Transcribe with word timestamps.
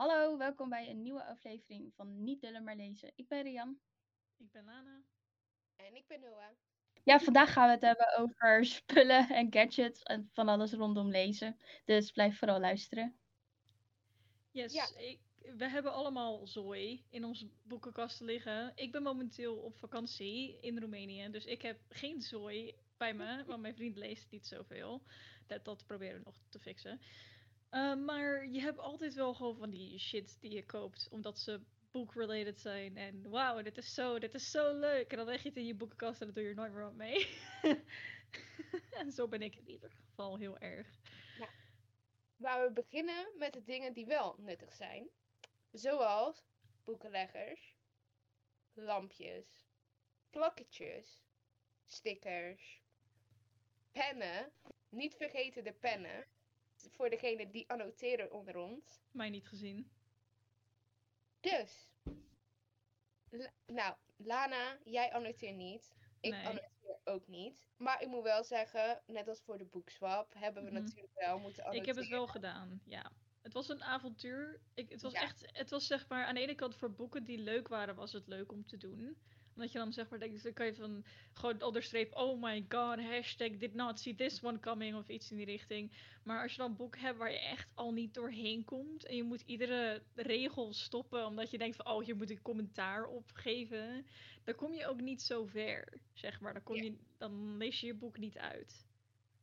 Hallo, 0.00 0.36
welkom 0.36 0.68
bij 0.68 0.90
een 0.90 1.02
nieuwe 1.02 1.24
aflevering 1.24 1.92
van 1.94 2.22
Niet 2.24 2.40
Dullen 2.40 2.64
maar 2.64 2.76
Lezen. 2.76 3.12
Ik 3.16 3.28
ben 3.28 3.42
Rian. 3.42 3.78
Ik 4.38 4.50
ben 4.52 4.64
Lana. 4.64 5.02
En 5.76 5.94
ik 5.94 6.06
ben 6.06 6.20
Noah. 6.20 6.50
Ja, 7.04 7.18
vandaag 7.18 7.52
gaan 7.52 7.66
we 7.66 7.72
het 7.72 7.82
hebben 7.82 8.18
over 8.18 8.64
spullen 8.66 9.28
en 9.28 9.52
gadgets 9.52 10.02
en 10.02 10.28
van 10.32 10.48
alles 10.48 10.72
rondom 10.72 11.10
lezen. 11.10 11.56
Dus 11.84 12.10
blijf 12.10 12.38
vooral 12.38 12.60
luisteren. 12.60 13.18
Yes, 14.50 14.72
Ja. 14.72 14.96
ik, 14.96 15.20
we 15.56 15.68
hebben 15.68 15.92
allemaal 15.92 16.46
zooi 16.46 17.04
in 17.10 17.24
onze 17.24 17.50
boekenkasten 17.62 18.26
liggen. 18.26 18.72
Ik 18.74 18.92
ben 18.92 19.02
momenteel 19.02 19.56
op 19.56 19.78
vakantie 19.78 20.58
in 20.60 20.78
Roemenië, 20.78 21.30
dus 21.30 21.44
ik 21.44 21.62
heb 21.62 21.78
geen 21.88 22.22
zooi 22.22 22.74
bij 22.96 23.14
me, 23.14 23.44
want 23.44 23.60
mijn 23.60 23.74
vriend 23.74 23.96
leest 23.96 24.30
niet 24.30 24.46
zoveel. 24.46 25.02
Dat, 25.46 25.64
dat 25.64 25.86
proberen 25.86 26.18
we 26.18 26.24
nog 26.24 26.36
te 26.48 26.58
fixen. 26.58 27.00
Uh, 27.70 27.94
maar 27.94 28.46
je 28.46 28.60
hebt 28.60 28.78
altijd 28.78 29.14
wel 29.14 29.34
gewoon 29.34 29.56
van 29.56 29.70
die 29.70 29.98
shit 29.98 30.36
die 30.40 30.50
je 30.50 30.66
koopt, 30.66 31.08
omdat 31.10 31.38
ze 31.38 31.60
book-related 31.90 32.60
zijn. 32.60 32.96
En 32.96 33.30
wauw, 33.30 33.62
dit 33.62 33.76
is 33.76 33.94
zo, 33.94 34.18
dit 34.18 34.34
is 34.34 34.50
zo 34.50 34.74
leuk. 34.78 35.10
En 35.10 35.16
dan 35.16 35.26
leg 35.26 35.42
je 35.42 35.48
het 35.48 35.58
in 35.58 35.66
je 35.66 35.74
boekenkast 35.74 36.20
en 36.20 36.26
dan 36.26 36.34
doe 36.34 36.42
je 36.42 36.48
er 36.48 36.54
nooit 36.54 36.72
meer 36.72 36.82
wat 36.82 36.94
mee. 36.94 37.38
en 39.00 39.12
zo 39.12 39.28
ben 39.28 39.42
ik 39.42 39.56
in 39.56 39.68
ieder 39.68 39.90
geval 39.90 40.38
heel 40.38 40.58
erg. 40.58 40.98
Waar 42.36 42.66
we 42.66 42.72
beginnen 42.72 43.32
met 43.38 43.52
de 43.52 43.62
dingen 43.62 43.92
die 43.92 44.06
wel 44.06 44.34
nuttig 44.38 44.72
zijn. 44.72 45.08
Zoals 45.72 46.44
boekenleggers, 46.84 47.74
lampjes, 48.74 49.46
plakketjes, 50.30 51.22
stickers, 51.86 52.82
pennen. 53.92 54.52
Niet 54.88 55.14
vergeten 55.14 55.64
de 55.64 55.72
pennen. 55.72 56.26
Voor 56.90 57.10
degene 57.10 57.50
die 57.50 57.70
annoteren 57.70 58.32
onder 58.32 58.56
ons. 58.56 59.00
Mij 59.10 59.30
niet 59.30 59.48
gezien. 59.48 59.90
Dus. 61.40 61.90
La- 63.30 63.52
nou, 63.66 63.94
Lana, 64.16 64.78
jij 64.84 65.12
annoteert 65.12 65.56
niet. 65.56 65.94
Ik 66.20 66.30
Nee. 66.32 66.46
annoteer 66.46 66.70
ook 67.04 67.26
niet. 67.28 67.68
Maar 67.76 68.02
ik 68.02 68.08
moet 68.08 68.22
wel 68.22 68.44
zeggen, 68.44 69.02
net 69.06 69.28
als 69.28 69.40
voor 69.42 69.58
de 69.58 69.64
boekswap, 69.64 70.34
hebben 70.34 70.64
we 70.64 70.70
Mhm. 70.70 70.82
natuurlijk 70.82 71.14
wel 71.14 71.38
moeten 71.38 71.64
annoteren. 71.64 71.88
Ik 71.88 71.94
heb 71.94 71.96
het 71.96 72.08
wel 72.08 72.26
gedaan, 72.26 72.80
ja. 72.84 73.12
Het 73.42 73.52
was 73.52 73.68
een 73.68 73.82
avontuur. 73.82 74.60
Ik, 74.74 74.88
het 74.88 75.02
was 75.02 75.12
Ja. 75.12 75.20
echt, 75.20 75.44
het 75.52 75.70
was 75.70 75.86
zeg 75.86 76.08
maar, 76.08 76.24
aan 76.24 76.34
de 76.34 76.40
ene 76.40 76.54
kant 76.54 76.76
voor 76.76 76.92
boeken 76.92 77.24
die 77.24 77.38
leuk 77.38 77.68
waren, 77.68 77.94
was 77.94 78.12
het 78.12 78.26
leuk 78.26 78.52
om 78.52 78.66
te 78.66 78.76
doen. 78.76 79.18
Omdat 79.60 79.74
je 79.74 79.78
dan 79.78 79.92
zeg 79.92 80.08
maar 80.08 80.18
denkt, 80.18 80.42
dan 80.42 80.52
kan 80.52 80.66
je 80.66 80.74
van 80.74 81.04
gewoon 81.32 81.62
onderstreep, 81.62 82.16
oh 82.16 82.42
my 82.42 82.64
god, 82.68 83.00
hashtag 83.00 83.56
did 83.56 83.74
not 83.74 84.00
see 84.00 84.14
this 84.14 84.42
one 84.42 84.60
coming 84.60 84.96
of 84.96 85.08
iets 85.08 85.30
in 85.30 85.36
die 85.36 85.46
richting. 85.46 85.92
Maar 86.24 86.42
als 86.42 86.52
je 86.52 86.58
dan 86.58 86.70
een 86.70 86.76
boek 86.76 86.96
hebt 86.98 87.18
waar 87.18 87.30
je 87.32 87.38
echt 87.38 87.68
al 87.74 87.92
niet 87.92 88.14
doorheen 88.14 88.64
komt 88.64 89.06
en 89.06 89.16
je 89.16 89.22
moet 89.22 89.42
iedere 89.46 90.02
regel 90.14 90.72
stoppen 90.72 91.26
omdat 91.26 91.50
je 91.50 91.58
denkt 91.58 91.76
van, 91.76 91.86
oh 91.86 92.04
hier 92.04 92.16
moet 92.16 92.30
ik 92.30 92.42
commentaar 92.42 93.04
op 93.06 93.30
geven, 93.32 94.06
dan 94.44 94.54
kom 94.54 94.72
je 94.74 94.86
ook 94.86 95.00
niet 95.00 95.22
zo 95.22 95.44
ver, 95.46 96.00
zeg 96.12 96.40
maar. 96.40 96.52
Dan, 96.52 96.62
kom 96.62 96.76
Ja. 96.76 96.82
je, 96.82 96.96
dan 97.18 97.56
lees 97.56 97.80
je 97.80 97.86
je 97.86 97.94
boek 97.94 98.18
niet 98.18 98.38
uit. 98.38 98.86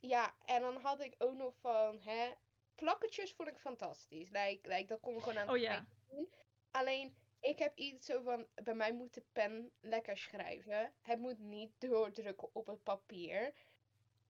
Ja, 0.00 0.34
en 0.44 0.60
dan 0.60 0.76
had 0.76 1.00
ik 1.00 1.14
ook 1.18 1.36
nog 1.36 1.54
van, 1.60 1.98
hè, 2.00 2.30
plakketjes 2.74 3.32
vond 3.32 3.48
ik 3.48 3.58
fantastisch. 3.58 4.28
Like, 4.30 4.68
like, 4.68 4.86
dat 4.86 5.00
kon 5.00 5.16
ik 5.16 5.22
gewoon 5.22 5.38
aan 5.38 5.46
Oh 5.48 5.52
het 5.52 5.62
ja. 5.62 5.70
eind 5.74 5.86
doen. 6.08 6.28
Alleen, 6.70 7.14
ik 7.40 7.58
heb 7.58 7.76
iets 7.76 8.06
zo 8.06 8.22
van, 8.22 8.46
bij 8.54 8.74
mij 8.74 8.92
moet 8.92 9.14
de 9.14 9.22
pen 9.32 9.70
lekker 9.80 10.18
schrijven. 10.18 10.92
Het 11.00 11.18
moet 11.18 11.38
niet 11.38 11.72
doordrukken 11.78 12.54
op 12.54 12.66
het 12.66 12.82
papier. 12.82 13.54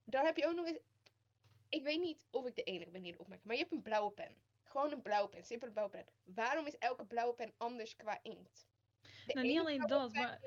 Dan 0.05 0.25
heb 0.25 0.37
je 0.37 0.47
ook 0.47 0.55
nog 0.55 0.67
eens, 0.67 0.79
ik 1.69 1.83
weet 1.83 2.01
niet 2.01 2.27
of 2.31 2.47
ik 2.47 2.55
de 2.57 2.63
enige 2.63 2.91
ben 2.91 3.03
die 3.03 3.11
het 3.13 3.21
opmerkt, 3.21 3.45
maar 3.45 3.55
je 3.55 3.61
hebt 3.61 3.73
een 3.75 3.83
blauwe 3.83 4.13
pen. 4.13 4.43
Gewoon 4.63 4.93
een 4.93 5.03
blauwe 5.03 5.29
pen, 5.29 5.45
simpele 5.45 5.73
blauwe 5.73 5.93
pen. 5.93 6.07
Waarom 6.25 6.67
is 6.67 6.79
elke 6.79 7.05
blauwe 7.07 7.35
pen 7.35 7.55
anders 7.57 7.97
qua 7.97 8.19
inkt? 8.23 8.67
De 9.27 9.35
Nou, 9.35 9.47
niet 9.47 9.59
alleen 9.59 9.87
dat, 9.87 10.13
maar- 10.13 10.41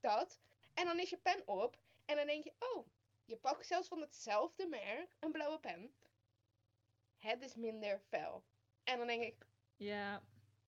dat. 0.00 0.40
En 0.74 0.84
dan 0.84 0.98
is 0.98 1.10
je 1.10 1.16
pen 1.16 1.48
op. 1.48 1.78
En 2.04 2.16
dan 2.16 2.26
denk 2.26 2.44
je, 2.44 2.52
oh, 2.58 2.86
je 3.24 3.36
pakt 3.36 3.66
zelfs 3.66 3.88
van 3.88 4.00
hetzelfde 4.00 4.66
merk 4.66 5.16
een 5.20 5.32
blauwe 5.32 5.58
pen. 5.60 5.94
Het 7.16 7.42
is 7.42 7.54
minder 7.54 8.00
fel. 8.00 8.44
En 8.84 8.98
dan 8.98 9.06
denk 9.06 9.22
ik, 9.22 9.46
Ja, 9.76 10.22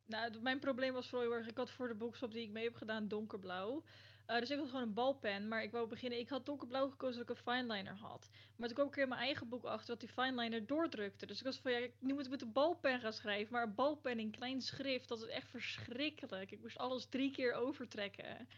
nou, 0.06 0.40
mijn 0.40 0.58
probleem 0.58 0.92
was 0.92 1.08
vooral 1.08 1.28
heel 1.28 1.36
erg. 1.36 1.48
Ik 1.48 1.56
had 1.56 1.70
voor 1.70 1.88
de 1.88 1.94
boekshop 1.94 2.32
die 2.32 2.42
ik 2.42 2.50
mee 2.50 2.64
heb 2.64 2.74
gedaan 2.74 3.08
donkerblauw. 3.08 3.84
Eh, 4.26 4.38
dus 4.38 4.50
ik 4.50 4.58
had 4.58 4.66
gewoon 4.66 4.82
een 4.82 4.94
balpen, 4.94 5.48
maar 5.48 5.62
ik 5.62 5.70
wou 5.70 5.88
beginnen. 5.88 6.18
Ik 6.18 6.28
had 6.28 6.46
donkerblauw 6.46 6.88
gekozen 6.88 7.20
dat 7.20 7.30
ik 7.30 7.36
een 7.36 7.52
fineliner 7.52 7.96
had. 7.96 8.30
Maar 8.56 8.68
toen 8.68 8.76
kwam 8.76 8.88
ik 8.88 8.96
in 8.96 9.08
mijn 9.08 9.20
eigen 9.20 9.48
boek 9.48 9.64
achter 9.64 9.86
dat 9.86 10.00
die 10.00 10.08
fineliner 10.08 10.66
doordrukte. 10.66 11.26
Dus 11.26 11.38
ik 11.38 11.44
was 11.44 11.58
van 11.58 11.72
ja, 11.72 11.88
nu 11.98 12.14
moet 12.14 12.24
ik 12.24 12.30
met 12.30 12.42
een 12.42 12.52
balpen 12.52 13.00
gaan 13.00 13.12
schrijven. 13.12 13.52
Maar 13.52 13.62
een 13.62 13.74
balpen 13.74 14.18
in 14.18 14.30
klein 14.30 14.60
schrift, 14.60 15.08
dat 15.08 15.22
is 15.22 15.28
echt 15.28 15.50
verschrikkelijk. 15.50 16.50
Ik 16.50 16.60
moest 16.60 16.78
alles 16.78 17.06
drie 17.06 17.30
keer 17.30 17.52
overtrekken. 17.52 18.48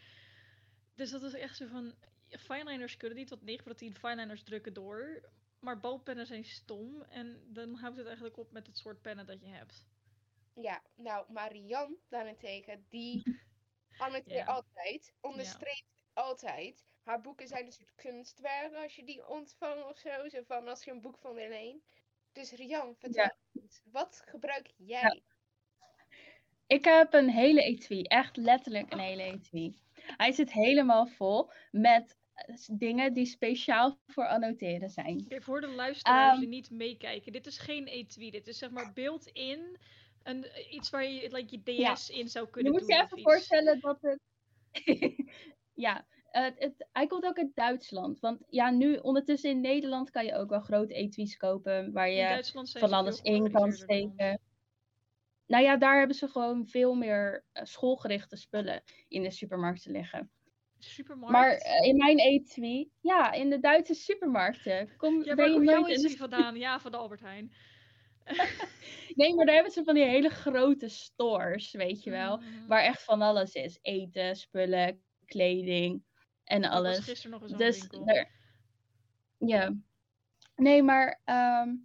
Dus 0.95 1.11
dat 1.11 1.23
is 1.23 1.33
echt 1.33 1.55
zo 1.55 1.67
van. 1.67 1.93
Fineliners 2.29 2.97
kunnen 2.97 3.17
niet, 3.17 3.29
want 3.29 3.43
9 3.43 3.63
van 3.63 3.71
de 3.71 3.77
10 3.77 3.95
fineliners 3.95 4.43
drukken 4.43 4.73
door. 4.73 5.21
Maar 5.59 5.79
balpennen 5.79 6.25
zijn 6.25 6.45
stom. 6.45 7.01
En 7.01 7.41
dan 7.47 7.75
houdt 7.75 7.97
het 7.97 8.05
eigenlijk 8.05 8.37
op 8.37 8.51
met 8.51 8.67
het 8.67 8.77
soort 8.77 9.01
pennen 9.01 9.25
dat 9.25 9.41
je 9.41 9.47
hebt. 9.47 9.85
Ja, 10.53 10.83
nou, 10.95 11.31
Marianne 11.31 11.97
daarentegen, 12.09 12.85
die 12.89 13.23
annoteert 13.97 14.45
Ja. 14.47 14.53
altijd, 14.53 15.13
onderstreept 15.21 16.03
altijd. 16.13 16.85
Haar 17.03 17.21
boeken 17.21 17.47
zijn 17.47 17.65
een 17.65 17.71
soort 17.71 17.95
kunstwerken 17.95 18.81
als 18.83 18.95
je 18.95 19.03
die 19.03 19.27
ontvangt 19.27 19.85
of 19.89 19.97
zo. 19.97 20.29
Zo 20.29 20.41
van 20.43 20.67
als 20.67 20.83
je 20.83 20.91
een 20.91 21.01
boek 21.01 21.17
van 21.17 21.37
haar 21.37 21.49
leent. 21.49 21.83
Dus 22.31 22.51
Rian, 22.51 22.95
vertel 22.95 23.35
eens, 23.53 23.81
wat 23.91 24.21
gebruik 24.25 24.71
jij? 24.77 25.21
Ik 26.67 26.83
heb 26.85 27.13
een 27.13 27.29
hele 27.29 27.61
etui, 27.63 28.01
echt 28.03 28.37
letterlijk 28.37 28.93
een 28.93 28.99
hele 28.99 29.23
etui. 29.23 29.75
Hij 29.93 30.31
zit 30.31 30.51
helemaal 30.51 31.07
vol 31.07 31.51
met 31.71 32.17
eh, 32.33 32.55
dingen 32.71 33.13
die 33.13 33.25
speciaal 33.25 33.99
voor 34.07 34.27
annoteren 34.27 34.89
zijn. 34.89 35.19
Oké, 35.25 35.41
voor 35.41 35.61
de 35.61 35.67
luisteraars 35.67 36.31
Ehm. 36.31 36.39
die 36.39 36.49
niet 36.49 36.69
meekijken. 36.69 37.31
Dit 37.31 37.45
is 37.47 37.57
geen 37.57 37.87
etui. 37.87 38.31
Dit 38.31 38.47
is 38.47 38.57
zeg 38.57 38.69
maar 38.69 38.93
built-in. 38.93 39.77
Een, 40.23 40.45
iets 40.69 40.89
waar 40.89 41.05
je 41.05 41.31
like, 41.31 41.59
je 41.63 41.73
Ja. 41.73 41.93
DS 41.93 42.09
in 42.09 42.27
zou 42.27 42.45
Je 42.45 42.51
kunnen 42.51 42.71
moet 42.71 42.81
doen. 42.81 42.89
je 42.89 42.95
of 42.95 43.05
even 43.05 43.17
iets. 43.17 43.29
voorstellen 43.29 43.79
dat 43.79 44.01
het. 44.01 44.19
ja, 45.73 46.05
het, 46.31 46.59
het, 46.59 46.87
hij 46.91 47.07
komt 47.07 47.25
ook 47.25 47.37
uit 47.37 47.55
Duitsland. 47.55 48.19
Want 48.19 48.43
ja, 48.49 48.69
nu 48.69 48.95
ondertussen 48.97 49.49
in 49.49 49.61
Nederland 49.61 50.09
kan 50.09 50.25
je 50.25 50.35
ook 50.35 50.49
wel 50.49 50.59
grote 50.59 50.93
etuis 50.93 51.37
kopen 51.37 51.91
waar 51.91 52.09
je 52.09 52.43
van 52.63 52.93
alles 52.93 53.21
in 53.21 53.51
kan 53.51 53.71
steken. 53.71 54.39
Nou 55.45 55.63
ja, 55.63 55.77
daar 55.77 55.97
hebben 55.97 56.15
ze 56.15 56.27
gewoon 56.27 56.67
veel 56.67 56.93
meer 56.95 57.45
eh, 57.51 57.63
schoolgerichte 57.63 58.35
spullen 58.35 58.83
in 59.07 59.23
de 59.23 59.31
supermarkten 59.31 59.91
liggen. 59.91 60.31
Supermarkt. 60.77 61.31
Maar 61.31 61.51
eh, 61.51 61.87
in 61.87 61.97
mijn 61.97 62.19
etui, 62.19 62.91
ja, 62.99 63.31
in 63.31 63.49
de 63.49 63.59
Duitse 63.59 63.93
supermarkten. 63.93 64.95
Kom, 64.97 65.23
ja, 65.23 65.35
ben 65.35 65.35
waar 65.35 65.47
je 65.47 65.53
jouw 65.65 65.79
nooit 65.79 65.87
in 65.87 66.01
de 66.01 66.01
etui 66.01 66.17
vandaan? 66.17 66.55
Ja, 66.55 66.79
van 66.79 66.91
de 66.91 66.97
Albert 66.97 67.21
Heijn. 67.21 67.53
Nee, 69.15 69.35
maar 69.35 69.45
daar 69.45 69.55
hebben 69.55 69.73
ze 69.73 69.83
van 69.83 69.93
die 69.93 70.05
hele 70.05 70.29
grote 70.29 70.89
stores, 70.89 71.71
weet 71.71 72.03
je 72.03 72.09
wel. 72.09 72.37
Mhm. 72.37 72.67
Waar 72.67 72.83
echt 72.83 73.03
van 73.03 73.21
alles 73.21 73.53
is. 73.53 73.79
Eten, 73.81 74.35
spullen, 74.35 75.01
kleding 75.25 76.03
en 76.43 76.63
Ik 76.63 76.69
was 76.69 76.77
alles. 76.77 76.99
gisteren 76.99 77.39
nog 77.39 77.49
zo'n 77.49 77.57
Dus 77.57 77.89
daar... 77.89 78.31
Ja. 79.37 79.75
Nee, 80.55 80.83
maar 80.83 81.21
ehm, 81.25 81.75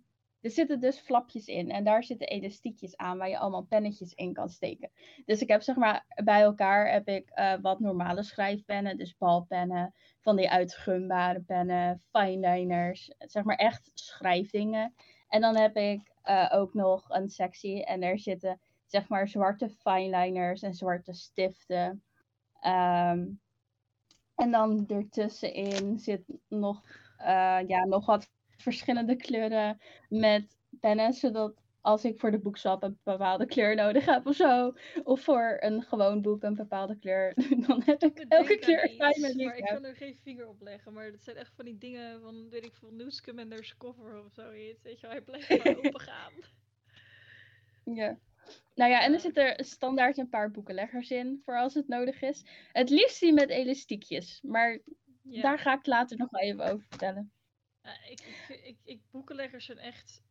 er 0.40 0.50
zitten 0.50 0.80
dus 0.80 0.98
flapjes 0.98 1.46
in. 1.46 1.70
En 1.70 1.84
daar 1.84 2.04
zitten 2.04 2.28
elastiekjes 2.28 2.96
aan 2.96 3.18
waar 3.18 3.28
je 3.28 3.38
allemaal 3.38 3.64
pennetjes 3.64 4.12
in 4.12 4.32
kan 4.32 4.48
steken. 4.48 4.90
Dus 5.24 5.40
ik 5.40 5.48
heb 5.48 5.62
zeg 5.62 5.76
maar 5.76 6.04
bij 6.24 6.40
elkaar 6.40 6.92
heb 6.92 7.08
ik 7.08 7.30
eh, 7.30 7.54
wat 7.60 7.80
normale 7.80 8.22
schrijfpennen. 8.22 8.96
Dus 8.96 9.16
balpennen, 9.16 9.94
van 10.20 10.36
die 10.36 10.50
uitgumbare 10.50 11.40
pennen, 11.40 12.02
fineliners. 12.10 13.14
Zeg 13.18 13.44
maar 13.44 13.56
echt 13.56 13.90
schrijfdingen. 13.94 14.94
En 15.28 15.40
dan 15.40 15.56
heb 15.56 15.76
ik 15.76 16.13
eh, 16.24 16.50
ook 16.52 16.74
nog 16.74 17.04
een 17.08 17.28
sectie. 17.28 17.84
En 17.84 18.02
er 18.02 18.18
zitten 18.18 18.60
zeg 18.86 19.08
maar 19.08 19.28
zwarte 19.28 19.68
fineliners 19.68 20.62
en 20.62 20.74
zwarte 20.74 21.12
stiften. 21.12 22.02
Ehm, 22.60 23.26
en 24.34 24.50
dan 24.50 24.84
ertussenin 24.88 25.98
zit 25.98 26.24
nog, 26.48 26.82
eh, 27.16 27.60
ja, 27.66 27.84
nog 27.84 28.06
wat 28.06 28.30
verschillende 28.56 29.16
kleuren 29.16 29.80
met 30.08 30.58
pennen. 30.80 31.12
Zodat 31.12 31.63
als 31.84 32.04
ik 32.04 32.18
voor 32.18 32.30
de 32.30 32.38
boekshop 32.38 32.82
een 32.82 32.98
bepaalde 33.02 33.46
kleur 33.46 33.74
nodig 33.74 34.04
heb 34.04 34.26
of 34.26 34.34
zo. 34.34 34.74
Of 35.02 35.20
voor 35.20 35.56
een 35.60 35.82
gewoon 35.82 36.22
boek 36.22 36.42
een 36.42 36.54
bepaalde 36.54 36.98
kleur. 36.98 37.34
Dan 37.66 37.82
heb 37.84 38.02
ik 38.02 38.18
Ik 38.18 38.24
elke 38.28 38.58
kleur 38.58 38.94
bij 38.98 39.16
me 39.20 39.44
maar 39.44 39.56
ik 39.56 39.64
kan 39.64 39.84
er 39.84 39.96
geen 39.96 40.16
vinger 40.22 40.48
op 40.48 40.60
leggen. 40.60 40.92
Maar 40.92 41.10
dat 41.10 41.22
zijn 41.24 41.36
echt 41.36 41.52
van 41.56 41.64
die 41.64 41.78
dingen 41.78 42.20
van, 42.20 42.48
weet 42.50 42.64
ik 42.64 42.74
veel, 42.74 42.90
Newscommanders 42.90 43.76
cover 43.76 44.24
of 44.24 44.32
zoiets. 44.32 44.82
Weet 44.82 45.00
je 45.00 45.06
wel, 45.06 45.10
hij 45.10 45.20
blijft 45.24 45.46
gewoon 45.46 45.76
open 45.86 46.00
gaan. 46.00 46.32
Ja. 47.84 48.18
Nou 48.74 48.90
ja, 48.90 49.02
en 49.02 49.12
er 49.12 49.20
zitten 49.20 49.64
standaard 49.64 50.18
een 50.18 50.28
paar 50.28 50.50
boekenleggers 50.50 51.10
in, 51.10 51.40
voor 51.44 51.58
als 51.58 51.74
het 51.74 51.88
nodig 51.88 52.22
is. 52.22 52.44
Het 52.72 52.90
liefst 52.90 53.20
die 53.20 53.32
met 53.32 53.50
elastiekjes, 53.50 54.40
maar 54.42 54.80
Ja. 55.22 55.42
daar 55.42 55.58
ga 55.58 55.74
ik 55.78 55.86
later 55.86 56.16
nog 56.16 56.30
wel 56.30 56.40
even 56.40 56.64
over 56.64 56.86
vertellen. 56.88 57.32
Ja, 57.82 57.90
ik, 58.08 58.20
ik, 58.48 58.60
ik, 58.64 58.76
ik, 58.84 59.00
boekenleggers 59.10 59.64
zijn 59.64 59.78
echt. 59.78 60.22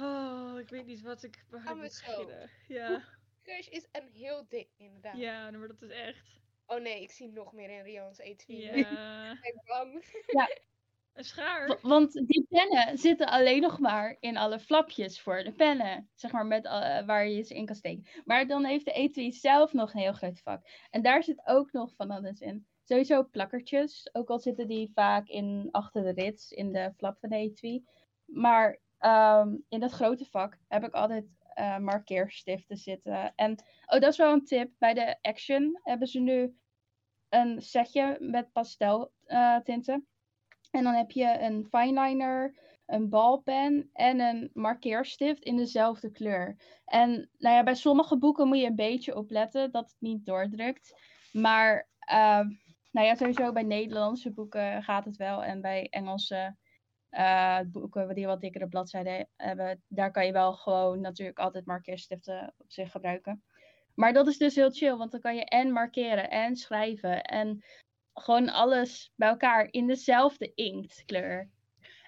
Oh, 0.00 0.58
ik 0.58 0.68
weet 0.68 0.86
niet 0.86 1.02
wat 1.02 1.22
ik, 1.22 1.44
waar 1.50 1.60
ik 1.60 1.66
Gaan 1.66 1.76
we 1.76 1.82
moet 1.82 2.02
beginnen. 2.06 2.50
Ja. 2.68 3.02
Crush 3.42 3.68
is 3.68 3.88
een 3.92 4.08
heel 4.12 4.44
ding, 4.48 4.68
inderdaad. 4.76 5.16
ja, 5.16 5.50
maar 5.50 5.68
dat 5.68 5.82
is 5.82 5.90
echt. 5.90 6.40
Oh 6.66 6.80
nee, 6.80 7.02
ik 7.02 7.10
zie 7.10 7.28
nog 7.28 7.52
meer 7.52 7.70
in 7.70 7.82
Rian's 7.82 8.18
etui. 8.18 8.60
Ja. 8.60 9.30
Ik 9.42 9.52
ben 9.54 9.62
bang. 9.64 10.04
Een 11.12 11.24
schaar. 11.24 11.66
W- 11.68 11.82
Want 11.82 12.12
die 12.12 12.46
pennen 12.48 12.98
zitten 12.98 13.26
alleen 13.26 13.60
nog 13.60 13.78
maar 13.78 14.16
in 14.20 14.36
alle 14.36 14.58
flapjes 14.60 15.20
voor 15.20 15.42
de 15.44 15.52
pennen. 15.52 16.10
Zeg 16.14 16.32
maar 16.32 16.46
met, 16.46 16.64
eh, 16.64 17.06
waar 17.06 17.26
je 17.28 17.42
ze 17.42 17.54
in 17.54 17.66
kan 17.66 17.74
steken. 17.76 18.06
Maar 18.24 18.46
dan 18.46 18.64
heeft 18.64 18.84
de 18.84 18.92
etui 18.92 19.32
zelf 19.32 19.72
nog 19.72 19.94
een 19.94 20.00
heel 20.00 20.12
groot 20.12 20.40
vak. 20.40 20.66
En 20.90 21.02
daar 21.02 21.22
zit 21.22 21.42
ook 21.46 21.72
nog 21.72 21.94
van 21.94 22.10
alles 22.10 22.40
in. 22.40 22.66
Sowieso 22.84 23.24
plakkertjes. 23.24 24.08
Ook 24.12 24.30
al 24.30 24.38
zitten 24.38 24.68
die 24.68 24.90
vaak 24.94 25.28
in, 25.28 25.68
achter 25.70 26.02
de 26.02 26.22
rits 26.22 26.50
in 26.50 26.72
de 26.72 26.92
flap 26.96 27.18
van 27.20 27.28
de 27.28 27.36
etui. 27.36 27.84
Maar 28.24 28.78
ehm, 29.02 29.56
in 29.68 29.80
dat 29.80 29.92
grote 29.92 30.24
vak 30.24 30.58
heb 30.68 30.84
ik 30.84 30.94
altijd 30.94 31.24
eh, 31.54 31.78
markeerstiften 31.78 32.76
zitten. 32.76 33.32
En 33.34 33.52
oh, 33.86 34.00
dat 34.00 34.12
is 34.12 34.16
wel 34.16 34.32
een 34.32 34.44
tip. 34.44 34.70
Bij 34.78 34.94
de 34.94 35.16
Action 35.22 35.80
hebben 35.82 36.08
ze 36.08 36.20
nu 36.20 36.56
een 37.28 37.62
setje 37.62 38.16
met 38.20 38.52
pastel 38.52 39.12
eh. 39.24 39.56
En 40.70 40.84
dan 40.84 40.94
heb 40.94 41.10
je 41.10 41.38
een 41.40 41.66
fineliner, 41.70 42.58
een 42.86 43.08
balpen 43.08 43.90
en 43.92 44.20
een 44.20 44.50
markeerstift 44.52 45.42
in 45.42 45.56
dezelfde 45.56 46.10
kleur. 46.10 46.56
En 46.84 47.30
nou 47.38 47.56
ja, 47.56 47.62
bij 47.62 47.74
sommige 47.74 48.18
boeken 48.18 48.48
moet 48.48 48.58
je 48.58 48.66
een 48.66 48.74
beetje 48.74 49.16
opletten 49.16 49.70
dat 49.70 49.90
het 49.90 50.00
niet 50.00 50.26
doordrukt. 50.26 51.00
Maar 51.32 51.88
ehm, 51.98 52.48
nou 52.90 53.06
ja, 53.06 53.14
sowieso 53.14 53.52
bij 53.52 53.62
Nederlandse 53.62 54.32
boeken 54.32 54.82
gaat 54.82 55.04
het 55.04 55.16
wel. 55.16 55.44
En 55.44 55.60
bij 55.60 55.88
Engelse 55.90 56.56
eh, 57.12 57.60
boeken 57.66 58.14
die 58.14 58.26
wat 58.26 58.40
dikkere 58.40 58.68
bladzijden 58.68 59.28
hebben, 59.36 59.82
daar 59.88 60.10
kan 60.10 60.26
je 60.26 60.32
wel 60.32 60.52
gewoon 60.52 61.00
natuurlijk 61.00 61.38
altijd 61.38 61.66
markeerstiften 61.66 62.54
op 62.58 62.72
zich 62.72 62.90
gebruiken. 62.90 63.42
Maar 63.94 64.12
dat 64.12 64.26
is 64.26 64.38
dus 64.38 64.54
heel 64.54 64.70
chill, 64.70 64.96
want 64.96 65.10
dan 65.10 65.20
kan 65.20 65.36
je 65.36 65.44
en 65.44 65.72
markeren 65.72 66.30
en 66.30 66.56
schrijven 66.56 67.22
en 67.22 67.64
gewoon 68.14 68.48
alles 68.48 69.12
bij 69.16 69.28
elkaar 69.28 69.68
in 69.70 69.86
dezelfde 69.86 70.52
inktkleur. 70.54 71.50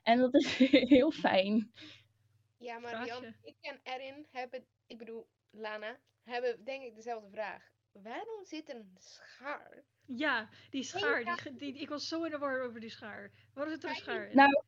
En 0.03 0.19
dat 0.19 0.35
is 0.35 0.57
heel 0.95 1.11
fijn. 1.11 1.73
Ja, 2.57 2.79
maar 2.79 3.07
ik 3.43 3.57
en 3.61 3.81
Erin 3.83 4.27
hebben, 4.31 4.67
ik 4.87 4.99
bedoel 4.99 5.29
Lana, 5.51 5.99
hebben 6.23 6.65
denk 6.65 6.83
ik 6.83 6.95
dezelfde 6.95 7.31
vraag. 7.31 7.73
Waarom 7.93 8.45
zit 8.45 8.75
een 8.75 8.97
schaar? 8.99 9.85
Ja, 10.07 10.49
die 10.71 10.83
schaar. 10.83 11.43
Die, 11.45 11.73
die, 11.73 11.81
ik 11.81 11.89
was 11.89 12.09
zo 12.09 12.23
in 12.25 12.31
de 12.31 12.39
war 12.39 12.63
over 12.63 12.81
die 12.81 12.91
schaar. 12.91 13.31
Waarom 13.55 13.73
zit 13.73 13.85
er 13.85 13.91
een 13.91 13.97
schaar? 13.97 14.35
Nou, 14.35 14.63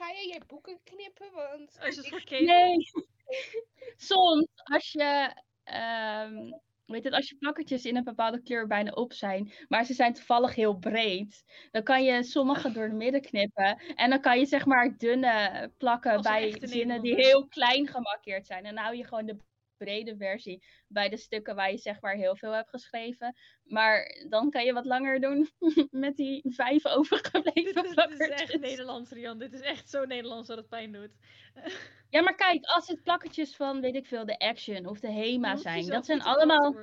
Ga 0.00 0.08
je 0.08 0.28
je 0.28 0.40
boeken 0.46 0.78
knippen? 0.84 1.32
Want 1.32 1.78
Oh, 1.80 1.86
is 1.86 1.96
het 1.96 2.30
nee. 2.40 2.76
Soms 4.10 4.46
als 4.54 4.92
je, 4.92 5.34
ehm, 5.64 6.50
weet 6.86 7.04
het, 7.04 7.12
als 7.12 7.28
je 7.28 7.36
plakkertjes 7.36 7.84
in 7.84 7.96
een 7.96 8.04
bepaalde 8.04 8.42
kleur 8.42 8.66
bijna 8.66 8.90
op 8.90 9.12
zijn, 9.12 9.52
maar 9.68 9.84
ze 9.84 9.94
zijn 9.94 10.12
toevallig 10.12 10.54
heel 10.54 10.78
breed, 10.78 11.44
dan 11.70 11.82
kan 11.82 12.04
je 12.04 12.22
sommige 12.22 12.72
door 12.72 12.88
de 12.88 12.94
midden 12.94 13.20
knippen. 13.20 13.82
En 13.94 14.10
dan 14.10 14.20
kan 14.20 14.38
je 14.38 14.46
zeg 14.46 14.66
maar 14.66 14.96
dunne 14.98 15.70
plakken 15.78 16.12
Als 16.12 16.26
bij 16.26 16.56
zinnen 16.60 17.02
die 17.02 17.14
heel 17.14 17.46
klein 17.46 17.86
gemarkeerd 17.86 18.46
zijn. 18.46 18.64
En 18.64 18.74
dan 18.74 18.84
hou 18.84 18.96
je 18.96 19.04
gewoon 19.04 19.26
de 19.26 19.36
brede 19.84 20.16
versie 20.16 20.62
bij 20.88 21.08
de 21.08 21.16
stukken 21.16 21.54
waar 21.54 21.70
je 21.70 21.78
zeg 21.78 22.00
maar 22.00 22.14
heel 22.14 22.36
veel 22.36 22.52
hebt 22.52 22.68
geschreven. 22.68 23.36
Maar 23.64 24.24
dan 24.28 24.50
kan 24.50 24.64
je 24.64 24.72
wat 24.72 24.84
langer 24.84 25.20
doen 25.20 25.48
met 26.04 26.16
die 26.16 26.42
vijf 26.48 26.86
overgebleven 26.96 27.82
Dit 27.82 27.96
dit 27.96 28.20
is 28.20 28.28
echt 28.28 28.60
Nederlands, 28.60 29.10
Rian. 29.10 29.38
Dit 29.38 29.52
is 29.52 29.60
echt 29.60 29.90
zo 29.90 30.04
Nederlands 30.04 30.48
dat 30.48 30.56
het 30.56 30.68
pijn 30.68 30.92
doet. 30.92 31.10
Ja, 32.10 32.22
maar 32.22 32.34
kijk, 32.34 32.64
als 32.64 32.88
het 32.88 33.02
plakkertjes 33.02 33.56
van, 33.56 33.80
weet 33.80 33.94
ik 33.94 34.06
veel, 34.06 34.26
de 34.26 34.38
Action 34.38 34.86
of 34.86 35.00
de 35.00 35.10
Hema 35.10 35.56
zijn, 35.56 35.86
dat 35.86 36.06
zijn 36.06 36.22
allemaal... 36.22 36.76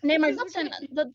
Nee, 0.00 0.18
maar 0.18 0.34
dat 0.34 0.50
zijn... 0.50 0.88
Dat... 0.90 1.08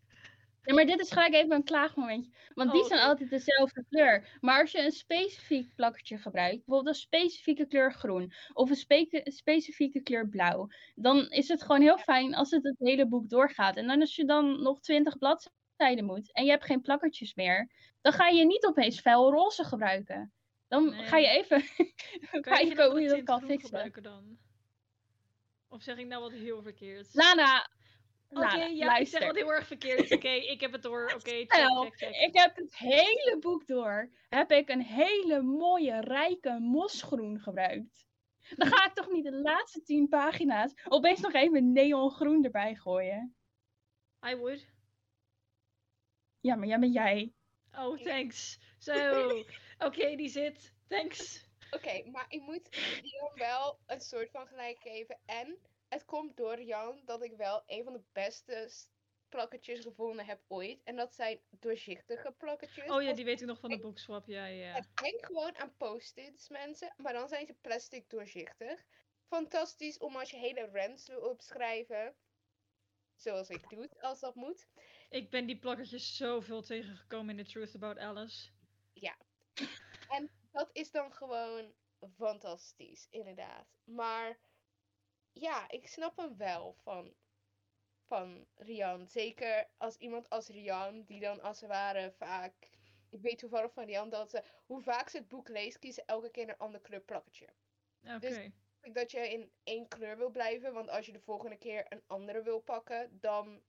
Nee, 0.65 0.75
maar 0.75 0.85
dit 0.85 0.99
is 0.99 1.11
gelijk 1.11 1.33
even 1.33 1.51
een 1.51 1.63
klaagmomentje. 1.63 2.31
Want 2.53 2.71
die 2.71 2.81
Oh, 2.81 2.87
zijn 2.87 2.99
altijd 3.01 3.29
dezelfde 3.29 3.85
kleur. 3.89 4.37
Maar 4.41 4.61
als 4.61 4.71
je 4.71 4.79
een 4.83 4.91
specifiek 4.91 5.75
plakkertje 5.75 6.17
gebruikt, 6.17 6.65
bijvoorbeeld 6.65 6.95
een 6.95 7.01
specifieke 7.01 7.65
kleur 7.67 7.93
groen 7.93 8.33
of 8.53 8.69
een 8.69 8.75
spe- 8.75 9.21
specifieke 9.23 10.01
kleur 10.01 10.29
blauw, 10.29 10.67
dan 10.95 11.29
is 11.29 11.47
het 11.47 11.61
gewoon 11.61 11.81
heel 11.81 11.97
fijn 11.97 12.35
als 12.35 12.51
het 12.51 12.63
het 12.63 12.79
hele 12.79 13.07
boek 13.07 13.29
doorgaat. 13.29 13.75
En 13.75 13.87
dan 13.87 13.99
als 13.99 14.15
je 14.15 14.25
dan 14.25 14.61
nog 14.61 14.79
20 14.79 15.17
bladzijden 15.17 16.05
moet 16.05 16.33
en 16.33 16.43
je 16.45 16.49
hebt 16.51 16.65
geen 16.65 16.81
plakkertjes 16.81 17.33
meer, 17.33 17.71
dan 18.01 18.13
ga 18.13 18.27
je 18.27 18.45
niet 18.45 18.65
opeens 18.65 19.01
roze 19.01 19.63
gebruiken. 19.63 20.33
Dan 20.67 20.93
ga 20.93 21.17
je 21.17 21.27
even 21.27 21.63
kijken 22.41 22.89
hoe 22.91 23.01
je 23.01 23.09
dat 23.09 23.23
kan 23.23 23.41
fixen. 23.41 23.91
dan? 24.01 24.37
Of 25.67 25.81
zeg 25.81 25.97
ik 25.97 26.07
nou 26.07 26.21
wat 26.21 26.31
heel 26.31 26.61
verkeerd? 26.61 27.07
Lana, 27.11 27.69
Oké, 28.29 28.39
Lana, 28.39 28.65
ja, 28.65 28.65
ik 28.65 28.77
zeg 28.77 28.85
luister. 28.87 29.25
wat 29.25 29.35
heel 29.35 29.53
erg 29.53 29.67
verkeerd. 29.67 30.11
Oké, 30.11 30.29
ik 30.29 30.61
heb 30.61 30.71
het 30.71 30.81
door. 30.81 31.03
Oké, 31.15 31.29
check, 31.29 31.53
Stel, 31.53 31.83
check, 31.83 31.97
check. 31.97 32.15
ik 32.15 32.33
heb 32.33 32.55
het 32.55 32.77
hele 32.77 33.37
boek 33.39 33.67
door. 33.67 34.11
Heb 34.29 34.51
ik 34.51 34.69
een 34.69 34.83
hele 34.83 35.41
mooie, 35.41 36.01
rijke 36.01 36.59
mosgroen 36.59 37.39
gebruikt. 37.39 38.07
Dan 38.55 38.67
ga 38.67 38.85
ik 38.85 38.93
toch 38.93 39.11
niet 39.11 39.23
de 39.23 39.35
laatste 39.35 39.81
tien 39.81 40.07
pagina's 40.07 40.73
opeens 40.87 41.19
nog 41.19 41.33
even 41.33 41.71
neongroen 41.71 42.43
erbij 42.43 42.75
gooien. 42.75 43.35
I 44.27 44.35
would. 44.35 44.73
Ja, 46.39 46.55
maar 46.55 46.67
jij 46.67 46.79
bent 46.79 46.93
jij. 46.93 47.33
Oh, 47.71 47.97
thanks. 47.97 48.59
Zo. 48.77 49.29
Oké, 49.77 50.15
die 50.15 50.29
zit. 50.29 50.73
Thanks. 50.87 51.49
Oké, 51.71 52.09
maar 52.11 52.25
ik 52.27 52.41
moet 52.41 52.67
Rian 53.01 53.31
wel 53.35 53.79
een 53.85 54.01
soort 54.01 54.31
van 54.31 54.47
gelijk 54.47 54.79
geven. 54.79 55.19
En 55.25 55.57
het 55.95 56.05
komt 56.05 56.37
door 56.37 56.61
Jan 56.61 57.01
dat 57.05 57.23
ik 57.23 57.35
wel 57.37 57.63
een 57.65 57.83
van 57.83 57.93
de 57.93 58.03
beste 58.11 58.69
plakketjes 59.29 59.79
gevonden 59.79 60.25
heb 60.25 60.41
ooit. 60.47 60.83
En 60.83 60.95
dat 60.95 61.13
zijn 61.13 61.41
doorzichtige 61.49 62.31
plakketjes. 62.31 62.89
Oh 62.89 63.01
ja, 63.01 63.13
die 63.13 63.25
weet 63.25 63.41
ik 63.41 63.47
nog 63.47 63.59
van 63.59 63.69
de 63.69 63.79
boekswap. 63.79 64.27
Ja, 64.27 64.45
ja. 64.45 64.73
Het 64.73 64.97
denkt 64.97 65.25
gewoon 65.25 65.57
aan 65.57 65.75
post-its, 65.77 66.49
mensen. 66.49 66.93
Maar 66.97 67.13
dan 67.13 67.27
zijn 67.27 67.45
ze 67.45 67.53
plastic 67.53 68.09
doorzichtig. 68.09 68.85
Fantastisch 69.27 69.97
om 69.97 70.15
als 70.15 70.29
je 70.31 70.37
hele 70.37 70.69
rants 70.73 71.07
wil 71.07 71.21
opschrijven. 71.21 72.15
Zoals 73.15 73.49
ik 73.49 73.69
doe, 73.69 73.89
als 73.99 74.19
dat 74.19 74.35
moet. 74.35 74.67
Ik 75.09 75.29
ben 75.29 75.45
die 75.45 75.59
plakkertjes 75.59 76.15
zoveel 76.15 76.61
tegengekomen 76.61 77.37
in 77.37 77.45
The 77.45 77.51
Truth 77.51 77.75
About 77.75 77.97
Alice. 77.97 78.53
Dat 80.51 80.69
is 80.73 80.91
dan 80.91 81.13
gewoon 81.13 81.73
fantastisch, 82.17 83.07
inderdaad. 83.09 83.67
Maar 83.83 84.39
ja, 85.35 85.69
ik 85.69 85.87
snap 85.87 86.17
hem 86.17 86.37
wel 86.37 86.73
van, 86.73 87.13
van 88.07 88.47
Rian. 88.55 89.07
Zeker 89.07 89.69
als 89.77 89.97
iemand 89.97 90.29
als 90.29 90.47
Rian, 90.47 91.03
die 91.03 91.19
dan 91.19 91.41
als 91.41 91.59
het 91.59 91.69
ware 91.69 92.11
vaak. 92.11 92.69
Ik 93.09 93.21
weet 93.21 93.37
toevallig 93.37 93.73
van 93.73 93.85
Rian 93.85 94.09
dat 94.09 94.29
ze, 94.29 94.43
hoe 94.65 94.81
vaak 94.81 95.09
ze 95.09 95.17
het 95.17 95.27
boek 95.27 95.47
leest, 95.47 95.79
kiezen 95.79 96.05
elke 96.05 96.29
keer 96.29 96.49
een 96.49 96.57
ander 96.57 96.81
kleur 96.81 97.01
plakketje. 97.01 97.53
Oké. 98.03 98.19
Dus- 98.19 98.49
Ik 98.81 98.93
dat 98.93 99.11
je 99.11 99.29
in 99.29 99.51
één 99.63 99.87
kleur 99.87 100.17
wil 100.17 100.29
blijven, 100.29 100.73
want 100.73 100.89
als 100.89 101.05
je 101.05 101.11
de 101.11 101.19
volgende 101.19 101.57
keer 101.57 101.85
een 101.89 102.03
andere 102.07 102.41
wil 102.41 102.59
pakken, 102.59 103.19
dan 103.19 103.63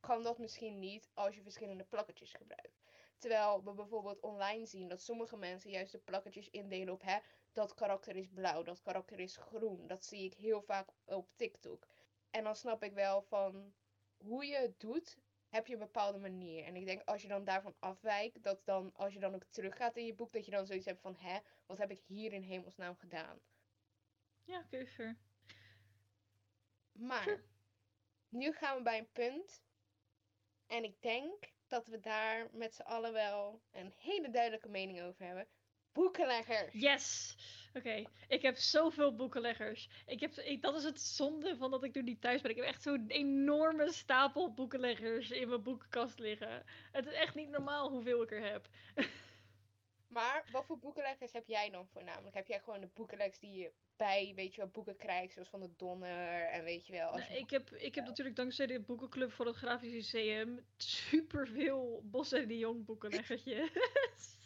kan 0.00 0.22
dat 0.22 0.38
misschien 0.38 0.78
niet 0.78 1.10
als 1.14 1.34
je 1.34 1.42
verschillende 1.42 1.84
plakketjes 1.84 2.32
gebruikt. 2.32 2.82
Terwijl 3.18 3.64
we 3.64 3.72
bijvoorbeeld 3.72 4.20
online 4.20 4.66
zien 4.66 4.88
dat 4.88 5.02
sommige 5.02 5.36
mensen 5.36 5.70
juist 5.70 5.92
de 5.92 5.98
plakketjes 5.98 6.50
indelen 6.50 6.94
op 6.94 7.02
hè, 7.02 7.18
dat 7.54 7.74
karakter 7.74 8.16
is 8.16 8.28
blauw, 8.28 8.62
dat 8.62 8.82
karakter 8.82 9.20
is 9.20 9.36
groen. 9.36 9.86
Dat 9.86 10.04
zie 10.04 10.24
ik 10.24 10.34
heel 10.34 10.62
vaak 10.62 10.88
op 11.04 11.28
TikTok. 11.36 11.86
En 12.30 12.44
dan 12.44 12.56
snap 12.56 12.82
ik 12.82 12.92
wel 12.92 13.22
van 13.22 13.74
hoe 14.16 14.46
je 14.46 14.56
het 14.56 14.80
doet, 14.80 15.18
heb 15.48 15.66
je 15.66 15.72
een 15.72 15.78
bepaalde 15.78 16.18
manier. 16.18 16.64
En 16.64 16.76
ik 16.76 16.86
denk 16.86 17.02
als 17.04 17.22
je 17.22 17.28
dan 17.28 17.44
daarvan 17.44 17.74
afwijkt, 17.78 18.42
dat 18.42 18.64
dan 18.64 18.92
als 18.94 19.12
je 19.12 19.20
dan 19.20 19.34
ook 19.34 19.44
teruggaat 19.44 19.96
in 19.96 20.06
je 20.06 20.14
boek, 20.14 20.32
dat 20.32 20.44
je 20.44 20.50
dan 20.50 20.66
zoiets 20.66 20.86
hebt 20.86 21.00
van 21.00 21.16
hè, 21.16 21.38
wat 21.66 21.78
heb 21.78 21.90
ik 21.90 22.00
hier 22.06 22.32
in 22.32 22.42
hemelsnaam 22.42 22.96
gedaan? 22.96 23.40
Ja, 24.44 24.58
oké. 24.58 25.16
Maar 26.92 27.44
nu 28.28 28.52
gaan 28.52 28.76
we 28.76 28.82
bij 28.82 28.98
een 28.98 29.12
punt. 29.12 29.62
En 30.66 30.84
ik 30.84 31.02
denk 31.02 31.52
dat 31.66 31.86
we 31.86 32.00
daar 32.00 32.48
met 32.52 32.74
z'n 32.74 32.82
allen 32.82 33.12
wel 33.12 33.62
een 33.70 33.92
hele 33.96 34.30
duidelijke 34.30 34.68
mening 34.68 35.02
over 35.02 35.26
hebben. 35.26 35.48
Boekenlegger. 35.94 36.68
Yes! 36.72 37.36
Oké, 37.74 38.04
ik 38.28 38.42
heb 38.42 38.56
zoveel 38.56 39.14
boekenleggers. 39.14 39.88
Ik 40.06 40.20
heb, 40.20 40.32
ik, 40.32 40.62
dat 40.62 40.76
is 40.76 40.84
het 40.84 41.00
zonde 41.00 41.56
van 41.56 41.70
dat 41.70 41.84
ik 41.84 41.94
nu 41.94 42.02
niet 42.02 42.20
thuis 42.20 42.40
ben. 42.40 42.50
Ik 42.50 42.56
heb 42.56 42.66
echt 42.66 42.82
zo'n 42.82 43.04
enorme 43.08 43.92
stapel 43.92 44.54
boekenleggers 44.54 45.30
in 45.30 45.48
mijn 45.48 45.62
boekenkast 45.62 46.18
liggen. 46.18 46.64
Het 46.92 47.06
is 47.06 47.12
echt 47.12 47.34
niet 47.34 47.48
normaal 47.48 47.90
hoeveel 47.90 48.22
ik 48.22 48.30
er 48.30 48.50
heb. 48.50 48.68
Maar 50.14 50.44
wat 50.52 50.64
voor 50.64 50.78
boekenleggers 50.78 51.32
heb 51.32 51.46
jij 51.46 51.70
dan 51.70 51.86
voornamelijk? 51.86 52.34
Heb 52.34 52.46
jij 52.46 52.60
gewoon 52.60 52.80
de 52.80 52.90
boekenleggers 52.94 53.38
die 53.38 53.52
je 53.52 53.72
bij, 53.96 54.32
weet 54.34 54.54
je 54.54 54.60
wel, 54.60 54.70
boeken 54.70 54.96
krijgt, 54.96 55.32
zoals 55.32 55.48
van 55.48 55.60
de 55.60 55.70
Donner 55.76 56.42
en 56.42 56.64
weet 56.64 56.86
je 56.86 56.92
wel. 56.92 57.10
Nou, 57.10 57.32
je 57.32 57.38
ik, 57.38 57.50
heb, 57.50 57.70
ik 57.70 57.94
heb 57.94 58.04
natuurlijk 58.04 58.36
dankzij 58.36 58.66
de 58.66 58.80
boekenclub 58.80 59.32
voor 59.32 59.46
het 59.46 59.56
Grafisch 59.56 59.92
Lyceum 59.92 60.66
superveel 60.76 62.02
Bos 62.04 62.32
en 62.32 62.48
de 62.48 62.58
Jong 62.58 62.84
boekenleggertjes. 62.84 63.70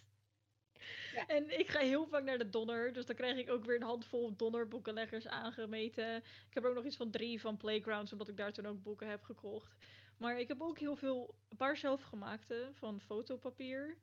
Ja. 1.13 1.27
En 1.27 1.59
ik 1.59 1.69
ga 1.69 1.81
heel 1.81 2.07
vaak 2.07 2.23
naar 2.23 2.39
de 2.39 2.51
Donner, 2.51 2.93
dus 2.93 3.07
dan 3.07 3.17
krijg 3.17 3.37
ik 3.37 3.51
ook 3.51 3.65
weer 3.65 3.77
een 3.77 3.83
handvol 3.83 4.37
Donner-boekenleggers 4.37 5.27
aangemeten. 5.27 6.17
Ik 6.17 6.55
heb 6.55 6.65
er 6.65 6.69
ook 6.69 6.77
nog 6.77 6.85
iets 6.85 6.97
van 6.97 7.11
drie 7.11 7.41
van 7.41 7.57
Playgrounds, 7.57 8.13
omdat 8.13 8.29
ik 8.29 8.37
daar 8.37 8.53
toen 8.53 8.67
ook 8.67 8.83
boeken 8.83 9.09
heb 9.09 9.23
gekocht. 9.23 9.77
Maar 10.19 10.41
ik 10.41 10.49
heb 10.49 10.61
ook 10.61 10.79
heel 10.79 10.97
veel, 10.97 11.35
een 11.49 11.57
paar 11.57 11.77
zelfgemaakte 11.77 12.71
van 12.73 13.01
fotopapier. 13.01 13.99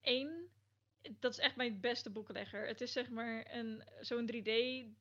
Eén, 0.00 0.50
dat 1.18 1.32
is 1.32 1.38
echt 1.38 1.56
mijn 1.56 1.80
beste 1.80 2.10
boekenlegger. 2.10 2.66
Het 2.66 2.80
is 2.80 2.92
zeg 2.92 3.10
maar 3.10 3.54
een, 3.54 3.82
zo'n 4.00 4.30
3D 4.32 4.50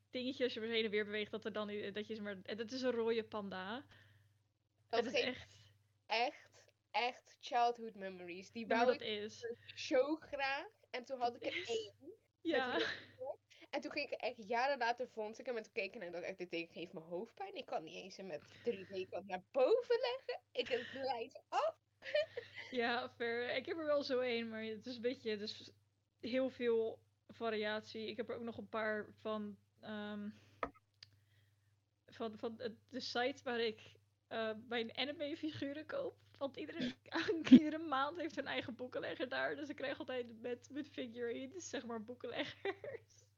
dingetje, 0.10 0.44
als 0.44 0.54
je 0.54 0.60
heen 0.60 0.86
en 0.86 0.92
weer 0.92 1.06
beweegt, 1.06 1.32
dat 1.32 1.46
er 1.46 1.54
dan, 1.54 1.68
dat 1.94 2.08
je 2.08 2.22
maar, 2.22 2.38
en 2.44 2.58
dat 2.58 2.72
is 2.72 2.82
een 2.82 2.92
rode 2.92 3.24
panda. 3.24 3.86
Dat 4.90 5.06
het 5.06 5.14
is 5.14 5.22
echt, 5.22 5.74
echt, 6.06 6.64
echt 6.92 7.38
childhood 7.42 7.96
memories. 7.96 8.52
Die 8.52 8.68
ja, 8.68 8.76
wou 8.76 8.86
dat 8.86 9.02
ik 9.02 9.08
is. 9.08 9.46
zo 9.76 10.16
graag. 10.16 10.81
En 10.92 11.06
toen 11.06 11.20
had 11.20 11.36
ik 11.36 11.46
er 11.46 11.68
één. 11.68 12.14
Ja. 12.42 12.80
En 13.70 13.82
toen 13.82 13.92
ging 13.92 14.10
ik 14.10 14.20
echt 14.20 14.48
jaren 14.48 14.78
later 14.78 15.08
vond 15.08 15.40
ik 15.40 15.46
hem 15.46 15.58
en 15.58 15.64
toen 15.64 15.72
keek 15.72 15.96
ik 15.96 16.02
en 16.02 16.12
dacht 16.12 16.26
ik, 16.26 16.38
dit 16.38 16.52
ding 16.52 16.70
geeft 16.72 16.94
me 16.94 17.00
hoofdpijn. 17.00 17.56
Ik 17.56 17.66
kan 17.66 17.84
niet 17.84 17.96
eens 17.96 18.18
hem 18.18 18.28
met 18.28 18.42
3D-kant 18.42 19.28
naar 19.28 19.44
boven 19.52 20.00
leggen. 20.00 20.42
Ik 20.52 20.68
het 20.68 20.82
glijdt 20.82 21.42
af. 21.50 21.76
Ja, 22.72 23.10
fair. 23.10 23.56
Ik 23.56 23.66
heb 23.66 23.78
er 23.78 23.86
wel 23.86 24.04
zo 24.04 24.20
één, 24.20 24.50
maar 24.50 24.64
het 24.64 24.86
is 24.86 24.96
een 24.96 25.02
beetje, 25.02 25.38
dus 25.38 25.72
heel 26.20 26.50
veel 26.50 27.00
variatie. 27.28 28.08
Ik 28.08 28.18
heb 28.18 28.30
er 28.30 28.36
ook 28.36 28.44
nog 28.44 28.58
een 28.58 28.70
paar 28.70 29.08
van, 29.20 29.58
ehm, 29.80 30.30
van, 32.06 32.38
van 32.38 32.56
de, 32.90 33.00
site 33.00 33.44
waar 33.44 33.60
ik 33.60 33.82
eh, 34.28 34.52
mijn 34.68 34.98
anime 34.98 35.38
figuren 35.38 35.86
koop. 35.86 36.16
Want 36.42 36.58
iedere, 36.58 36.96
iedere 37.50 37.78
maand 37.78 38.18
heeft 38.18 38.38
een 38.38 38.48
eigen 38.48 38.76
boekenlegger 38.76 39.30
daar. 39.30 39.56
Dus 39.56 39.70
ik 39.70 39.76
krijg 39.76 40.00
altijd 40.00 40.42
met, 40.42 40.70
met 40.72 40.90
figurines, 40.90 41.70
zeg 41.70 41.86
maar, 41.86 42.04
boekenleggers. 42.04 43.20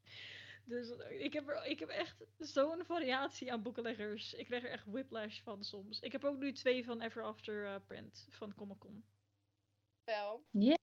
Dus 0.66 0.98
eh, 0.98 1.24
ik 1.24 1.34
heb, 1.34 1.50
er, 1.50 1.66
ik 1.66 1.80
heb 1.80 1.90
echt 1.90 2.26
zo'n 2.38 2.86
variatie 2.86 3.52
aan 3.52 3.62
boekenleggers. 3.62 4.34
Ik 4.34 4.46
krijg 4.46 4.64
er 4.64 4.70
echt 4.70 4.86
whiplash 4.86 5.42
van 5.42 5.64
soms. 5.64 6.00
Ik 6.00 6.12
heb 6.12 6.24
ook 6.24 6.38
nu 6.38 6.54
twee 6.54 6.86
van 6.86 7.02
Ever 7.02 7.24
After 7.24 7.66
eh, 7.66 7.76
print 7.88 8.28
van 8.30 8.56
Comic 8.56 8.80
Con. 8.80 9.06
Wel. 10.04 10.44
Ja. 10.50 10.78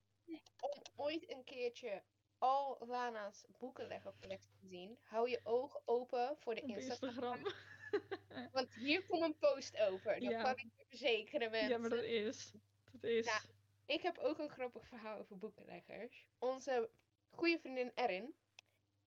Om 0.60 0.82
ooit 0.96 1.30
een 1.30 1.44
keertje 1.44 2.02
al 2.38 2.84
Lana's 2.86 3.44
boekenleggercollectie 3.58 4.54
te 4.60 4.66
zien, 4.66 4.98
hou 5.02 5.30
je 5.30 5.40
ogen 5.42 5.80
open 5.84 6.36
voor 6.38 6.54
de 6.54 6.60
Instagram. 6.60 7.08
Instagram. 7.08 7.52
Want 8.52 8.74
hier 8.74 9.06
komt 9.06 9.22
een 9.22 9.38
post 9.38 9.78
over. 9.80 10.20
Dat 10.20 10.30
Ja. 10.30 10.42
kan 10.42 10.50
ik 10.52 10.60
je 10.76 10.84
verzekeren, 10.88 11.50
mensen. 11.50 11.70
Ja, 11.70 11.78
maar 11.78 11.90
dat 11.90 12.02
is. 12.02 12.52
Dat 12.92 13.02
is. 13.02 13.24
Ja. 13.24 13.40
Ik 13.86 14.02
heb 14.02 14.18
ook 14.18 14.38
een 14.38 14.50
grappig 14.50 14.86
verhaal 14.86 15.18
over 15.18 15.38
boekenleggers. 15.38 16.28
Onze 16.38 16.90
goede 17.30 17.58
vriendin 17.58 17.92
Erin, 17.94 18.34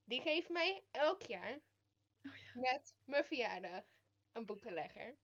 die 0.03 0.21
geeft 0.21 0.49
mij 0.49 0.83
elk 0.91 1.21
jaar 1.21 1.59
Oh 2.23 2.55
met 2.55 2.95
mijn 3.03 3.25
verjaardag 3.25 3.83
een 4.31 4.45
boekenlegger. 4.45 5.17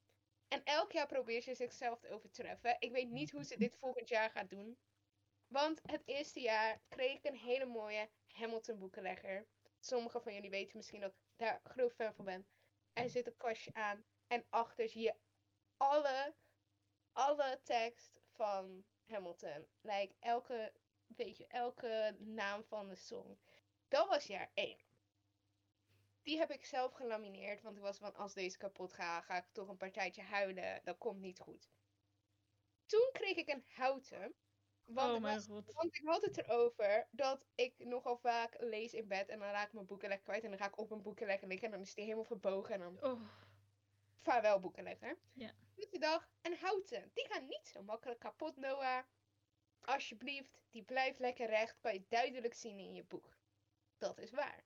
En 0.47 0.63
elk 0.63 0.91
jaar 0.91 1.07
probeert 1.07 1.43
ze 1.43 1.55
zichzelf 1.55 1.99
te 1.99 2.09
overtreffen. 2.09 2.75
Ik 2.79 2.91
weet 2.91 3.09
niet 3.09 3.31
hoe 3.31 3.43
ze 3.43 3.57
dit 3.57 3.77
volgend 3.79 4.09
jaar 4.09 4.29
gaat 4.29 4.49
doen. 4.49 4.77
Want 5.47 5.79
het 5.83 6.01
eerste 6.05 6.39
jaar 6.39 6.81
kreeg 6.89 7.17
ik 7.17 7.25
een 7.25 7.37
hele 7.37 7.65
mooie 7.65 8.09
Hamilton 8.27 8.79
boekenlegger. 8.79 9.47
Sommigen 9.79 10.21
van 10.21 10.33
jullie 10.33 10.49
weten 10.49 10.77
misschien 10.77 11.01
dat 11.01 11.11
ik 11.11 11.17
daar 11.35 11.59
groot 11.63 11.93
fan 11.93 12.13
van 12.13 12.25
ben. 12.25 12.47
Er 13.03 13.09
zit 13.09 13.27
een 13.27 13.37
kastje 13.37 13.73
aan. 13.73 14.05
En 14.27 14.45
achter 14.49 14.89
zie 14.89 15.01
je 15.01 15.15
alle, 15.77 16.33
alle 17.11 17.59
tekst 17.63 18.19
van 18.35 18.83
Hamilton. 19.07 19.67
Like 19.81 20.15
elke, 20.19 20.73
weet 21.07 21.37
je, 21.37 21.47
elke 21.47 22.15
naam 22.19 22.63
van 22.63 22.87
de 22.87 22.95
song. 22.95 23.39
Dat 23.87 24.07
was 24.07 24.25
jaar 24.25 24.51
1. 24.53 24.77
Die 26.23 26.37
heb 26.37 26.51
ik 26.51 26.65
zelf 26.65 26.93
gelamineerd, 26.93 27.61
want 27.61 27.75
ik 27.77 27.81
was 27.81 27.97
van 27.97 28.15
als 28.15 28.33
deze 28.33 28.57
kapot 28.57 28.93
gaat, 28.93 29.23
ga 29.23 29.37
ik 29.37 29.45
toch 29.51 29.67
een 29.67 29.77
partijtje 29.77 30.21
huilen. 30.21 30.81
Dat 30.83 30.97
komt 30.97 31.19
niet 31.19 31.39
goed. 31.39 31.69
Toen 32.85 33.09
kreeg 33.11 33.37
ik 33.37 33.47
een 33.47 33.65
houten. 33.67 34.35
Want, 34.89 35.09
oh 35.09 35.15
ik 35.15 35.21
mijn 35.21 35.41
god. 35.41 35.73
want 35.73 35.95
ik 35.95 36.01
had 36.05 36.21
het 36.21 36.37
erover 36.37 37.07
dat 37.11 37.45
ik 37.55 37.73
nogal 37.85 38.17
vaak 38.17 38.55
lees 38.59 38.93
in 38.93 39.07
bed 39.07 39.29
en 39.29 39.39
dan 39.39 39.49
raak 39.49 39.67
ik 39.67 39.73
mijn 39.73 39.85
boekenlegger 39.85 40.25
kwijt 40.25 40.43
en 40.43 40.49
dan 40.49 40.59
ga 40.59 40.65
ik 40.65 40.77
op 40.77 40.89
mijn 40.89 41.01
boekenlegger 41.01 41.47
liggen 41.47 41.65
en 41.65 41.71
dan 41.73 41.81
is 41.81 41.93
die 41.93 42.03
helemaal 42.03 42.25
verbogen 42.25 42.73
en 42.73 42.79
dan 42.79 43.11
Oh, 43.11 43.21
vaarwel 44.17 44.59
boekenlegger. 44.59 45.17
Ja. 45.33 45.53
Dus 45.75 45.99
dacht, 45.99 46.29
een 46.41 46.57
houten, 46.57 47.11
die 47.13 47.27
gaat 47.27 47.47
niet 47.47 47.67
zo 47.67 47.83
makkelijk 47.83 48.19
kapot, 48.19 48.55
Noah. 48.57 49.03
Alsjeblieft, 49.81 50.61
die 50.69 50.83
blijft 50.83 51.19
lekker 51.19 51.47
recht, 51.47 51.79
kan 51.79 51.93
je 51.93 52.05
duidelijk 52.07 52.53
zien 52.53 52.79
in 52.79 52.93
je 52.93 53.03
boek. 53.03 53.37
Dat 53.97 54.17
is 54.17 54.31
waar. 54.31 54.63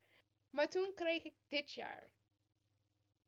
Maar 0.50 0.70
toen 0.70 0.94
kreeg 0.94 1.24
ik 1.24 1.36
dit 1.48 1.74
jaar. 1.74 2.12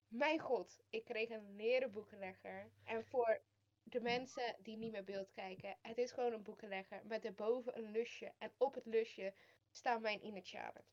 Mijn 0.07 0.39
god, 0.39 0.83
ik 0.89 1.03
kreeg 1.03 1.29
een 1.29 1.55
leren 1.55 1.91
boekenlegger. 1.91 2.71
En 2.83 3.05
voor 3.05 3.41
de 3.85 4.01
mensen 4.01 4.55
die 4.59 4.77
niet 4.77 4.91
met 4.91 5.05
beeld 5.05 5.31
kijken, 5.31 5.77
het 5.81 5.97
is 5.97 6.11
gewoon 6.11 6.33
een 6.33 6.43
boekenlegger 6.43 7.01
met 7.05 7.25
erboven 7.25 7.77
een 7.77 7.91
lusje. 7.91 8.33
En 8.37 8.53
op 8.57 8.73
het 8.73 8.85
lusje 8.85 9.33
staan 9.71 10.01
mijn 10.01 10.25
initialen. 10.25 10.85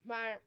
Maar 0.00 0.42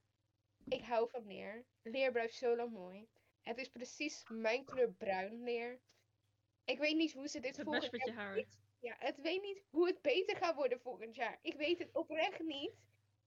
ik 0.67 0.81
hou 0.81 1.09
van 1.09 1.27
leer. 1.27 1.65
Leer 1.81 2.11
blijft 2.11 2.35
zo 2.35 2.55
lang 2.55 2.71
mooi. 2.71 3.07
Het 3.41 3.57
is 3.57 3.69
precies 3.69 4.23
mijn 4.29 4.65
kleur 4.65 4.91
bruin 4.91 5.43
leer. 5.43 5.79
Ik 6.65 6.77
weet 6.77 6.95
niet 6.95 7.13
hoe 7.13 7.27
ze 7.27 7.39
dit 7.39 7.57
het 7.57 7.65
volgend 7.65 8.05
jaar 8.05 8.15
haar. 8.15 8.45
Ja, 8.79 8.95
het 8.99 9.21
weet 9.21 9.41
niet 9.41 9.63
hoe 9.69 9.87
het 9.87 10.01
beter 10.01 10.37
gaat 10.37 10.55
worden 10.55 10.79
volgend 10.79 11.15
jaar. 11.15 11.39
Ik 11.41 11.53
weet 11.53 11.79
het 11.79 11.93
oprecht 11.93 12.39
niet. 12.39 12.75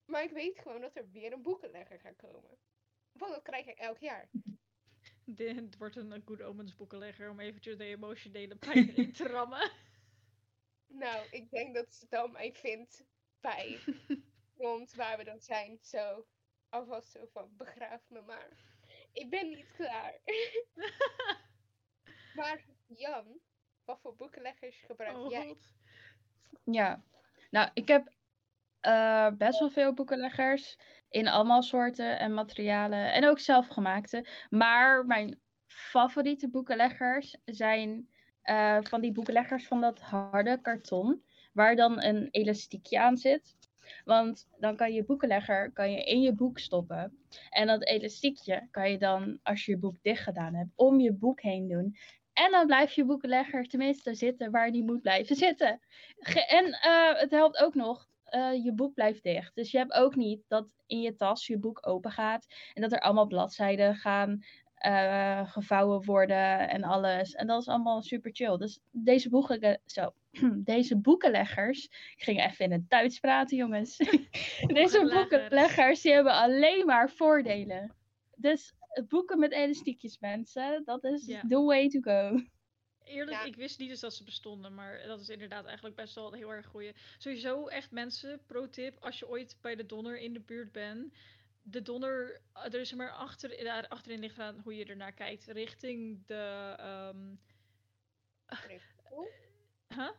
Maar 0.05 0.23
ik 0.23 0.31
weet 0.31 0.59
gewoon 0.59 0.81
dat 0.81 0.97
er 0.97 1.11
weer 1.11 1.33
een 1.33 1.43
boekenlegger 1.43 2.01
gaat 2.01 2.17
komen. 2.17 2.59
Want 3.13 3.33
dat 3.33 3.43
krijg 3.43 3.67
ik 3.67 3.79
elk 3.79 3.99
jaar. 3.99 4.29
Dit 5.41 5.77
wordt 5.77 5.97
een 5.97 6.23
Good 6.25 6.43
Omens 6.43 6.77
boekenlegger 6.77 7.31
om 7.31 7.41
eventjes 7.41 7.77
de 7.77 7.85
emotionele 7.85 8.57
pijn 8.57 8.89
erin 8.91 9.13
te 9.13 9.27
rammen. 9.29 9.71
Nou, 10.89 11.27
ik 11.31 11.51
denk 11.51 11.75
dat 11.75 11.95
ze 11.95 12.07
dan 12.09 12.33
mij 12.33 12.53
vindt 12.53 13.05
bij 13.41 13.79
rond 14.57 14.95
waar 14.95 15.17
we 15.19 15.25
dan 15.25 15.41
zijn. 15.41 15.79
Zo, 15.81 16.27
alvast 16.69 17.11
zo 17.11 17.27
van, 17.33 17.57
begraaf 17.57 18.03
me 18.09 18.21
maar. 18.23 18.49
Ik 19.13 19.31
ben 19.31 19.49
niet 19.49 19.71
klaar. 19.73 20.21
maar 22.35 22.65
Jan, 22.87 23.41
wat 23.85 24.01
voor 24.01 24.17
boekenleggers 24.17 24.81
gebruik 24.81 25.17
Oh 25.17 25.31
jij? 25.31 25.47
god. 25.47 25.75
Ja, 26.65 27.05
nou, 27.51 27.71
ik 27.75 27.89
heb 27.89 28.13
eh, 28.87 29.29
best 29.37 29.59
wel 29.59 29.71
veel 29.71 29.93
boekenleggers 29.93 30.79
in 31.09 31.29
allemaal 31.29 31.63
soorten 31.63 32.19
en 32.19 32.35
materialen 32.35 33.13
en 33.13 33.29
ook 33.29 33.39
zelfgemaakte. 33.39 34.27
Maar 34.51 35.07
mijn 35.07 35.41
favoriete 35.67 36.49
boekenleggers 36.49 37.37
zijn 37.45 38.09
eh, 38.43 38.79
van 38.81 39.01
die 39.01 39.13
boekenleggers 39.13 39.67
van 39.67 39.81
dat 39.81 40.01
harde 40.01 40.61
karton, 40.61 41.23
waar 41.53 41.77
dan 41.77 42.03
een 42.03 42.29
elastiekje 42.31 43.01
aan 43.01 43.17
zit. 43.17 43.57
Want 44.05 44.49
dan 44.59 44.77
kan 44.77 44.93
je 44.93 45.05
boekenlegger 45.05 45.73
kan 45.73 45.91
je 45.91 46.05
in 46.05 46.21
je 46.21 46.33
boek 46.33 46.59
stoppen. 46.59 47.19
En 47.51 47.67
dat 47.67 47.85
elastiekje 47.85 48.69
kan 48.71 48.91
je 48.91 48.99
dan, 48.99 49.39
als 49.43 49.65
je 49.65 49.71
je 49.73 49.79
boek 49.79 50.03
dicht 50.03 50.23
gedaan 50.23 50.55
hebt, 50.55 50.71
om 50.75 51.01
je 51.01 51.13
boek 51.13 51.41
heen 51.41 51.69
doen. 51.69 51.97
En 52.33 52.51
dan 52.51 52.67
blijft 52.67 52.95
je 52.95 53.05
boekenlegger 53.05 53.69
tenminste 53.69 54.15
zitten 54.15 54.51
waar 54.51 54.73
die 54.73 54.85
moet 54.85 55.03
blijven 55.03 55.37
zitten. 55.37 55.81
En 56.59 56.73
eh, 56.73 57.21
het 57.21 57.31
helpt 57.31 57.59
ook 57.59 57.75
nog, 57.75 58.09
eh, 58.27 58.65
je 58.65 58.73
boek 58.73 58.95
blijft 58.95 59.23
dicht. 59.23 59.55
Dus 59.55 59.71
je 59.71 59.79
hebt 59.79 59.93
ook 59.93 60.17
niet 60.17 60.43
dat 60.49 60.67
in 60.87 61.01
je 61.01 61.17
tas 61.17 61.47
je 61.47 61.59
boek 61.59 61.87
open 61.87 62.11
gaat 62.11 62.47
en 62.75 62.83
dat 62.83 62.93
er 62.93 63.01
allemaal 63.01 63.27
bladzijden 63.27 63.95
gaan 63.95 64.45
eh, 64.77 65.53
gevouwen 65.53 66.05
worden 66.05 66.69
en 66.69 66.85
alles. 66.85 67.35
En 67.35 67.47
dat 67.47 67.61
is 67.61 67.69
allemaal 67.69 68.03
super 68.03 68.31
chill. 68.35 68.57
Dus 68.57 68.81
deze, 68.91 69.29
boeken, 69.29 69.81
zo, 69.85 70.13
deze 70.73 70.97
boekenleggers, 70.97 71.85
ik 72.17 72.23
ging 72.23 72.45
even 72.45 72.65
in 72.65 72.73
het 72.73 72.91
Duits 72.91 73.21
praten 73.21 73.57
jongens. 73.57 73.97
deze 74.67 75.11
Boekenleggers. 75.15 76.01
die 76.01 76.13
hebben 76.13 76.33
alleen 76.33 76.87
maar 76.87 77.11
voordelen. 77.11 77.95
Dus 78.37 78.75
boeken 79.09 79.39
met 79.39 79.53
elastiekjes 79.53 80.19
mensen, 80.19 80.83
dat 80.85 81.05
is 81.05 81.25
the 81.49 81.63
way 81.63 81.89
to 81.89 82.01
go. 82.01 82.41
Eerlijk, 83.07 83.37
Ja. 83.37 83.45
ik 83.45 83.57
wist 83.57 83.79
niet 83.79 83.91
eens 83.91 84.01
dat 84.01 84.15
ze 84.15 84.25
bestonden, 84.25 84.75
maar 84.75 85.07
dat 85.07 85.21
is 85.21 85.29
inderdaad 85.29 85.65
eigenlijk 85.65 85.97
best 85.97 86.15
wel 86.15 86.33
heel 86.33 86.53
erg 86.53 86.67
goeie. 86.67 86.95
Sowieso 87.19 87.67
echt 87.67 87.91
mensen, 87.91 88.45
pro 88.47 88.71
tip, 88.71 88.97
als 89.01 89.19
je 89.19 89.29
ooit 89.29 89.57
bij 89.61 89.75
de 89.77 89.87
Donner 89.87 90.19
in 90.19 90.33
de 90.33 90.41
buurt 90.41 90.73
bent. 90.73 91.15
De 91.63 91.83
Donner, 91.83 92.41
eh, 92.53 92.65
er 92.65 92.81
is 92.81 92.91
er 92.91 92.97
maar 92.97 93.13
achter, 93.13 93.65
daar 93.65 93.89
achterin 93.89 94.21
ligt 94.21 94.39
aan 94.39 94.61
hoe 94.61 94.77
je 94.77 94.85
ernaar 94.85 95.13
kijkt. 95.13 95.45
Richting 95.47 96.27
de, 96.27 96.75
ehm 96.79 97.35
Oh, 99.11 99.27
huh? 99.95 100.11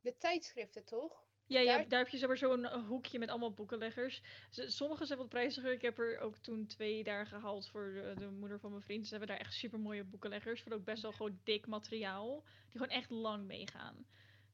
De 0.00 0.16
tijdschriften, 0.16 0.84
toch? 0.84 1.28
Ja, 1.50 1.60
ja, 1.60 1.84
Daar- 1.84 1.98
heb 1.98 2.08
je 2.08 2.18
zeg 2.18 2.28
maar 2.28 2.36
zo'n 2.36 2.64
eh, 2.64 2.86
hoekje 2.86 3.18
met 3.18 3.28
allemaal 3.28 3.52
boekenleggers. 3.52 4.22
Sommige 4.50 5.06
zijn 5.06 5.18
wat 5.18 5.28
prijziger. 5.28 5.72
Ik 5.72 5.82
heb 5.82 5.98
er 5.98 6.18
ook 6.18 6.36
toen 6.36 6.66
twee 6.66 7.04
daar 7.04 7.26
gehaald 7.26 7.68
voor 7.68 7.92
de, 7.92 8.14
de 8.18 8.30
moeder 8.30 8.60
van 8.60 8.70
mijn 8.70 8.82
vriend. 8.82 9.04
Ze 9.04 9.10
hebben 9.10 9.28
daar 9.28 9.44
echt 9.44 9.54
super 9.54 9.78
mooie 9.80 10.04
boekenleggers. 10.04 10.62
Voor 10.62 10.72
ook 10.72 10.84
best 10.84 11.02
wel 11.02 11.12
gewoon 11.12 11.40
dik 11.44 11.66
materiaal. 11.66 12.44
Die 12.68 12.80
gewoon 12.80 12.96
echt 12.96 13.10
lang 13.10 13.46
meegaan. 13.46 14.06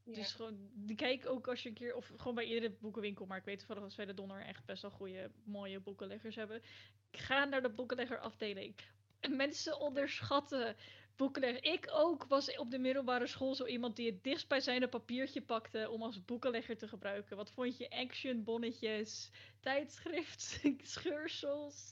Dus 0.04 0.32
gewoon, 0.32 0.70
kijk 0.96 1.26
ook 1.26 1.48
als 1.48 1.62
je 1.62 1.68
een 1.68 1.74
keer, 1.74 1.94
of 1.94 2.12
gewoon 2.16 2.34
bij 2.34 2.44
iedere 2.44 2.70
boekenwinkel, 2.80 3.26
maar 3.26 3.38
ik 3.38 3.44
weet 3.44 3.58
toevallig 3.58 3.82
dat 3.82 3.94
wij 3.94 4.06
de 4.06 4.14
Donner 4.14 4.40
echt 4.44 4.64
best 4.64 4.82
wel 4.82 4.90
goede, 4.90 5.30
mooie 5.44 5.80
boekenleggers 5.80 6.34
hebben. 6.36 6.62
Ga 7.10 7.44
naar 7.44 7.62
de 7.62 7.70
boekenleggerafdeling. 7.70 8.74
Mensen 9.28 9.80
onderschatten 9.80 10.76
boekenlegger. 11.16 11.64
Ik 11.64 11.88
ook 11.92 12.24
was 12.24 12.56
op 12.56 12.70
de 12.70 12.78
middelbare 12.78 13.26
school 13.26 13.54
zo 13.54 13.64
iemand 13.66 13.96
die 13.96 14.06
het 14.10 14.24
dichtstbijzijnde 14.24 14.88
papiertje 14.88 15.42
pakte 15.42 15.90
om 15.90 16.02
als 16.02 16.24
boekenlegger 16.24 16.76
te 16.76 16.88
gebruiken. 16.88 17.36
Wat 17.36 17.50
vond 17.50 17.76
je? 17.76 17.90
Action, 17.90 18.44
bonnetjes, 18.44 19.30
tijdschrift, 19.60 20.60
scheursels. 20.82 21.90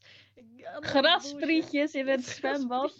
allemaal 0.63 0.81
Grassprietjes 0.83 1.93
in 1.95 2.09
het 2.09 2.25
zwembad. 2.37 2.97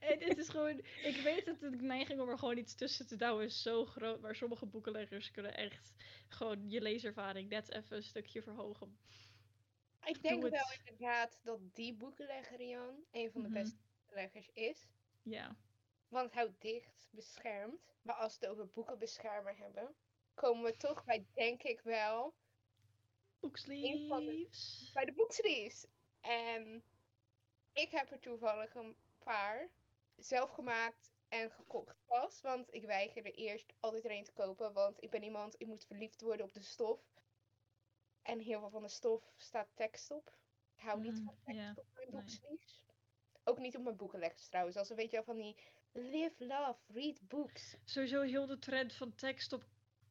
En 0.00 0.18
het 0.20 0.38
is 0.38 0.48
gewoon, 0.48 0.78
ik 1.02 1.20
weet 1.24 1.44
dat 1.44 1.60
de 1.60 1.70
neiging 1.70 2.20
om 2.20 2.28
er 2.28 2.38
gewoon 2.38 2.58
iets 2.58 2.74
tussen 2.74 3.06
te 3.06 3.16
douwen 3.16 3.44
is 3.44 3.62
zo 3.62 3.84
groot. 3.84 4.20
Maar 4.20 4.36
sommige 4.36 4.66
boekenleggers 4.66 5.30
kunnen 5.30 5.56
echt 5.56 5.94
gewoon 6.28 6.70
je 6.70 6.80
leeservaring 6.80 7.48
net 7.48 7.70
even 7.72 7.96
een 7.96 8.02
stukje 8.02 8.42
verhogen. 8.42 8.98
Ik 10.04 10.22
denk 10.22 10.42
wel 10.42 10.72
inderdaad 10.84 11.38
dat 11.42 11.60
die 11.74 11.94
boekenlegger, 11.94 12.62
Jan, 12.62 13.04
een 13.12 13.30
van 13.30 13.42
de 13.42 13.48
Mhm. 13.48 13.58
beste 13.58 13.76
boekenleggers 13.96 14.50
is. 14.52 14.86
Ja. 15.24 15.56
Want 16.08 16.24
het 16.24 16.34
houdt 16.34 16.60
dicht, 16.60 17.08
beschermt. 17.10 17.94
Maar 18.02 18.14
als 18.14 18.38
we 18.38 18.46
het 18.46 18.54
over 18.54 18.68
boekenbeschermer 18.70 19.56
hebben, 19.56 19.94
komen 20.34 20.64
we 20.64 20.76
toch 20.76 21.04
bij, 21.04 21.26
denk 21.34 21.62
ik 21.62 21.80
wel, 21.80 22.34
Boeksleeves. 23.40 24.90
bij 24.92 25.04
de 25.04 25.12
boeksleeves. 25.12 25.86
En 26.20 26.84
ik 27.72 27.90
heb 27.90 28.10
er 28.10 28.20
toevallig 28.20 28.74
een 28.74 28.96
paar 29.18 29.70
zelf 30.16 30.50
gemaakt 30.50 31.12
en 31.28 31.50
gekocht 31.50 31.96
pas. 32.06 32.40
Want 32.40 32.74
ik 32.74 32.84
weigerde 32.84 33.30
eerst 33.30 33.72
altijd 33.80 34.04
er 34.04 34.10
een 34.10 34.24
te 34.24 34.32
kopen. 34.32 34.72
Want 34.72 35.02
ik 35.02 35.10
ben 35.10 35.22
iemand, 35.22 35.60
ik 35.60 35.66
moet 35.66 35.84
verliefd 35.86 36.20
worden 36.20 36.46
op 36.46 36.52
de 36.52 36.62
stof. 36.62 37.00
En 38.22 38.38
heel 38.40 38.60
veel 38.60 38.70
van 38.70 38.82
de 38.82 38.88
stof 38.88 39.32
staat 39.36 39.68
tekst 39.74 40.10
op. 40.10 40.38
Ik 40.74 40.82
hou 40.82 41.00
niet 41.00 41.18
Mm, 41.18 41.24
van 41.24 41.38
tekst 41.44 41.78
op 41.78 41.86
mijn 41.94 42.14
nee. 42.14 42.60
Boeksleeves. 43.44 43.44
Ook 43.44 43.58
niet 43.58 43.76
op 43.76 43.82
mijn 43.82 43.96
boekenleggers 43.96 44.48
trouwens. 44.48 44.76
Als 44.76 44.90
een 44.90 44.96
weet 44.96 45.10
je 45.10 45.16
wel 45.16 45.24
van 45.24 45.36
die 45.36 45.56
live, 45.92 46.46
love, 46.46 46.78
read 46.86 47.28
books. 47.28 47.76
Sowieso 47.84 48.22
heel 48.22 48.46
de 48.46 48.58
trend 48.58 48.92
van 48.92 49.14
tekst 49.14 49.52
op 49.52 49.64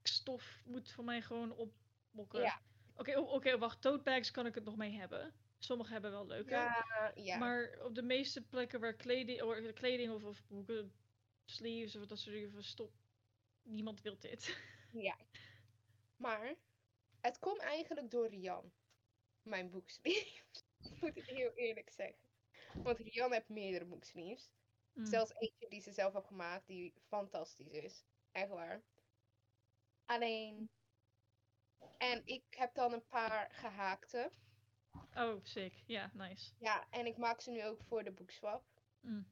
stof 0.03 0.61
moet 0.65 0.91
voor 0.91 1.03
mij 1.03 1.21
gewoon 1.21 1.51
opmokken. 1.51 2.41
Ja. 2.41 2.61
Oké, 2.95 3.19
oké, 3.19 3.57
wacht. 3.57 3.81
Tote 3.81 4.03
bags 4.03 4.31
kan 4.31 4.45
ik 4.45 4.55
het 4.55 4.63
nog 4.63 4.75
mee 4.75 4.91
hebben. 4.91 5.33
Sommige 5.59 5.91
hebben 5.93 6.11
wel 6.11 6.25
leuke. 6.25 6.49
Ja, 6.49 7.11
ja. 7.15 7.37
Maar 7.37 7.79
op 7.83 7.95
de 7.95 8.01
meeste 8.01 8.41
plekken 8.41 8.79
waar 8.79 8.93
kleding, 8.93 9.41
or- 9.41 9.73
kleding 9.73 10.13
of, 10.13 10.23
of 10.23 10.43
boeken, 10.47 10.93
sleeves 11.45 11.95
of 11.95 12.05
dat 12.05 12.19
soort 12.19 12.35
dingen 12.35 12.51
van 12.51 12.63
stop. 12.63 12.91
Niemand 13.61 14.01
wil 14.01 14.19
dit. 14.19 14.57
Ja. 14.91 15.17
Maar 16.17 16.55
het 17.21 17.39
komt 17.39 17.59
eigenlijk 17.59 18.11
door 18.11 18.27
Rian. 18.27 18.71
Mijn 19.41 19.69
boeksleeve. 19.69 20.43
Ik 20.91 21.01
moet 21.01 21.15
het 21.15 21.25
heel 21.25 21.51
eerlijk 21.53 21.89
zeggen. 21.89 22.32
Want 22.83 22.99
Rian 22.99 23.31
heeft 23.31 23.49
meerdere 23.49 23.85
boeksleeves. 23.85 24.51
Mm. 24.93 25.05
Zelfs 25.05 25.33
eentje 25.33 25.69
die 25.69 25.81
ze 25.81 25.91
zelf 25.91 26.13
heeft 26.13 26.27
gemaakt, 26.27 26.67
die 26.67 26.93
fantastisch 27.07 27.71
is. 27.71 28.05
Echt 28.31 28.49
waar. 28.49 28.83
Alleen. 30.05 30.69
En 31.97 32.21
ik 32.25 32.43
heb 32.49 32.73
dan 32.73 32.93
een 32.93 33.07
paar 33.07 33.51
gehaakte. 33.51 34.31
Oh, 35.15 35.43
sick. 35.43 35.83
Ja, 35.85 36.11
nice. 36.13 36.53
Ja, 36.59 36.87
en 36.89 37.05
ik 37.05 37.17
maak 37.17 37.41
ze 37.41 37.51
nu 37.51 37.65
ook 37.65 37.83
voor 37.83 38.03
de 38.03 38.11
boekswap. 38.11 38.63
Mm. 38.99 39.27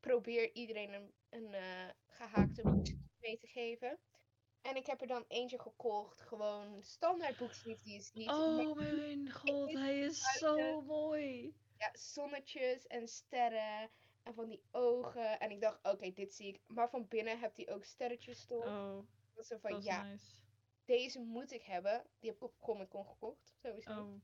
Probeer 0.00 0.54
iedereen 0.54 0.92
een, 0.92 1.14
een 1.28 1.54
eh, 1.54 1.88
gehaakte 2.06 2.62
boeksleeve 2.62 3.08
mee 3.20 3.38
te 3.38 3.46
geven. 3.46 3.98
En 4.62 4.76
ik 4.76 4.86
heb 4.86 5.00
er 5.00 5.06
dan 5.06 5.24
eentje 5.28 5.58
gekocht. 5.58 6.20
Gewoon 6.20 6.82
standaard 6.82 7.38
boeksleeve. 7.38 7.82
Die 7.82 7.96
is 7.96 8.12
niet 8.12 8.30
Oh 8.30 8.76
mijn 8.76 9.30
god, 9.30 9.72
hij 9.72 9.98
is 9.98 10.38
zo 10.38 10.80
mooi. 10.80 11.54
Ja, 11.80 11.90
zonnetjes 11.92 12.86
en 12.86 13.08
sterren 13.08 13.90
en 14.22 14.34
van 14.34 14.48
die 14.48 14.62
ogen. 14.70 15.40
En 15.40 15.50
ik 15.50 15.60
dacht, 15.60 15.78
oké, 15.82 16.12
dit 16.12 16.34
zie 16.34 16.48
ik. 16.48 16.60
Maar 16.66 16.90
van 16.90 17.08
binnen 17.08 17.40
heb 17.40 17.56
hij 17.56 17.68
ook 17.70 17.84
sterretjes 17.84 18.44
toch? 18.44 18.64
Oh, 18.64 18.98
Dat 19.34 19.46
zo 19.46 19.58
van, 19.58 19.70
dat 19.70 19.84
ja, 19.84 20.02
nice. 20.02 20.34
deze 20.84 21.20
moet 21.20 21.52
ik 21.52 21.62
hebben. 21.62 22.06
Die 22.18 22.30
heb 22.30 22.38
ik 22.38 22.44
op 22.48 22.60
Comic 22.60 22.88
Con 22.88 23.06
gekocht, 23.06 23.54
sowieso. 23.62 24.00
Oh, 24.00 24.20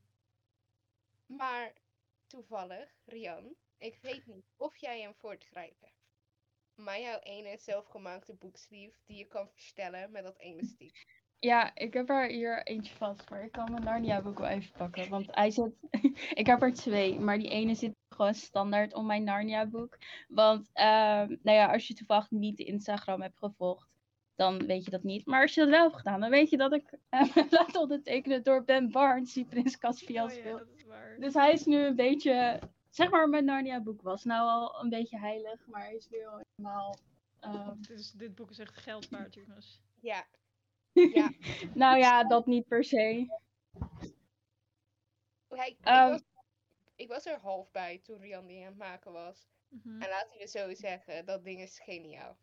Maar 1.25 1.73
toevallig, 2.27 2.95
Rian, 3.05 3.55
ik 3.77 3.97
weet 4.01 4.25
niet 4.25 4.45
of 4.55 4.77
jij 4.77 5.01
hem 5.01 5.15
voor 5.15 5.31
het 5.31 5.45
grijpen 5.45 5.87
hebt. 5.87 5.95
Maar 6.75 6.99
jouw 6.99 7.19
ene 7.19 7.57
zelfgemaakte 7.57 8.33
boeksleeve 8.33 8.99
die 9.05 9.17
je 9.17 9.25
kan 9.27 9.49
verstellen 9.49 10.11
met 10.11 10.23
dat 10.23 10.37
elastiek. 10.37 11.25
Ja, 11.39 11.75
ik 11.75 11.93
heb 11.93 12.09
er 12.09 12.25
hier 12.27 12.63
eentje 12.63 12.95
vast, 12.95 13.29
maar 13.29 13.43
ik 13.43 13.51
kan 13.51 13.71
mijn 13.71 13.83
Narnia 13.83 14.21
boek 14.21 14.39
wel 14.39 14.47
even 14.47 14.71
pakken. 14.77 15.09
Want 15.09 15.35
hij 15.35 15.51
zit. 15.51 15.71
ik 16.41 16.45
heb 16.45 16.61
er 16.61 16.73
twee, 16.73 17.19
maar 17.19 17.37
die 17.39 17.49
ene 17.49 17.75
zit 17.75 17.95
gewoon 18.15 18.33
standaard 18.33 18.93
op 18.93 19.03
mijn 19.03 19.23
Narnia 19.23 19.65
boek. 19.65 19.97
Want, 20.27 20.69
ehm, 20.73 21.27
nou 21.41 21.57
ja, 21.57 21.71
als 21.71 21.87
je 21.87 21.93
toevallig 21.93 22.31
niet 22.31 22.57
de 22.57 22.63
Instagram 22.63 23.21
hebt 23.21 23.37
gevolgd, 23.37 23.87
dan 24.35 24.65
weet 24.65 24.83
je 24.85 24.91
dat 24.91 25.03
niet. 25.03 25.25
Maar 25.25 25.41
als 25.41 25.53
je 25.53 25.61
dat 25.61 25.69
wel 25.69 25.83
hebt 25.83 25.95
gedaan, 25.95 26.19
dan 26.19 26.29
weet 26.29 26.49
je 26.49 26.57
dat 26.57 26.73
ik 26.73 26.97
me 27.09 27.47
laat 27.49 27.75
ondertekenen 27.75 28.43
door 28.43 28.63
Ben 28.63 28.91
Barnes, 28.91 29.33
die 29.33 29.45
Prins 29.45 29.77
Caspian 29.77 30.29
oh 30.29 30.33
ja, 30.33 30.39
speelt. 30.39 30.59
dat 30.59 30.69
is 30.75 30.85
waar. 30.85 31.15
Dus 31.19 31.33
hij 31.33 31.51
is 31.53 31.65
nu 31.65 31.85
een 31.85 31.95
beetje. 31.95 32.59
Zeg 32.89 33.09
maar, 33.09 33.29
mijn 33.29 33.45
Narnia 33.45 33.81
boek 33.81 34.01
was 34.01 34.23
nou 34.23 34.49
al 34.49 34.83
een 34.83 34.89
beetje 34.89 35.17
heilig, 35.19 35.67
maar 35.67 35.81
hij 35.81 35.95
is 35.95 36.09
nu 36.09 36.25
al 36.27 36.41
helemaal. 36.55 36.97
ehm, 37.39 37.81
Dit, 37.81 37.89
is, 37.99 38.11
dit 38.23 38.35
boek 38.35 38.49
is 38.49 38.59
echt 38.59 38.77
geld 38.77 39.09
waard, 39.09 39.33
jongens. 39.33 39.81
Ja, 39.99 40.25
ja. 41.13 41.31
nou 41.73 41.97
ja, 41.97 42.23
dat 42.23 42.45
niet 42.45 42.67
per 42.67 42.83
se. 42.83 43.25
Ik, 45.49 45.77
Ehm. 45.81 46.09
was, 46.09 46.21
ik 46.95 47.07
was 47.07 47.25
er 47.25 47.39
half 47.39 47.71
bij 47.71 47.99
toen 48.03 48.19
Rian 48.19 48.47
die 48.47 48.59
aan 48.59 48.65
het 48.65 48.77
maken 48.77 49.11
was. 49.11 49.47
Mhm. 49.69 50.01
En 50.01 50.09
laat 50.09 50.33
ik 50.33 50.39
het 50.39 50.49
zo 50.51 50.73
zeggen, 50.73 51.25
dat 51.25 51.43
ding 51.43 51.61
is 51.61 51.79
geniaal. 51.79 52.37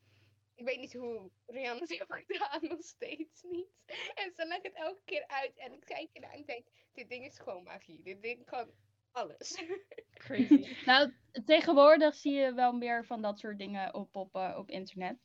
Ik 0.55 0.65
weet 0.65 0.79
niet 0.81 0.93
hoe 0.93 1.31
Rian 1.47 1.79
het 1.81 1.89
heeft 1.91 2.05
gedaan, 2.09 2.61
nog 2.69 2.83
steeds 2.83 3.43
niet. 3.43 3.69
En 4.15 4.33
ze 4.35 4.47
legt 4.47 4.63
het 4.63 4.75
elke 4.75 5.01
keer 5.05 5.27
uit 5.27 5.57
en 5.57 5.73
ik 5.73 5.85
kijk 5.85 6.09
ernaar 6.13 6.33
en 6.33 6.39
ik 6.39 6.47
denk, 6.47 6.67
dit 6.93 7.09
ding 7.09 7.25
is 7.25 7.39
gewoon 7.39 7.63
magie. 7.63 8.03
Dit 8.03 8.23
ding 8.23 8.45
kan 8.45 8.71
alles. 9.11 9.63
Crazy. 10.25 10.77
Nou, 10.85 11.15
tegenwoordig 11.45 12.15
zie 12.15 12.33
je 12.33 12.55
wel 12.55 12.73
meer 12.73 13.05
van 13.05 13.23
dat 13.23 13.39
soort 13.39 13.59
dingen 13.59 13.95
oppoppen 13.95 14.59
op 14.59 14.71
internet. 14.71 15.19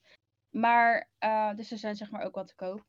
Maar, 0.49 1.09
eh, 1.17 1.55
dus 1.55 1.71
er 1.71 1.77
zijn 1.77 1.95
zeg 1.95 2.11
maar 2.11 2.25
ook 2.25 2.35
wat 2.35 2.47
te 2.47 2.55
koop. 2.55 2.85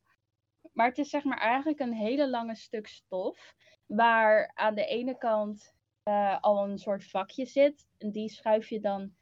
Maar 0.81 0.89
het 0.89 0.99
is 0.99 1.11
zeg 1.11 1.25
maar 1.25 1.39
eigenlijk 1.39 1.81
een 1.81 1.93
hele 1.93 2.31
lange 2.31 2.55
stuk 2.55 2.87
stof. 2.87 3.55
Waar 3.87 4.51
aan 4.55 4.75
de 4.75 4.87
ene 4.87 5.19
kant 5.19 5.75
eh, 6.03 6.41
al 6.41 6.65
een 6.65 6.79
soort 6.79 7.05
vakje 7.05 7.47
zit. 7.47 7.87
En 7.99 8.11
die 8.11 8.29
schuif 8.29 8.69
je 8.69 8.81
dan 8.81 9.13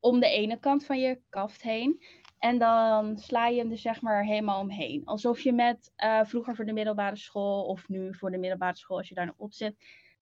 om 0.00 0.20
de 0.20 0.26
ene 0.26 0.58
kant 0.58 0.84
van 0.84 1.00
je 1.00 1.20
kaft 1.28 1.62
heen. 1.62 2.02
En 2.38 2.58
dan 2.58 3.18
sla 3.18 3.46
je 3.46 3.58
hem 3.58 3.70
er 3.70 3.78
zeg 3.78 4.00
maar 4.00 4.24
helemaal 4.24 4.60
omheen. 4.60 5.04
Alsof 5.04 5.40
je 5.40 5.52
met 5.52 5.92
eh, 5.96 6.24
vroeger 6.24 6.56
voor 6.56 6.64
de 6.64 6.72
middelbare 6.72 7.16
school 7.16 7.64
of 7.64 7.88
nu 7.88 8.14
voor 8.14 8.30
de 8.30 8.38
middelbare 8.38 8.76
school 8.76 8.96
als 8.96 9.08
je 9.08 9.14
daar 9.14 9.26
nog 9.26 9.38
op 9.38 9.52
zit. 9.52 9.76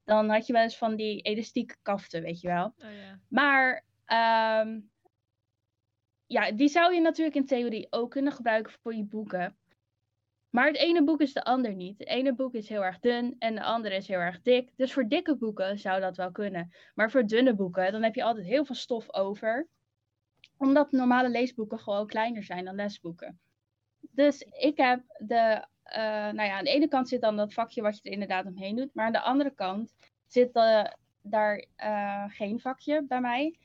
Dan 0.05 0.29
had 0.29 0.47
je 0.47 0.53
wel 0.53 0.63
eens 0.63 0.79
van 0.79 0.97
die 0.97 1.21
elastieke 1.21 1.77
kaften, 1.83 2.23
weet 2.23 2.41
je 2.41 2.49
wel. 2.49 2.75
Oh. 2.79 2.87
Maar 3.29 3.85
ehm, 4.05 4.81
ja, 6.27 6.53
die 6.53 6.69
zou 6.69 6.95
je 6.95 7.01
natuurlijk 7.01 7.37
in 7.37 7.47
theorie 7.47 7.87
ook 7.91 8.11
kunnen 8.11 8.33
gebruiken 8.33 8.73
voor 8.73 8.95
je 8.95 9.05
boeken. 9.05 9.59
Maar 10.51 10.67
het 10.67 10.77
ene 10.77 11.05
boek 11.05 11.21
is 11.21 11.33
de 11.33 11.45
ander 11.45 11.75
niet. 11.75 11.99
Het 11.99 12.09
ene 12.09 12.35
boek 12.35 12.55
is 12.55 12.69
heel 12.69 12.85
erg 12.85 12.99
dun 12.99 13.37
en 13.39 13.55
de 13.55 13.63
andere 13.63 13.95
is 13.95 14.09
heel 14.09 14.19
erg 14.19 14.41
dik. 14.43 14.73
Dus 14.77 14.93
voor 14.93 15.09
dikke 15.09 15.37
boeken 15.37 15.79
zou 15.79 16.01
dat 16.01 16.17
wel 16.17 16.31
kunnen. 16.31 16.73
Maar 16.95 17.11
voor 17.11 17.27
dunne 17.27 17.55
boeken, 17.55 17.93
dan 17.93 18.03
heb 18.03 18.15
je 18.15 18.23
altijd 18.23 18.47
heel 18.47 18.65
veel 18.65 18.75
stof 18.75 19.13
over. 19.15 19.69
Omdat 20.57 20.93
normale 20.93 21.29
leesboeken 21.29 21.79
gewoon 21.79 22.07
kleiner 22.07 22.43
zijn 22.43 22.65
dan 22.65 22.75
lesboeken. 22.75 23.41
Dus 24.01 24.41
ik 24.43 24.77
heb 24.77 25.03
de, 25.19 25.67
eh, 25.83 26.03
nou 26.03 26.43
ja, 26.43 26.59
aan 26.59 26.65
de 26.65 26.71
ene 26.71 26.89
kant 26.89 27.09
zit 27.09 27.21
dan 27.21 27.37
dat 27.37 27.53
vakje 27.53 27.83
wat 27.83 27.97
je 27.97 28.03
er 28.03 28.13
inderdaad 28.13 28.47
omheen 28.47 28.77
doet. 28.77 28.95
Maar 28.95 29.07
aan 29.07 29.13
de 29.13 29.21
andere 29.21 29.55
kant 29.55 29.95
zit 30.27 30.53
eh, 30.53 30.85
daar 31.23 31.67
eh, 31.77 32.25
geen 32.29 32.61
vakje 32.61 33.05
bij 33.09 33.21
mij. 33.21 33.59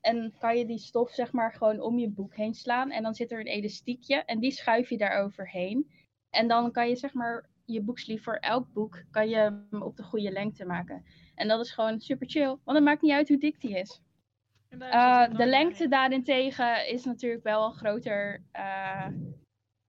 En 0.00 0.34
kan 0.38 0.58
je 0.58 0.66
die 0.66 0.78
stof 0.78 1.10
zeg 1.10 1.32
maar 1.32 1.52
gewoon 1.52 1.80
om 1.80 1.98
je 1.98 2.08
boek 2.08 2.36
heen 2.36 2.54
slaan. 2.54 2.90
En 2.90 3.02
dan 3.02 3.14
zit 3.14 3.32
er 3.32 3.40
een 3.40 3.46
elastiekje 3.46 4.16
en 4.24 4.40
die 4.40 4.50
schuif 4.50 4.88
je 4.88 4.98
daar 4.98 5.22
overheen. 5.22 5.90
En 6.36 6.48
dan 6.48 6.72
kan 6.72 6.88
je 6.88 6.96
zeg 6.96 7.12
maar 7.14 7.48
je 7.64 7.80
boekslief 7.82 8.22
voor 8.22 8.34
elk 8.34 8.72
boek 8.72 9.04
kan 9.10 9.28
je 9.28 9.36
hem 9.36 9.82
op 9.82 9.96
de 9.96 10.02
goede 10.02 10.30
lengte 10.30 10.64
maken. 10.64 11.04
En 11.34 11.48
dat 11.48 11.60
is 11.60 11.72
gewoon 11.72 12.00
super 12.00 12.28
chill, 12.28 12.46
want 12.46 12.76
het 12.76 12.82
maakt 12.82 13.02
niet 13.02 13.12
uit 13.12 13.28
hoe 13.28 13.38
dik 13.38 13.60
die 13.60 13.78
is. 13.78 14.00
Eh, 14.68 15.34
de 15.36 15.46
lengte 15.46 15.84
in. 15.84 15.90
daarentegen 15.90 16.88
is 16.88 17.04
natuurlijk 17.04 17.42
wel 17.42 17.64
een 17.64 17.74
groter 17.74 18.42
eh, 18.52 19.08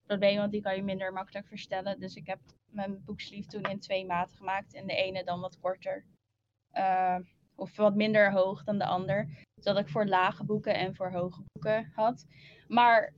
probleem, 0.06 0.38
want 0.38 0.52
die 0.52 0.62
kan 0.62 0.76
je 0.76 0.84
minder 0.84 1.14
makkelijk 1.14 1.48
verstellen. 1.48 2.00
Dus 2.00 2.16
ik 2.16 2.28
heb 2.28 2.40
mijn 2.66 3.04
boekslief 3.06 3.46
toen 3.46 3.64
in 3.64 3.80
twee 3.80 4.06
maten 4.06 4.36
gemaakt. 4.36 4.74
En 4.74 4.88
de 4.88 4.96
ene 4.96 5.24
dan 5.24 5.40
wat 5.40 5.60
korter. 5.60 6.06
eh, 6.72 7.18
of 7.56 7.76
wat 7.76 7.96
minder 7.96 8.32
hoog 8.32 8.64
dan 8.64 8.78
de 8.78 8.86
ander. 8.86 9.30
Zodat 9.62 9.82
ik 9.84 9.90
voor 9.90 10.06
lage 10.06 10.44
boeken 10.44 10.76
en 10.76 10.96
voor 10.96 11.12
hoge 11.12 11.44
boeken 11.52 11.92
had. 11.96 12.26
Maar 12.68 13.14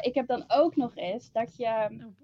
ik 0.00 0.14
heb 0.14 0.26
dan 0.26 0.44
ook 0.48 0.76
nog 0.76 0.96
eens 0.96 1.32
dat 1.32 1.56
je 1.56 1.66
Oh. 1.66 2.21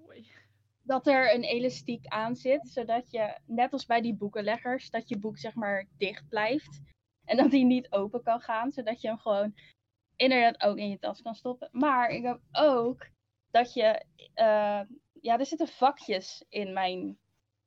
Dat 0.89 1.07
er 1.07 1.33
een 1.33 1.43
elastiek 1.43 2.07
aan 2.07 2.35
zit, 2.35 2.69
zodat 2.69 3.11
je, 3.11 3.37
net 3.45 3.73
als 3.73 3.85
bij 3.85 4.01
die 4.01 4.15
boekenleggers, 4.15 4.89
dat 4.89 5.09
je 5.09 5.19
boek 5.19 5.37
zeg 5.37 5.55
maar 5.55 5.87
dicht 5.97 6.29
blijft. 6.29 6.81
En 7.25 7.37
dat 7.37 7.51
die 7.51 7.65
niet 7.65 7.91
open 7.91 8.23
kan 8.23 8.39
gaan, 8.39 8.71
zodat 8.71 9.01
je 9.01 9.07
hem 9.07 9.17
gewoon 9.17 9.53
inderdaad 10.15 10.61
ook 10.61 10.77
in 10.77 10.89
je 10.89 10.99
tas 10.99 11.21
kan 11.21 11.35
stoppen. 11.35 11.69
Maar 11.71 12.09
ik 12.09 12.23
heb 12.23 12.39
ook 12.51 13.07
dat 13.51 13.73
je, 13.73 14.05
eh, 14.33 14.81
ja, 15.21 15.39
er 15.39 15.45
zitten 15.45 15.67
vakjes 15.67 16.45
in 16.49 16.73
mijn 16.73 17.17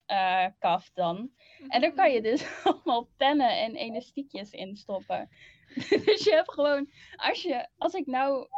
eh 0.07 0.47
kaft 0.59 0.95
dan. 0.95 1.31
En 1.69 1.81
daar 1.81 1.93
kan 1.93 2.13
je 2.13 2.23
dus 2.23 2.45
allemaal 2.65 3.09
pennen 3.17 3.59
en 3.59 3.75
elastiekjes 3.75 4.51
in 4.51 4.77
stoppen. 4.77 5.29
dus 6.07 6.25
je 6.25 6.33
hebt 6.35 6.53
gewoon, 6.53 6.91
als, 7.17 7.43
je, 7.43 7.69
als 7.77 7.95
ik 7.95 8.07
nou 8.07 8.49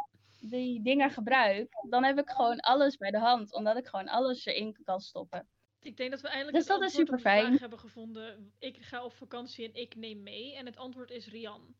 die 0.49 0.81
dingen 0.81 1.09
gebruik, 1.11 1.73
dan 1.89 2.03
heb 2.03 2.19
ik 2.19 2.29
gewoon 2.29 2.59
alles 2.59 2.97
bij 2.97 3.11
de 3.11 3.19
hand. 3.19 3.53
Omdat 3.53 3.77
ik 3.77 3.87
gewoon 3.87 4.07
alles 4.07 4.45
erin 4.45 4.77
kan 4.83 4.99
stoppen. 4.99 5.47
Ik 5.79 5.97
denk 5.97 6.11
dat 6.11 6.21
we 6.21 6.27
eindelijk 6.27 6.57
Dus 6.57 6.67
het 6.67 6.79
dat 6.79 6.89
is 6.89 6.97
antwoord 6.97 7.09
op 7.09 7.15
de 7.15 7.21
superfijn. 7.21 7.45
vraag 7.47 7.59
hebben 7.59 7.79
gevonden. 7.79 8.53
Ik 8.59 8.77
ga 8.79 9.03
op 9.03 9.13
vakantie 9.13 9.65
en 9.65 9.73
ik 9.73 9.95
neem 9.95 10.23
mee. 10.23 10.55
En 10.55 10.65
het 10.65 10.77
antwoord 10.77 11.11
is 11.11 11.27
Rian. 11.27 11.75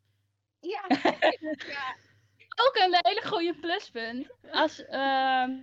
Ja, 0.60 0.86
ja, 0.88 1.95
Ook 2.65 2.75
een 2.75 2.97
hele 3.01 3.21
goede 3.25 3.60
pluspunt. 3.60 4.32
Als, 4.51 4.86
ehm, 4.86 5.60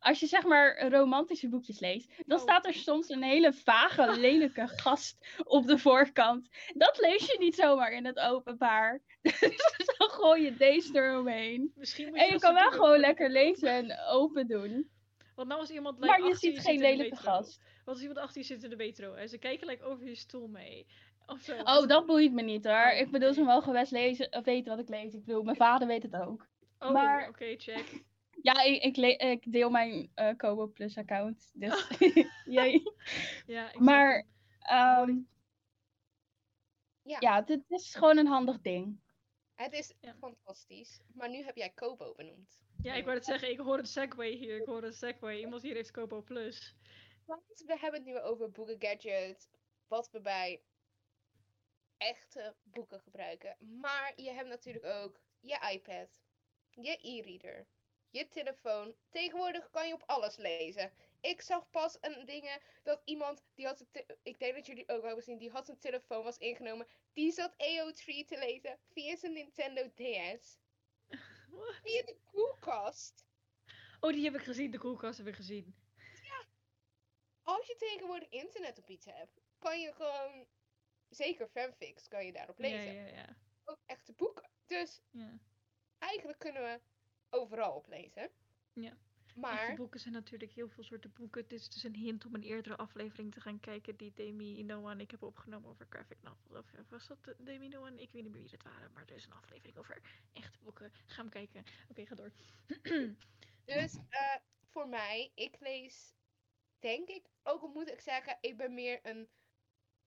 als 0.00 0.20
je 0.20 0.26
zeg 0.26 0.44
maar 0.44 0.88
romantische 0.88 1.48
boekjes 1.48 1.80
leest, 1.80 2.10
dan 2.26 2.36
Oh. 2.38 2.42
staat 2.42 2.66
er 2.66 2.74
soms 2.74 3.08
een 3.08 3.22
hele 3.22 3.52
vage, 3.52 4.10
lelijke 4.20 4.66
gast 4.68 5.26
op 5.44 5.66
de 5.66 5.78
voorkant. 5.78 6.48
Dat 6.74 6.98
lees 6.98 7.26
je 7.26 7.36
niet 7.38 7.54
zomaar 7.54 7.92
in 7.92 8.04
het 8.06 8.18
openbaar. 8.18 9.00
Dus 9.22 9.40
dan 9.98 10.08
gooi 10.08 10.42
je 10.44 10.56
deze 10.56 10.96
eromheen. 10.96 11.72
Misschien 11.74 12.08
moet 12.08 12.18
En 12.18 12.26
je 12.32 12.38
kan 12.38 12.54
wel 12.54 12.70
gewoon 12.70 12.98
lekker 12.98 13.30
lezen 13.30 13.68
en 13.70 13.98
open 14.08 14.46
doen. 14.46 14.90
Want 15.34 15.48
nou 15.48 15.60
als 15.60 15.70
iemand 15.70 15.98
Maar 15.98 16.22
je 16.26 16.34
ziet 16.34 16.58
geen 16.60 16.80
lelijke 16.80 17.16
gast. 17.16 17.60
Wat 17.84 17.94
als 17.94 18.00
iemand 18.00 18.18
achter 18.18 18.40
je 18.40 18.46
zit 18.46 18.62
in 18.64 18.70
de 18.70 18.76
metro 18.76 19.14
en 19.14 19.28
ze 19.28 19.38
kijken 19.38 19.66
like, 19.66 19.84
over 19.84 20.06
je 20.06 20.14
stoel 20.14 20.46
mee. 20.48 20.86
Zo. 21.42 21.54
Oh, 21.56 21.86
dat 21.86 22.06
boeit 22.06 22.32
me 22.32 22.42
niet 22.42 22.64
hoor. 22.64 22.90
Oh, 22.92 22.98
Ik 22.98 23.10
bedoel, 23.10 23.32
ze 23.32 23.42
mogen 23.42 23.72
best 23.72 23.92
lezen, 23.92 24.32
of 24.32 24.44
weten 24.44 24.70
wat 24.76 24.80
ik 24.80 24.88
lees. 24.88 25.14
Ik 25.14 25.24
bedoel, 25.24 25.42
mijn 25.42 25.56
vader 25.56 25.86
weet 25.88 26.02
het 26.02 26.16
ook. 26.16 26.46
Oh, 26.78 26.90
maar- 26.90 27.28
oké, 27.28 27.54
check. 27.56 28.02
Ja, 28.42 28.62
ik, 28.62 28.96
ik, 28.96 29.52
deel 29.52 29.70
mijn 29.70 30.10
eh 30.14 30.36
Kobo 30.36 30.66
Plus 30.66 30.96
account. 30.98 31.50
Dus, 31.54 31.88
jee. 32.44 32.82
Ja, 33.46 33.72
ik 33.72 33.78
Maar. 33.80 34.26
Ehm, 34.58 35.18
Ja. 37.02 37.16
ja, 37.20 37.42
dit 37.42 37.62
is 37.68 37.94
gewoon 37.94 38.16
een 38.16 38.26
handig 38.26 38.60
ding. 38.60 39.00
het 39.54 39.72
is 39.72 39.94
Ja. 40.00 40.14
fantastisch. 40.14 41.00
Maar 41.14 41.30
nu 41.30 41.42
heb 41.44 41.56
jij 41.56 41.70
Kobo 41.70 42.14
benoemd. 42.14 42.62
Ja, 42.82 42.94
ik 42.94 43.04
wou 43.04 43.16
het 43.16 43.24
zeggen, 43.26 43.50
ik 43.50 43.58
hoor 43.58 43.78
een 43.78 43.86
segway 43.86 44.30
hier. 44.32 44.56
Ik 44.60 44.66
hoor 44.66 44.82
een 44.82 44.92
segway. 44.92 45.38
Iemand 45.38 45.62
hier 45.62 45.74
heeft 45.74 45.90
Kobo 45.90 46.22
Plus. 46.22 46.76
Want 47.26 47.42
we 47.66 47.78
hebben 47.78 48.00
het 48.00 48.04
nu 48.04 48.18
over 48.20 48.50
boeken 48.50 48.76
gadgets. 48.78 49.48
Wat 49.88 50.10
we 50.10 50.20
bij 50.20 50.62
echte 51.96 52.54
boeken 52.62 53.00
gebruiken. 53.00 53.56
Maar 53.80 54.12
je 54.16 54.30
hebt 54.30 54.48
natuurlijk 54.48 54.84
ook 54.84 55.20
je 55.40 55.68
iPad, 55.72 56.20
je 56.70 56.98
e-reader, 57.00 57.66
je 58.10 58.28
telefoon. 58.28 58.94
Tegenwoordig 59.10 59.70
kan 59.70 59.88
je 59.88 59.94
op 59.94 60.02
alles 60.06 60.36
lezen. 60.36 60.92
Ik 61.20 61.40
zag 61.40 61.70
pas 61.70 61.98
een 62.00 62.24
dingen 62.24 62.60
dat 62.82 63.02
iemand 63.04 63.44
die 63.54 63.66
had 63.66 63.80
een 63.80 64.18
ik 64.22 64.38
denk 64.38 64.54
dat 64.54 64.66
jullie 64.66 64.82
ook 64.82 65.00
wel 65.00 65.06
hebben 65.06 65.22
gezien, 65.24 65.38
die 65.38 65.50
had 65.50 65.66
zijn 65.66 65.78
telefoon 65.78 66.24
was 66.24 66.38
ingenomen. 66.38 66.86
Die 67.12 67.32
zat 67.32 67.52
AO3 67.52 68.04
te 68.04 68.38
lezen 68.38 68.78
via 68.92 69.16
zijn 69.16 69.32
Nintendo 69.32 69.90
DS. 69.94 70.58
What? 71.48 71.74
Via 71.84 72.02
de 72.02 72.16
koelkast. 72.24 73.26
Oh, 74.00 74.12
die 74.12 74.24
heb 74.24 74.34
ik 74.34 74.42
gezien. 74.42 74.70
De 74.70 74.78
koelkast 74.78 75.18
heb 75.18 75.26
ik 75.26 75.34
gezien. 75.34 75.74
Als 77.42 77.66
je 77.66 77.76
tegenwoordig 77.76 78.28
internet 78.28 78.78
op 78.78 78.88
iets 78.88 79.06
hebt, 79.06 79.40
kan 79.58 79.80
je 79.80 79.92
gewoon, 79.92 80.46
zeker 81.08 81.48
fanfics, 81.48 82.08
kan 82.08 82.26
je 82.26 82.32
daarop 82.32 82.58
lezen. 82.58 82.94
Ja, 82.94 83.06
ja, 83.06 83.16
ja. 83.16 83.36
Ook 83.64 83.78
echte 83.86 84.12
boeken. 84.12 84.50
Dus 84.66 85.02
ja. 85.10 85.38
eigenlijk 85.98 86.38
kunnen 86.38 86.62
we 86.62 86.80
overal 87.30 87.74
op 87.74 87.86
lezen. 87.86 88.30
Ja. 88.72 88.96
Maar, 89.34 89.74
boeken 89.74 90.00
zijn 90.00 90.14
natuurlijk 90.14 90.52
heel 90.52 90.68
veel 90.68 90.84
soorten 90.84 91.12
boeken. 91.12 91.48
Dit 91.48 91.60
is 91.60 91.68
dus 91.68 91.82
een 91.82 91.94
hint 91.94 92.26
om 92.26 92.34
een 92.34 92.42
eerdere 92.42 92.76
aflevering 92.76 93.32
te 93.32 93.40
gaan 93.40 93.60
kijken 93.60 93.96
die 93.96 94.12
Demi 94.14 94.62
Noah 94.62 94.90
en 94.90 95.00
ik 95.00 95.10
hebben 95.10 95.28
opgenomen 95.28 95.70
over 95.70 95.86
graphic 95.88 96.22
novels. 96.22 96.58
Of 96.58 96.72
eh, 96.72 96.80
was 96.88 97.06
dat 97.06 97.18
eh, 97.26 97.34
Demi 97.38 97.68
Noah 97.68 97.86
en 97.86 97.98
ik 97.98 98.12
weet 98.12 98.22
niet 98.22 98.32
meer 98.32 98.42
wie 98.42 98.50
het 98.50 98.62
waren, 98.62 98.92
maar 98.92 99.04
er 99.06 99.14
is 99.14 99.24
een 99.24 99.32
aflevering 99.32 99.78
over 99.78 100.02
echte 100.32 100.58
boeken. 100.62 100.92
Ga 101.06 101.20
hem 101.20 101.30
kijken. 101.30 101.64
Oké, 101.88 102.06
ga 102.06 102.14
door. 102.14 102.32
dus 103.64 103.98
eh, 104.08 104.36
voor 104.68 104.88
mij, 104.88 105.32
ik 105.34 105.56
lees, 105.60 106.14
denk 106.78 107.08
ik, 107.08 107.26
ook 107.42 107.62
al 107.62 107.68
moet 107.68 107.90
ik 107.90 108.00
zeggen, 108.00 108.38
ik 108.40 108.56
ben 108.56 108.74
meer 108.74 109.00
een 109.02 109.28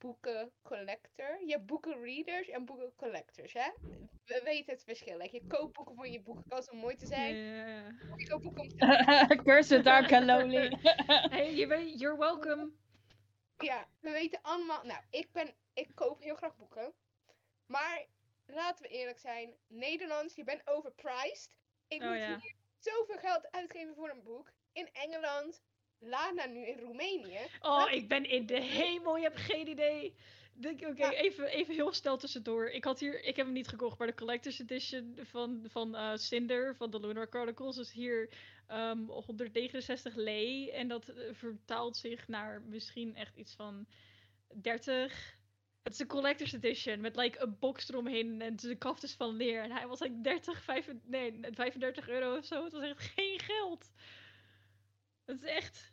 boekencollector. 0.04 1.44
Je 1.46 1.52
hebt 1.52 1.66
boekenreaders 1.66 2.48
en 2.50 2.66
boekencollectors, 2.66 3.54
hè? 3.54 3.70
We 4.26 4.42
weten 4.44 4.74
het 4.74 4.84
verschil. 4.84 5.18
Like, 5.18 5.36
je 5.36 5.48
koopt 5.48 5.74
boeken 5.74 5.96
voor 5.96 6.08
je 6.08 6.22
boekenkast 6.22 6.72
om 6.72 6.78
mooi 6.78 6.96
te 6.96 7.06
zijn. 7.06 7.36
ja, 7.36 7.66
ja. 7.68 7.88
Of 8.12 8.20
je 8.20 8.28
koopt 8.30 8.44
boeken 8.44 8.62
om 8.62 8.70
te 8.70 9.42
Curse 9.44 9.82
dark 9.82 10.12
and 10.13 10.26
lonely. 10.26 10.78
Hey, 11.36 11.54
you're 11.96 12.18
welcome. 12.18 12.72
Ja, 13.58 13.88
we 14.00 14.12
weten 14.12 14.39
allemaal. 14.42 14.84
Nou, 14.84 15.02
ik 15.10 15.32
ben. 15.32 15.56
Ik 15.74 15.92
koop 15.96 16.22
heel 16.22 16.36
graag 16.36 16.56
boeken. 16.56 16.94
Maar 17.66 18.06
laten 18.46 18.84
we 18.84 18.89
eerlijk 18.89 19.20
zijn. 19.20 19.54
Nederlands, 19.68 20.36
je 20.36 20.44
bent 20.44 20.62
overpriced. 20.68 21.56
Ik 21.88 22.02
Oh 22.02 22.10
moet 22.10 22.18
ja. 22.18 22.39
hier 22.39 22.56
zoveel 22.80 23.18
geld 23.18 23.52
uitgeven 23.52 23.96
voor 23.96 24.10
een 24.10 24.24
boek. 24.24 24.52
In 24.72 24.89
Engeland. 24.92 25.62
Lana 26.04 26.46
nu 26.46 26.66
in 26.68 26.80
Roemenië. 26.80 27.39
Oh, 27.62 27.92
ik 27.92 28.08
ben 28.08 28.30
in 28.30 28.46
de 28.46 28.62
hemel. 28.62 29.18
Je 29.18 29.24
hebt 29.24 29.39
geen 29.39 29.68
idee. 29.68 30.16
De- 30.56 30.70
Oké, 30.70 30.94
Ja. 30.96 31.12
even, 31.13 31.48
even 31.48 31.74
heel 31.74 31.94
snel 31.94 32.18
tussendoor. 32.18 32.70
Ik 32.70 32.84
had 32.84 33.00
hier, 33.00 33.24
ik 33.24 33.36
heb 33.36 33.46
hem 33.46 33.54
niet 33.56 33.68
gekocht, 33.68 33.98
maar 33.98 34.08
de 34.08 34.13
collector's 34.13 34.60
edition 34.60 35.18
van, 35.22 35.66
van 35.68 35.96
eh, 35.96 36.12
Cinder, 36.16 36.76
van 36.76 36.92
de 36.92 37.00
Lunar 37.00 37.28
Chronicles, 37.30 37.78
is 37.78 37.92
hier 37.92 38.30
ehm 38.68 39.06
169 39.06 40.16
lei. 40.16 40.70
En 40.70 40.88
dat 40.88 41.08
eh, 41.10 41.34
vertaalt 41.34 41.98
zich 41.98 42.28
naar 42.28 42.62
misschien 42.62 43.16
echt 43.16 43.36
iets 43.36 43.54
van 43.56 43.88
30. 44.62 45.38
Het 45.84 45.94
is 45.94 46.00
een 46.00 46.08
collector's 46.08 46.54
edition 46.54 47.02
met 47.02 47.16
like 47.16 47.39
een 47.42 47.60
box 47.60 47.89
eromheen 47.89 48.42
en 48.42 48.56
de 48.56 48.76
kaft 48.76 49.04
is 49.04 49.13
van 49.13 49.36
leer. 49.36 49.62
En 49.63 49.72
hij 49.72 49.88
was 49.88 50.00
like 50.00 50.22
30, 50.22 50.62
35, 50.63 51.10
nee, 51.10 51.39
35 51.54 52.10
euro 52.10 52.38
of 52.38 52.46
zo. 52.46 52.63
Het 52.63 52.74
was 52.74 52.84
echt 52.84 53.02
geen 53.16 53.39
geld. 53.39 53.92
Het 55.26 55.44
is 55.44 55.50
echt. 55.50 55.92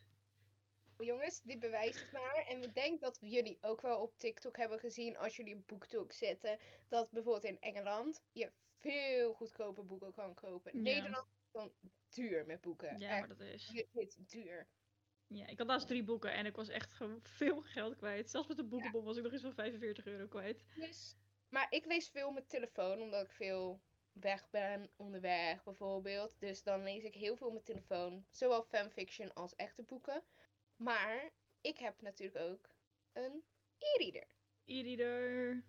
Jongens, 1.00 1.42
dit 1.42 1.58
bewijst 1.58 2.00
het 2.00 2.12
maar. 2.12 2.44
En 2.48 2.62
ik 2.62 2.74
denk 2.74 3.00
dat 3.00 3.18
jullie 3.20 3.58
ook 3.60 3.80
wel 3.80 4.00
op 4.00 4.18
TikTok 4.18 4.56
hebben 4.56 4.78
gezien. 4.78 5.16
Als 5.16 5.36
jullie 5.36 5.54
op 5.54 5.66
BookTok 5.66 6.12
zitten. 6.12 6.58
Dat 6.88 7.10
bijvoorbeeld 7.10 7.44
in 7.44 7.60
Engeland. 7.60 8.22
Je 8.32 8.50
veel 8.78 9.32
goedkope 9.32 9.82
boeken 9.82 10.12
kan 10.12 10.34
kopen. 10.34 10.76
Ja. 10.76 10.80
Nederland 10.80 11.26
is 11.26 11.48
gewoon 11.50 11.72
duur 12.08 12.46
met 12.46 12.60
boeken. 12.60 12.98
Ja, 12.98 13.10
Echt, 13.10 13.18
maar 13.18 13.36
dat 13.36 13.40
is. 13.40 13.66
dit 13.66 13.88
is 13.92 14.16
duur. 14.16 14.68
Ja, 15.26 15.46
ik 15.46 15.58
had 15.58 15.66
laatst 15.66 15.86
drie 15.88 16.04
boeken 16.04 16.32
en 16.32 16.46
ik 16.46 16.56
was 16.56 16.68
echt 16.68 16.92
gewoon 16.92 17.20
veel 17.22 17.62
geld 17.62 17.96
kwijt. 17.96 18.30
Zelfs 18.30 18.48
met 18.48 18.56
de 18.56 18.64
boekenbon 18.64 19.04
was 19.04 19.16
ik 19.16 19.22
nog 19.22 19.32
eens 19.32 19.42
van 19.42 19.54
45 19.54 20.06
euro 20.06 20.26
kwijt. 20.26 20.64
Dus, 20.74 21.16
maar 21.48 21.66
ik 21.70 21.86
lees 21.86 22.08
veel 22.08 22.30
met 22.30 22.48
telefoon, 22.48 23.00
omdat 23.00 23.24
ik 23.24 23.32
veel 23.32 23.80
weg 24.12 24.50
ben, 24.50 24.90
onderweg 24.96 25.64
bijvoorbeeld. 25.64 26.36
Dus 26.38 26.62
dan 26.62 26.82
lees 26.82 27.02
ik 27.02 27.14
heel 27.14 27.36
veel 27.36 27.50
met 27.50 27.64
telefoon. 27.64 28.24
Zowel 28.30 28.62
fanfiction 28.62 29.32
als 29.34 29.54
echte 29.54 29.82
boeken. 29.82 30.22
Maar 30.82 31.30
ik 31.60 31.78
heb 31.78 32.00
natuurlijk 32.00 32.44
ook 32.44 32.70
een 33.12 33.44
e-reader. 33.78 34.26
E-reader. 34.64 35.62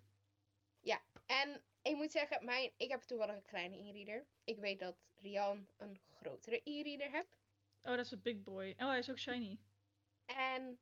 En 1.26 1.62
ik 1.82 1.96
moet 1.96 2.12
zeggen, 2.12 2.44
mijn, 2.44 2.72
ik 2.76 2.90
heb 2.90 3.00
toevallig 3.00 3.34
een 3.34 3.44
kleine 3.44 3.76
e-reader. 3.76 4.26
Ik 4.44 4.58
weet 4.58 4.78
dat 4.78 4.96
Rian 5.20 5.68
een 5.76 6.00
grotere 6.10 6.60
e-reader 6.64 7.10
hebt. 7.10 7.36
Oh, 7.82 7.96
dat 7.96 8.04
is 8.04 8.10
een 8.10 8.22
big 8.22 8.42
boy. 8.42 8.74
Oh, 8.78 8.88
hij 8.88 8.98
is 8.98 9.10
ook 9.10 9.18
shiny. 9.18 9.58
En 10.24 10.80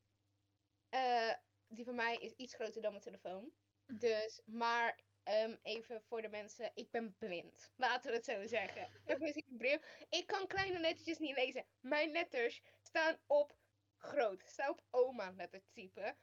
eh, 0.89 1.35
die 1.69 1.85
van 1.85 1.95
mij 1.95 2.17
is 2.17 2.33
iets 2.33 2.55
groter 2.55 2.83
dan 2.83 2.91
mijn 2.91 3.05
telefoon. 3.05 3.53
Dus, 3.87 4.41
maar 4.45 5.01
ehm, 5.23 5.57
even 5.63 6.03
voor 6.03 6.23
de 6.23 6.29
mensen, 6.29 6.71
ik 6.75 6.91
ben 6.91 7.17
blind. 7.19 7.71
Laten 7.77 8.11
we 8.11 8.17
het 8.17 8.25
zo 8.25 8.47
zeggen. 8.47 8.89
Ik 9.05 9.47
een 9.49 9.57
bril. 9.57 9.79
Ik 10.09 10.27
kan 10.27 10.47
kleine 10.47 10.79
lettertjes 10.79 11.19
niet 11.19 11.37
lezen. 11.37 11.67
Mijn 11.81 12.11
letters 12.11 12.63
staan 12.83 13.19
op 13.27 13.59
groot. 14.01 14.43
Staan 14.47 14.71
op 14.71 14.83
oma 14.91 15.33
lettertype. 15.37 16.17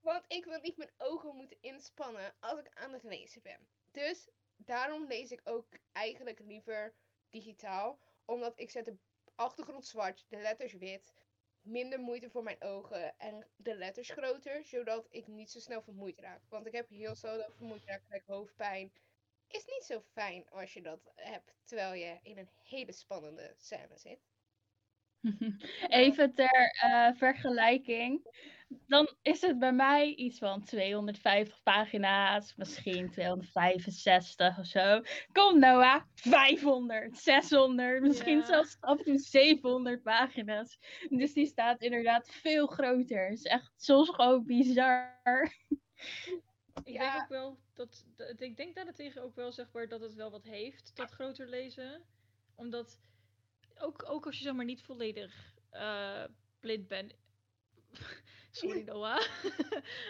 Want 0.00 0.24
ik 0.28 0.44
wil 0.44 0.60
niet 0.60 0.76
mijn 0.76 0.92
ogen 0.98 1.36
moeten 1.36 1.56
inspannen 1.60 2.34
als 2.40 2.58
ik 2.58 2.70
aan 2.74 2.92
het 2.92 3.02
lezen 3.02 3.42
ben. 3.42 3.68
Dus 3.90 4.28
daarom 4.56 5.06
lees 5.06 5.30
ik 5.30 5.40
ook 5.44 5.66
eigenlijk 5.92 6.38
liever 6.38 6.94
digitaal. 7.30 7.98
Omdat 8.24 8.58
ik 8.58 8.70
zet 8.70 8.84
de 8.84 8.96
achtergrond 9.34 9.86
zwart, 9.86 10.24
de 10.28 10.36
letters 10.36 10.72
wit 10.72 11.12
minder 11.62 12.00
moeite 12.00 12.30
voor 12.30 12.42
mijn 12.42 12.62
ogen 12.62 13.18
en 13.18 13.46
de 13.56 13.74
letters 13.74 14.10
groter, 14.10 14.64
zodat 14.64 15.06
ik 15.10 15.26
niet 15.26 15.50
zo 15.50 15.58
snel 15.58 15.82
vermoeid 15.82 16.18
raak. 16.18 16.42
Want 16.48 16.66
ik 16.66 16.72
heb 16.72 16.88
heel 16.88 17.14
snel 17.14 17.50
vermoeid 17.50 17.84
raak, 17.84 18.02
krijg 18.04 18.26
hoofdpijn. 18.26 18.92
is 19.46 19.64
niet 19.64 19.84
zo 19.84 20.00
fijn 20.00 20.50
als 20.50 20.72
je 20.72 20.82
dat 20.82 21.12
hebt 21.14 21.54
terwijl 21.64 21.94
je 21.94 22.18
in 22.22 22.38
een 22.38 22.50
hele 22.62 22.92
spannende 22.92 23.54
scène 23.56 23.98
zit. 23.98 24.31
Even 25.88 26.34
ter 26.34 26.70
eh, 26.80 27.08
vergelijking. 27.14 28.40
Dan 28.86 29.16
is 29.22 29.40
het 29.40 29.58
bij 29.58 29.72
mij 29.72 30.14
iets 30.14 30.38
van 30.38 30.64
250 30.64 31.62
pagina's, 31.62 32.54
misschien 32.56 33.10
265 33.10 34.58
of 34.58 34.66
zo. 34.66 35.00
Kom 35.32 35.58
Noah, 35.58 36.02
500, 36.14 37.18
600, 37.18 38.00
misschien 38.02 38.38
Ja. 38.38 38.44
zelfs 38.44 38.76
af 38.80 38.98
en 38.98 39.04
toe 39.04 39.18
700 39.18 40.02
pagina's. 40.02 40.78
Dus 41.10 41.32
die 41.32 41.46
staat 41.46 41.82
inderdaad 41.82 42.28
veel 42.30 42.66
groter. 42.66 43.24
Het 43.28 43.38
is 43.38 43.44
echt 43.44 43.72
soms 43.76 44.08
gewoon 44.08 44.44
bizar. 44.44 45.20
Ik 46.84 46.92
Ja. 46.92 47.10
denk 47.10 47.22
ook 47.22 47.28
wel 47.28 47.58
dat, 47.74 48.06
dat- 48.16 48.40
ik 48.40 48.56
denk 48.56 48.74
daarentegen 48.74 49.22
ook 49.22 49.34
wel 49.34 49.52
zeg 49.52 49.72
maar 49.72 49.88
dat 49.88 50.00
het 50.00 50.14
wel 50.14 50.30
wat 50.30 50.44
heeft, 50.44 50.96
dat 50.96 51.10
groter 51.10 51.48
lezen. 51.48 52.02
Omdat 52.56 53.00
ook, 53.82 54.04
ook 54.08 54.26
als 54.26 54.36
je 54.36 54.42
zeg 54.42 54.54
maar 54.54 54.64
niet 54.64 54.82
volledig 54.82 55.54
eh, 55.70 56.24
blind 56.60 56.88
bent. 56.88 57.14
Sorry 58.50 58.82
Noah. 58.82 59.20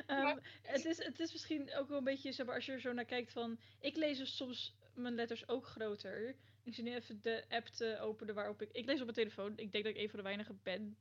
Ehm, 0.07 0.23
Maar- 0.23 0.59
het, 0.63 0.85
is, 0.85 0.99
het 0.99 1.21
is 1.21 1.33
misschien 1.33 1.75
ook 1.75 1.89
wel 1.89 1.99
een 1.99 2.05
beetje, 2.05 2.33
zeg 2.33 2.47
maar, 2.47 2.55
als 2.55 2.67
je 2.67 2.73
er 2.73 2.81
zo 2.81 2.93
naar 2.93 3.05
kijkt 3.05 3.33
van... 3.33 3.59
Ik 3.81 3.97
lees 3.97 4.19
dus 4.19 4.37
soms 4.37 4.77
mijn 4.95 5.15
letters 5.15 5.49
ook 5.49 5.67
groter. 5.67 6.37
Ik 6.65 6.75
zie 6.75 6.85
nu 6.85 6.95
even 6.95 7.21
de 7.23 7.45
app 7.49 7.67
te 7.67 7.99
openen 8.01 8.35
waarop 8.35 8.63
ik... 8.63 8.69
Ik 8.73 8.85
lees 8.85 8.99
op 8.99 9.05
mijn 9.05 9.17
telefoon. 9.17 9.53
Ik 9.57 9.73
denk 9.73 9.85
dat 9.85 9.95
ik 9.95 10.01
een 10.01 10.09
van 10.09 10.19
de 10.19 10.25
weinigen 10.25 10.61
ben 10.63 10.97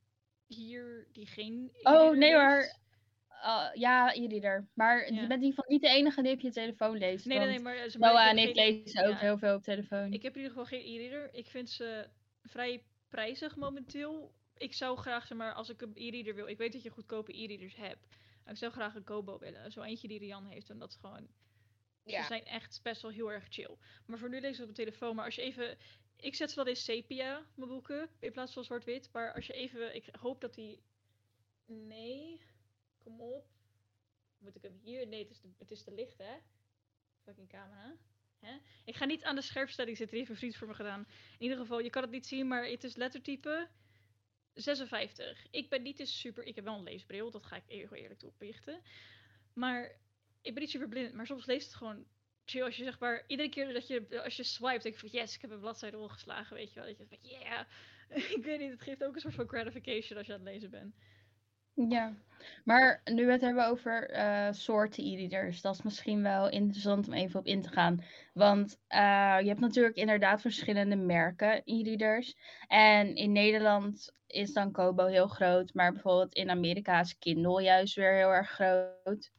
hier 0.48 1.08
die 1.12 1.28
geen... 1.28 1.72
Oh, 1.82 2.12
nee 2.18 2.34
hoor. 2.34 2.56
heeft. 2.56 2.80
Uh, 3.44 3.70
ja, 3.74 4.16
e-reader. 4.16 4.68
Maar 4.74 5.14
Ja. 5.14 5.22
je 5.22 5.28
bent 5.28 5.42
in 5.42 5.48
ieder 5.48 5.50
geval 5.50 5.66
niet 5.68 5.82
de 5.82 5.88
enige 5.90 6.22
die 6.22 6.34
op 6.34 6.40
je 6.40 6.52
telefoon 6.52 6.98
leest. 6.98 7.26
Nee, 7.26 7.38
nee, 7.38 7.48
nee, 7.48 7.60
maar... 7.60 7.76
maar, 7.98 8.14
Noah 8.14 8.30
en 8.30 8.38
ik 8.38 8.56
lezen 8.56 9.06
ook 9.06 9.12
ja. 9.12 9.18
heel 9.18 9.38
veel 9.38 9.56
op 9.56 9.64
telefoon. 9.64 10.14
Ik 10.14 10.22
heb 10.22 10.36
in 10.36 10.42
ieder 10.42 10.58
geval 10.58 10.66
geen 10.66 10.86
e-reader. 10.86 11.30
Ik 11.34 11.48
vind 11.48 11.70
ze 11.70 12.10
vrij 12.44 12.84
prijzig 13.10 13.56
momenteel. 13.56 14.34
Ik 14.58 14.74
zou 14.74 14.98
graag, 14.98 15.28
zeg 15.28 15.38
maar, 15.38 15.54
als 15.54 15.70
ik 15.70 15.82
een 15.82 15.92
e-reader 15.96 16.36
wil... 16.36 16.48
Ik 16.48 16.58
weet 16.58 16.72
dat 16.72 16.84
je 16.84 16.90
goedkope 16.90 17.38
e-readers 17.38 17.76
hebt. 17.76 18.08
Maar 18.44 18.54
ik 18.54 18.60
zou 18.60 18.72
graag 18.72 18.96
een 18.96 19.04
Kobo 19.04 19.40
willen. 19.40 19.72
Zo 19.72 19.82
eentje 19.82 20.08
die 20.08 20.20
Rian 20.20 20.46
heeft. 20.46 20.70
En 20.70 20.80
dat 20.80 20.90
is 20.90 20.96
gewoon... 20.96 21.28
Ja. 22.04 22.22
Ze 22.22 22.28
zijn 22.28 22.46
echt 22.46 22.80
best 22.84 23.02
wel 23.02 23.12
heel 23.12 23.32
erg 23.32 23.48
chill. 23.50 23.78
Maar 24.06 24.18
voor 24.18 24.30
nu 24.30 24.40
lees 24.40 24.50
ik 24.50 24.56
ze 24.56 24.62
op 24.62 24.76
mijn 24.76 24.86
telefoon. 24.86 25.16
Maar 25.16 25.26
als 25.26 25.36
je 25.36 25.42
even... 25.42 25.78
Ik 26.16 26.36
zet 26.36 26.50
ze 26.50 26.56
wel 26.56 26.66
in 26.66 26.76
sepia, 26.76 27.46
mijn 27.56 27.70
boeken. 27.70 28.10
In 28.20 28.32
plaats 28.32 28.54
van 28.54 28.64
zwart-wit. 28.64 29.10
Maar 29.12 29.34
als 29.34 29.48
je 29.48 29.54
even... 29.54 29.96
Ik 29.96 30.16
hoop 30.20 30.42
dat 30.42 30.54
die... 30.54 30.84
Nee. 31.66 32.42
Kom 32.98 33.22
op. 33.22 33.46
Moet 34.38 34.56
ik 34.56 34.62
hem 34.62 34.80
hier? 34.82 35.08
Nee, 35.08 35.22
het 35.22 35.32
is, 35.32 35.40
te, 35.40 35.50
het 35.58 35.72
is 35.72 35.84
te 35.84 35.92
licht, 35.92 36.18
hè? 36.18 36.38
Fucking 37.24 37.50
camera. 37.50 37.98
Hè? 38.42 38.58
Ik 38.86 38.96
ga 38.96 39.06
niet 39.06 39.24
aan 39.24 39.36
de 39.36 39.42
scherpstelling 39.42 39.98
zitten. 39.98 40.18
Die 40.18 40.26
heeft 40.26 40.32
een 40.32 40.40
vriend 40.40 40.56
voor 40.56 40.68
me 40.68 40.74
gedaan. 40.74 41.00
In 41.38 41.42
ieder 41.44 41.58
geval, 41.58 41.80
je 41.80 41.90
kan 41.90 42.02
het 42.02 42.12
niet 42.12 42.28
zien, 42.28 42.48
maar 42.48 42.66
het 42.66 42.84
is 42.84 42.96
lettertype 42.96 43.70
56. 44.54 45.48
Ik 45.52 45.70
ben 45.70 45.82
niet 45.82 46.00
eens 46.00 46.20
super... 46.20 46.44
Ik 46.44 46.56
heb 46.56 46.64
wel 46.64 46.78
een 46.78 46.84
leesbril, 46.84 47.32
dat 47.32 47.46
ga 47.46 47.56
ik 47.56 47.64
heel 47.68 47.94
eerlijk 47.94 48.20
toepichten. 48.20 48.82
Maar 49.54 49.84
ik 50.42 50.54
ben 50.54 50.62
niet 50.62 50.72
super 50.72 50.88
blind, 50.88 51.14
maar 51.14 51.26
soms 51.26 51.46
leest 51.46 51.66
het 51.66 51.76
gewoon 51.76 52.06
chill. 52.46 52.64
Als 52.64 52.78
je 52.78 52.84
zeg 52.84 53.00
maar, 53.00 53.24
iedere 53.28 53.50
keer 53.50 53.74
dat 53.74 53.88
je, 53.88 54.24
als 54.24 54.36
je 54.36 54.44
swipe, 54.44 54.84
denk 54.84 54.94
je 54.94 55.10
van 55.10 55.20
yes, 55.20 55.36
ik 55.36 55.42
heb 55.42 55.52
een 55.52 55.60
bladzijde 55.60 55.98
omgeslagen, 55.98 56.56
weet 56.56 56.74
je 56.74 56.80
wel. 56.80 56.90
Dat 56.90 56.98
je 56.98 57.06
van 57.08 57.18
yeah. 57.22 57.66
ik 58.38 58.44
weet 58.44 58.60
niet, 58.60 58.72
het 58.72 58.82
geeft 58.82 59.04
ook 59.04 59.16
een 59.16 59.22
soort 59.22 59.34
van 59.34 59.48
gratification 59.48 60.18
als 60.18 60.28
je 60.28 60.34
aan 60.34 60.40
het 60.40 60.50
lezen 60.50 60.70
bent. 60.70 60.96
Ja, 61.74 62.14
maar 62.64 63.02
nu 63.04 63.26
we 63.26 63.32
het 63.32 63.42
hebben 63.42 63.68
over 63.68 64.10
eh, 64.10 64.52
soorten 64.52 65.04
e-readers, 65.04 65.62
dat 65.62 65.76
is 65.76 65.82
misschien 65.82 66.22
wel 66.22 66.50
interessant 66.50 67.08
om 67.08 67.14
even 67.14 67.40
op 67.40 67.46
in 67.46 67.62
te 67.62 67.70
gaan. 67.70 68.04
Want 68.34 68.80
eh, 68.88 69.38
je 69.42 69.48
hebt 69.48 69.60
natuurlijk 69.60 69.96
inderdaad 69.96 70.42
verschillende 70.42 70.96
merken 70.96 71.62
e-readers. 71.66 72.36
En 72.68 73.16
in 73.16 73.32
Nederland 73.32 74.14
is 74.28 74.54
dan 74.54 74.72
Kobo 74.72 75.06
heel 75.06 75.28
groot, 75.28 75.74
maar 75.74 75.92
bijvoorbeeld 75.92 76.34
in 76.34 76.50
Amerika 76.50 77.00
is 77.00 77.18
Kindle 77.18 77.62
juist 77.62 77.96
weer 77.96 78.14
heel 78.14 78.30
erg 78.34 78.50
groot. 78.50 79.32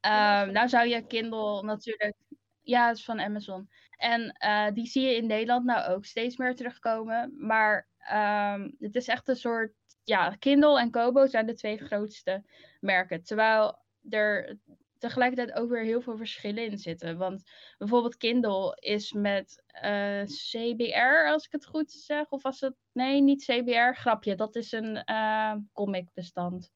Ehm, 0.00 0.52
nou 0.52 0.68
zou 0.68 0.88
je. 0.88 1.06
Kindle 1.06 1.62
natuurlijk, 1.62 2.16
ja, 2.62 2.88
het 2.88 2.96
is 2.96 3.04
van 3.04 3.20
Amazon. 3.20 3.68
En 3.96 4.30
eh, 4.32 4.72
die 4.72 4.86
zie 4.86 5.02
je 5.02 5.16
in 5.16 5.26
Nederland 5.26 5.64
nou 5.64 5.90
ook 5.92 6.04
steeds 6.04 6.36
meer 6.36 6.54
terugkomen. 6.56 7.34
Maar 7.38 7.88
ehm, 7.98 8.70
het 8.78 8.94
is 8.94 9.08
echt 9.08 9.28
een 9.28 9.36
soort 9.36 9.72
ja, 10.06 10.36
Kindle 10.38 10.80
en 10.80 10.90
Kobo 10.90 11.26
zijn 11.26 11.46
de 11.46 11.54
twee 11.54 11.78
grootste 11.78 12.44
merken. 12.80 13.22
Terwijl 13.22 13.78
er 14.10 14.58
tegelijkertijd 14.98 15.58
ook 15.58 15.70
weer 15.70 15.82
heel 15.82 16.00
veel 16.00 16.16
verschillen 16.16 16.64
in 16.64 16.78
zitten. 16.78 17.16
Want 17.16 17.42
bijvoorbeeld 17.78 18.16
Kindle 18.16 18.76
is 18.80 19.12
met 19.12 19.62
eh, 19.66 20.22
CBR, 20.22 21.28
als 21.28 21.44
ik 21.44 21.52
het 21.52 21.66
goed 21.66 21.92
zeg. 21.92 22.30
Of 22.30 22.42
was 22.42 22.60
het. 22.60 22.74
Nee, 22.92 23.20
niet 23.20 23.44
CBR. 23.44 23.92
Grapje, 23.92 24.34
dat 24.34 24.56
is 24.56 24.72
een 24.72 25.04
eh 25.04 25.54
comicbestand. 25.72 26.72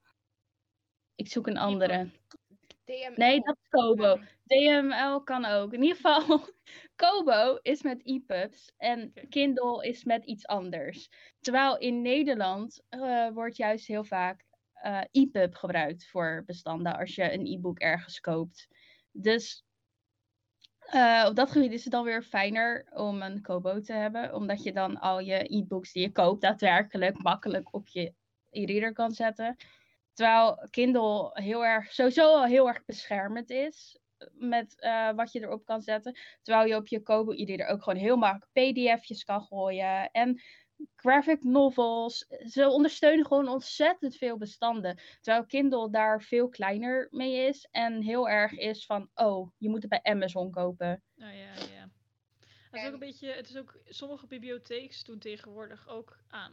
Ik 1.14 1.28
zoek 1.28 1.46
een 1.46 1.58
andere. 1.58 2.10
DML. 2.90 3.14
Nee, 3.16 3.40
dat 3.40 3.56
is 3.62 3.68
Kobo. 3.68 4.20
Ja. 4.44 4.82
DML 4.82 5.22
kan 5.22 5.44
ook. 5.44 5.72
In 5.72 5.82
ieder 5.82 5.96
geval, 5.96 6.40
Kobo 7.02 7.58
is 7.62 7.82
met 7.82 8.02
EPUBs 8.04 8.72
en. 8.76 9.12
Kindle 9.28 9.86
is 9.86 10.04
met 10.04 10.24
iets 10.24 10.46
anders. 10.46 11.10
Terwijl 11.40 11.78
in 11.78 12.02
Nederland 12.02 12.82
eh, 12.88 13.28
wordt 13.28 13.56
juist 13.56 13.86
heel 13.86 14.04
vaak 14.04 14.48
eh 14.72 15.00
EPUB 15.10 15.54
gebruikt 15.54 16.06
voor 16.06 16.42
bestanden 16.46 16.98
als 16.98 17.14
je 17.14 17.32
een 17.32 17.46
e-book 17.46 17.78
ergens 17.78 18.20
koopt. 18.20 18.68
Dus 19.12 19.64
eh, 20.78 21.24
op 21.28 21.34
dat 21.36 21.50
gebied 21.50 21.72
is 21.72 21.84
het 21.84 21.92
dan 21.92 22.04
weer 22.04 22.22
fijner 22.22 22.86
om 22.92 23.22
een 23.22 23.42
Kobo 23.42 23.80
te 23.80 23.92
hebben, 23.92 24.34
omdat 24.34 24.62
je 24.62 24.72
dan 24.72 25.00
al 25.00 25.20
je 25.20 25.56
e-books 25.56 25.92
die 25.92 26.02
je 26.02 26.12
koopt 26.12 26.40
daadwerkelijk 26.40 27.22
makkelijk 27.22 27.74
op 27.74 27.88
je 27.88 28.14
e-reader 28.50 28.92
kan 28.92 29.10
zetten. 29.10 29.56
Terwijl 30.20 30.68
Kindle 30.70 31.30
heel 31.32 31.64
erg, 31.64 31.92
sowieso 31.92 32.22
al 32.34 32.44
heel 32.44 32.68
erg 32.68 32.84
beschermend 32.84 33.50
is 33.50 33.98
met 34.32 34.80
eh, 34.80 35.12
wat 35.12 35.32
je 35.32 35.40
erop 35.40 35.64
kan 35.64 35.80
zetten. 35.82 36.18
Terwijl 36.42 36.66
je 36.68 36.76
op 36.76 36.86
je 36.86 37.02
Kobo 37.02 37.32
e-reader 37.32 37.66
ook 37.66 37.82
gewoon 37.82 37.98
heel 37.98 38.16
makkelijk 38.16 38.72
pdf'jes 38.72 39.24
kan 39.24 39.42
gooien. 39.42 40.10
En 40.10 40.42
graphic 40.96 41.42
novels. 41.44 42.26
Ze 42.28 42.68
ondersteunen 42.68 43.26
gewoon 43.26 43.48
ontzettend 43.48 44.16
veel 44.16 44.36
bestanden. 44.36 45.00
Terwijl 45.20 45.46
Kindle 45.46 45.90
daar 45.90 46.22
veel 46.22 46.48
kleiner 46.48 47.08
mee 47.10 47.46
is. 47.46 47.68
En 47.70 48.02
heel 48.02 48.28
erg 48.28 48.52
is 48.52 48.86
van, 48.86 49.10
oh, 49.14 49.50
je 49.58 49.68
moet 49.68 49.82
het 49.82 49.90
bij 49.90 50.12
Amazon 50.12 50.50
kopen. 50.50 51.02
Nou 51.14 51.34
ja, 51.34 51.54
ja. 51.54 51.88
Het 52.70 52.72
is 52.72 52.80
ook 52.80 52.86
En- 52.86 52.92
een 52.92 52.98
beetje, 52.98 53.32
het 53.32 53.48
is 53.48 53.56
ook, 53.56 53.80
sommige 53.84 54.26
bibliotheken 54.26 55.04
doen 55.04 55.18
tegenwoordig 55.18 55.88
ook 55.88 56.18
aan 56.28 56.52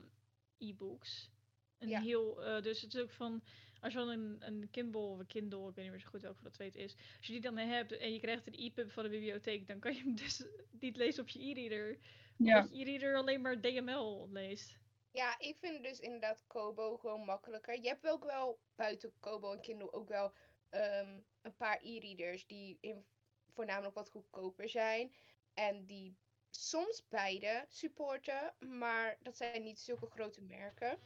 e-books. 0.57 1.29
Een 1.77 1.89
Ja. 1.89 2.01
heel, 2.01 2.43
eh, 2.43 2.61
dus 2.61 2.81
het 2.81 2.93
is 2.93 3.01
ook 3.01 3.11
van, 3.11 3.43
als 3.81 3.93
je 3.93 3.99
dan 3.99 4.09
een, 4.09 4.37
een 4.39 4.69
Kindle 4.71 5.01
of 5.01 5.19
een 5.19 5.27
Kindle, 5.27 5.69
ik 5.69 5.75
weet 5.75 5.83
niet 5.83 5.93
meer 5.93 6.01
zo 6.01 6.09
goed 6.09 6.21
welke 6.21 6.49
twee 6.51 6.67
het 6.67 6.77
is. 6.77 6.95
Als 7.17 7.27
je 7.27 7.31
die 7.33 7.41
dan 7.41 7.57
hebt 7.57 7.97
en 7.97 8.13
je 8.13 8.19
krijgt 8.19 8.47
een 8.47 8.53
e-pub 8.59 8.91
van 8.91 9.03
de 9.03 9.09
bibliotheek, 9.09 9.67
dan 9.67 9.79
kan 9.79 9.93
je 9.93 10.01
hem 10.01 10.15
dus 10.15 10.45
niet 10.79 10.95
lezen 10.97 11.21
op 11.23 11.29
je 11.29 11.43
e-reader. 11.43 11.99
Ja. 12.37 12.61
Omdat 12.61 12.69
je 12.77 12.83
e-reader 12.83 13.15
alleen 13.15 13.41
maar 13.41 13.61
DML 13.61 14.29
leest. 14.31 14.79
Ja, 15.11 15.39
ik 15.39 15.57
vind 15.59 15.83
dus 15.83 15.99
inderdaad 15.99 16.43
Kobo 16.47 16.97
gewoon 16.97 17.25
makkelijker. 17.25 17.81
Je 17.81 17.87
hebt 17.87 18.07
ook 18.07 18.23
wel 18.23 18.59
buiten 18.75 19.13
Kobo 19.19 19.53
en 19.53 19.61
Kindle 19.61 19.93
ook 19.93 20.07
wel 20.09 20.33
ehm, 20.69 21.19
een 21.41 21.55
paar 21.55 21.79
e-readers 21.81 22.45
die 22.45 22.77
in, 22.81 23.05
voornamelijk 23.53 23.95
wat 23.95 24.09
goedkoper 24.09 24.69
zijn. 24.69 25.13
En 25.53 25.85
die 25.85 26.17
soms 26.49 27.07
beide 27.09 27.65
supporten, 27.69 28.55
maar 28.59 29.17
dat 29.21 29.37
zijn 29.37 29.63
niet 29.63 29.79
zulke 29.79 30.05
grote 30.09 30.41
merken. 30.41 30.99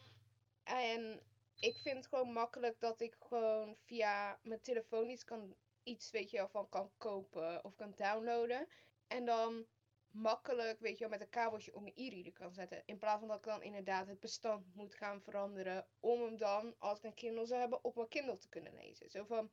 En 0.64 1.22
ik 1.60 1.78
vind 1.78 1.98
het 1.98 2.08
gewoon 2.08 2.34
makkelijk 2.34 2.80
dat 2.80 3.02
ik 3.02 3.16
gewoon 3.20 3.76
via 3.86 4.40
mijn 4.44 4.62
telefoon 4.62 5.10
iets 5.10 5.24
kan, 5.24 5.56
iets 5.84 6.12
weet 6.12 6.30
je 6.30 6.38
wel, 6.38 6.50
van 6.50 6.70
kan 6.70 6.92
kopen 6.98 7.64
of 7.64 7.76
kan 7.76 7.94
downloaden. 7.96 8.68
En 9.08 9.26
dan 9.26 9.66
makkelijk, 10.12 10.80
weet 10.80 10.98
je 10.98 11.00
wel, 11.00 11.10
met 11.10 11.22
een 11.22 11.30
kabeltje 11.30 11.76
om 11.76 11.84
mijn 11.84 11.96
e-reader 11.96 12.34
kan 12.34 12.54
zetten. 12.54 12.84
In 12.86 12.98
plaats 12.98 13.20
van 13.20 13.28
dat 13.28 13.38
ik 13.38 13.44
dan 13.44 13.64
inderdaad 13.64 14.08
het 14.08 14.20
bestand 14.20 14.76
moet 14.76 14.96
gaan 14.96 15.22
veranderen. 15.22 15.88
Om 16.00 16.22
hem 16.22 16.38
dan, 16.38 16.76
als 16.78 16.98
ik 16.98 17.04
een 17.04 17.14
Kindle 17.14 17.46
zou 17.46 17.60
hebben, 17.60 17.84
op 17.84 17.96
mijn 17.96 18.08
Kindle 18.08 18.38
te 18.38 18.50
kunnen 18.50 18.74
lezen. 18.74 19.10
Zo 19.10 19.24
van. 19.24 19.52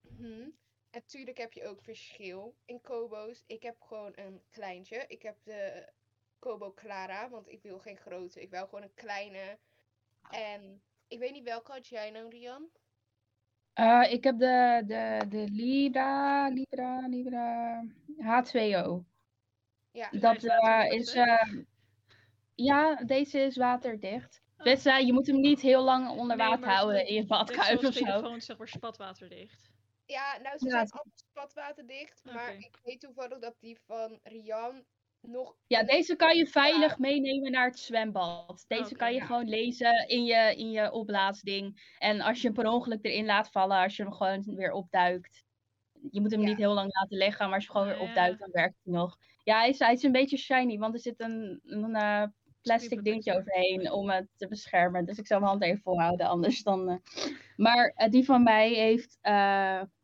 Mhm. 0.00 0.48
En 0.90 1.04
tuurlijk 1.06 1.38
heb 1.38 1.52
je 1.52 1.66
ook 1.66 1.82
verschil 1.82 2.54
in 2.64 2.80
Kobo's. 2.80 3.44
Ik 3.46 3.62
heb 3.62 3.80
gewoon 3.80 4.12
een 4.14 4.42
kleintje. 4.50 5.04
Ik 5.08 5.22
heb 5.22 5.36
de 5.42 5.92
Kobo 6.40 6.72
Clara, 6.74 7.30
want 7.30 7.48
ik 7.48 7.62
wil 7.62 7.78
geen 7.78 7.96
grote. 7.96 8.42
Ik 8.42 8.50
wil 8.50 8.64
gewoon 8.64 8.82
een 8.82 8.94
kleine. 8.94 9.58
En 10.30 10.82
ik 11.08 11.18
weet 11.18 11.32
niet 11.32 11.44
welke 11.44 11.72
had 11.72 11.88
jij 11.88 12.10
nou, 12.10 12.28
Rian? 12.28 12.70
Eh, 13.72 14.12
ik 14.12 14.24
heb 14.24 14.38
de, 14.38 14.82
de, 14.86 15.26
de 15.28 15.44
Libra, 15.50 16.48
Libra, 16.48 17.06
Libra 17.06 17.82
Ja, 18.16 18.44
H2O. 18.44 19.04
Ja, 19.90 20.10
Dat 20.10 20.44
eh, 20.44 20.92
is, 20.92 21.14
eh, 21.14 21.52
ja, 22.54 22.94
deze 23.04 23.38
is 23.40 23.56
waterdicht. 23.56 24.42
Dus 24.56 24.84
eh, 24.84 25.00
je 25.00 25.12
moet 25.12 25.26
hem 25.26 25.40
niet 25.40 25.60
heel 25.60 25.82
lang 25.82 26.08
onder 26.08 26.36
Nee, 26.36 26.46
water 26.48 26.68
houden 26.68 27.06
in 27.06 27.14
je 27.14 27.26
badkuip 27.26 27.84
of 27.84 27.94
zo. 27.94 28.04
telefoons, 28.04 28.44
zeg 28.46 28.58
maar, 28.58 28.68
spatwaterdicht. 28.68 29.70
Ja, 30.04 30.38
nou, 30.42 30.58
ze 30.58 30.64
Ja, 30.64 30.70
zijn 30.70 30.90
allemaal 30.90 31.12
spatwaterdicht. 31.14 32.24
Maar 32.24 32.54
ik 32.54 32.78
weet 32.82 33.00
toevallig 33.00 33.38
dat 33.38 33.54
die 33.60 33.80
van 33.86 34.18
Rian 34.22 34.84
nog... 35.20 35.56
Ja, 35.66 35.82
deze 35.82 36.16
kan 36.16 36.36
je 36.36 36.46
veilig 36.46 36.98
meenemen 36.98 37.50
naar 37.50 37.66
het 37.66 37.78
zwembad. 37.78 38.64
Deze 38.68 38.96
kan 38.96 39.12
je 39.12 39.18
ja. 39.18 39.24
gewoon 39.24 39.48
lezen 39.48 40.08
in 40.08 40.24
je, 40.24 40.54
in 40.56 40.70
je 40.70 40.92
opblaasding. 40.92 41.94
En 41.98 42.20
als 42.20 42.40
je 42.40 42.46
hem 42.46 42.56
per 42.56 42.66
ongeluk 42.72 43.04
erin 43.04 43.24
laat 43.24 43.50
vallen, 43.50 43.78
als 43.82 43.96
je 43.96 44.02
hem 44.02 44.12
gewoon 44.12 44.42
weer 44.44 44.72
opduikt. 44.72 45.44
Je 46.10 46.20
moet 46.20 46.30
hem 46.30 46.40
Ja. 46.40 46.46
niet 46.46 46.56
heel 46.56 46.74
lang 46.74 46.90
laten 46.94 47.16
liggen, 47.18 47.46
maar 47.46 47.54
als 47.54 47.64
je 47.64 47.70
gewoon 47.70 47.86
weer 47.86 48.00
opduikt, 48.00 48.38
dan 48.38 48.50
werkt 48.52 48.76
hij 48.84 48.92
nog. 48.92 49.16
Ja, 49.44 49.58
hij 49.58 49.68
is, 49.68 49.78
hij 49.78 49.92
is 49.92 50.02
een 50.02 50.12
beetje 50.12 50.36
shiny, 50.36 50.78
want 50.78 50.94
er 50.94 51.00
zit 51.00 51.20
een, 51.20 51.60
een 51.64 51.94
eh, 51.94 52.24
plastic 52.62 53.04
dingetje 53.04 53.36
overheen 53.36 53.92
om 53.92 54.10
het 54.10 54.26
te 54.36 54.48
beschermen. 54.48 55.04
Dus 55.04 55.18
ik 55.18 55.26
zal 55.26 55.38
mijn 55.38 55.50
hand 55.50 55.62
even 55.62 55.80
volhouden, 55.82 56.26
anders 56.26 56.62
dan... 56.62 56.88
eh. 56.88 56.96
Maar 57.56 57.92
eh, 57.94 58.10
die 58.10 58.24
van 58.24 58.42
mij 58.42 58.72
heeft 58.72 59.18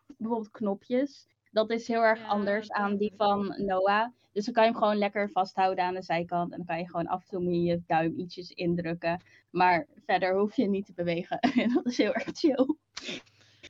bijvoorbeeld 0.06 0.50
knopjes. 0.50 1.26
Dat 1.56 1.70
is 1.70 1.88
heel 1.88 2.02
erg 2.02 2.18
Ja, 2.18 2.26
anders 2.26 2.70
aan 2.70 2.96
die 2.96 3.12
van 3.16 3.54
Noah. 3.64 4.12
Dus 4.32 4.44
dan 4.44 4.54
kan 4.54 4.64
je 4.64 4.70
hem 4.70 4.78
gewoon 4.78 4.96
lekker 4.96 5.30
vasthouden 5.30 5.84
aan 5.84 5.94
de 5.94 6.02
zijkant. 6.02 6.50
En 6.50 6.56
dan 6.56 6.66
kan 6.66 6.78
je 6.78 6.86
gewoon 6.86 7.06
af 7.06 7.22
en 7.22 7.28
toe 7.28 7.42
met 7.44 7.54
je 7.54 7.82
duim 7.86 8.18
ietsjes 8.18 8.50
indrukken. 8.50 9.22
Maar 9.50 9.86
verder 10.04 10.38
hoef 10.38 10.56
je 10.56 10.66
niet 10.68 10.86
te 10.86 10.92
bewegen. 10.92 11.38
En 11.62 11.72
dat 11.74 11.86
is 11.86 11.96
heel 11.96 12.12
erg 12.12 12.28
chill. 12.32 12.76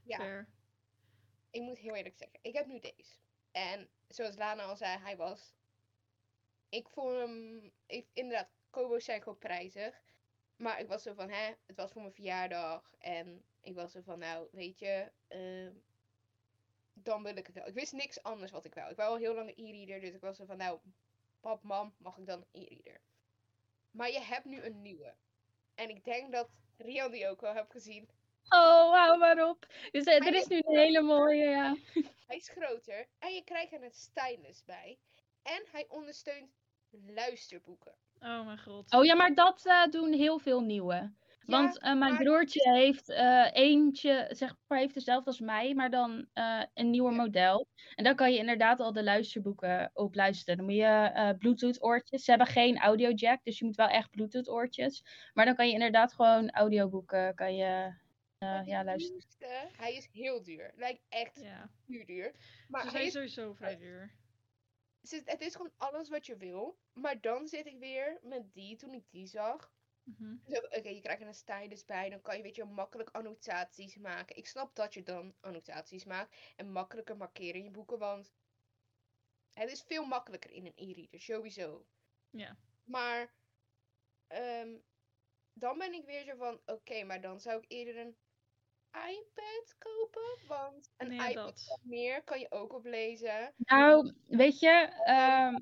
Ja, 0.05 0.17
Fair. 0.17 0.49
ik 1.51 1.61
moet 1.63 1.79
heel 1.79 1.95
eerlijk 1.95 2.17
zeggen. 2.17 2.39
Ik 2.43 2.55
heb 2.55 2.67
nu 2.67 2.79
deze. 2.81 3.19
En 3.51 3.89
zoals 4.09 4.37
Lana 4.37 4.63
al 4.63 4.77
zei, 4.77 4.99
hij 4.99 5.17
was... 5.17 5.55
Ik 6.69 6.89
vond 6.89 7.15
hem... 7.17 7.71
Ik, 7.87 8.07
inderdaad, 8.13 8.49
Kobo's 8.71 9.05
zijn 9.05 9.23
gewoon 9.23 9.39
prijzig. 9.39 10.03
Maar 10.57 10.81
ik 10.81 10.89
was 10.89 11.03
zo 11.03 11.15
van, 11.15 11.31
hè, 11.31 11.53
het 11.67 11.77
was 11.77 11.93
voor 11.93 12.03
mijn 12.03 12.15
verjaardag. 12.15 12.93
En 12.99 13.45
ik 13.61 13.75
was 13.75 13.93
zo 13.93 14.01
van, 14.05 14.19
nou, 14.19 14.49
weet 14.53 14.79
je... 14.79 15.11
ehm, 15.29 15.73
dan 17.03 17.23
wil 17.23 17.37
ik 17.37 17.47
het 17.47 17.55
wel. 17.55 17.67
Ik 17.67 17.75
wist 17.75 17.93
niks 17.93 18.23
anders 18.23 18.51
wat 18.51 18.65
ik 18.65 18.75
wou. 18.75 18.91
Ik 18.91 18.97
wou 18.97 19.11
al 19.11 19.17
heel 19.17 19.35
lang 19.35 19.49
een 19.49 19.65
e-reader. 19.65 20.01
Dus 20.01 20.15
ik 20.15 20.21
was 20.21 20.37
zo 20.37 20.45
van, 20.45 20.57
nou, 20.57 20.81
pap, 21.41 21.63
mam, 21.63 21.95
mag 21.99 22.19
ik 22.19 22.27
dan 22.27 22.45
een 22.53 22.63
e-reader? 22.63 23.01
Maar 23.91 24.11
je 24.11 24.21
hebt 24.21 24.45
nu 24.45 24.63
een 24.63 24.83
nieuwe. 24.83 25.15
En 25.75 25.89
ik 25.89 26.05
denk 26.05 26.33
dat 26.33 26.49
Rian 26.77 27.11
die 27.11 27.29
ook 27.29 27.43
al 27.43 27.55
heeft 27.55 27.71
gezien. 27.71 28.09
Oh, 28.49 28.93
hou 28.93 29.19
maar 29.19 29.49
op. 29.49 29.67
Dus 29.91 30.05
eh, 30.05 30.27
er 30.27 30.35
is 30.35 30.47
nu 30.47 30.57
een 30.57 30.79
hele 30.79 31.01
mooie, 31.01 31.45
ja. 31.45 31.77
Hij 32.27 32.37
is 32.37 32.49
groter 32.49 33.09
en 33.19 33.35
je 33.35 33.45
krijgt 33.45 33.73
er 33.73 33.83
een 33.83 33.93
stylus 33.93 34.65
bij. 34.65 34.99
En 35.43 35.65
hij 35.73 35.87
ondersteunt 35.89 36.51
luisterboeken. 36.91 37.95
Oh 38.21 38.45
mijn 38.45 38.59
god. 38.59 38.93
Oh 38.93 39.05
ja, 39.05 39.15
maar 39.15 39.35
dat 39.35 39.67
eh, 39.67 39.87
doen 39.87 40.13
heel 40.13 40.39
veel 40.39 40.61
nieuwe. 40.61 41.13
Want 41.47 41.79
eh, 41.79 41.83
mijn 41.95 41.99
maar- 41.99 42.23
broertje 42.23 42.71
heeft 42.73 43.09
eh, 43.09 43.47
eentje, 43.53 44.27
zeg 44.31 44.55
maar, 44.67 44.79
heeft 44.79 44.95
dezelfde 44.95 45.27
als 45.27 45.41
mij, 45.41 45.75
maar 45.75 45.91
dan 45.91 46.27
eh, 46.33 46.63
een 46.75 46.91
nieuwer 46.91 47.13
Ja. 47.13 47.17
model. 47.17 47.69
En 47.95 48.05
dan 48.05 48.15
kan 48.15 48.33
je 48.33 48.39
inderdaad 48.39 48.81
al 48.81 48.93
de 48.93 49.03
luisterboeken 49.03 49.91
op 49.95 50.15
luisteren. 50.15 50.57
Dan 50.57 50.67
moet 50.67 50.75
je 50.75 50.83
eh, 51.15 51.31
Bluetooth 51.39 51.83
oortjes. 51.83 52.25
Ze 52.25 52.31
hebben 52.31 52.49
geen 52.49 52.79
audio 52.79 53.11
jack, 53.11 53.45
dus 53.45 53.59
je 53.59 53.65
moet 53.65 53.77
wel 53.77 53.89
echt 53.89 54.11
Bluetooth 54.11 54.49
oortjes. 54.49 55.05
Maar 55.35 55.45
dan 55.45 55.55
kan 55.55 55.67
je 55.67 55.73
inderdaad 55.73 56.13
gewoon 56.13 56.51
audioboeken 56.51 57.35
kan 57.35 57.55
je, 57.57 57.95
eh, 58.39 58.63
ja, 58.67 58.85
luisteren. 58.85 59.23
hij 59.77 59.95
is 59.95 60.09
heel 60.13 60.43
duur. 60.43 60.73
Lijkt 60.77 61.03
echt 61.09 61.41
Ja. 61.43 61.71
duur 61.87 62.07
duur. 62.07 62.35
Maar 62.69 62.81
Ze 62.83 62.87
hij 62.89 62.91
zijn 62.97 63.05
is, 63.05 63.13
sowieso 63.13 63.53
vrij 63.55 63.77
duur. 63.77 64.15
het 65.01 65.13
is- 65.13 65.23
het 65.25 65.41
is 65.41 65.55
gewoon 65.55 65.73
alles 65.77 66.09
wat 66.09 66.27
je 66.27 66.37
wil. 66.37 66.79
Maar 66.93 67.21
dan 67.21 67.47
zit 67.49 67.67
ik 67.67 67.79
weer 67.79 68.19
met 68.23 68.53
die, 68.53 68.77
toen 68.77 68.93
ik 68.95 69.05
die 69.11 69.27
zag. 69.27 69.75
Mhm. 70.07 70.37
zo, 70.49 70.57
Oké, 70.61 70.89
je 70.89 71.01
krijgt 71.01 71.21
er 71.23 71.27
een 71.29 71.35
stylus 71.35 71.85
bij. 71.85 72.11
Dan 72.11 72.23
kan 72.23 72.37
je 72.37 72.43
weet 72.43 72.57
je, 72.57 72.65
makkelijk 72.65 73.11
annotaties 73.11 73.97
maken. 73.97 74.37
Ik 74.37 74.47
snap 74.47 74.75
dat 74.77 74.95
je 74.95 75.03
dan 75.03 75.35
annotaties 75.41 76.05
maakt. 76.05 76.37
En 76.57 76.73
makkelijker 76.73 77.17
markeren 77.17 77.55
in 77.55 77.65
je 77.65 77.71
boeken. 77.71 77.99
Want 77.99 78.33
het 79.53 79.71
is 79.71 79.83
veel 79.83 80.05
makkelijker 80.05 80.51
in 80.51 80.67
een 80.67 80.73
e-reader, 80.75 81.21
sowieso. 81.21 81.87
Ja. 82.31 82.57
Maar 82.85 83.35
ehm, 84.27 84.77
dan 85.53 85.79
ben 85.79 85.93
ik 85.93 86.05
weer 86.05 86.25
zo 86.25 86.37
van, 86.37 86.61
oké, 86.67 87.05
maar 87.05 87.21
dan 87.21 87.41
zou 87.41 87.59
ik 87.63 87.65
eerder 87.69 87.97
een 87.97 88.17
iPad 88.93 89.77
kopen. 89.79 90.47
Want 90.47 90.91
een 90.97 91.09
Nee, 91.09 91.19
iPad 91.19 91.35
dat. 91.35 91.65
of 91.69 91.83
meer 91.85 92.25
kan 92.25 92.41
je 92.41 92.51
ook 92.51 92.73
oplezen. 92.73 93.55
Nou, 93.57 94.15
weet 94.27 94.59
je, 94.59 95.03
ehm, 95.05 95.57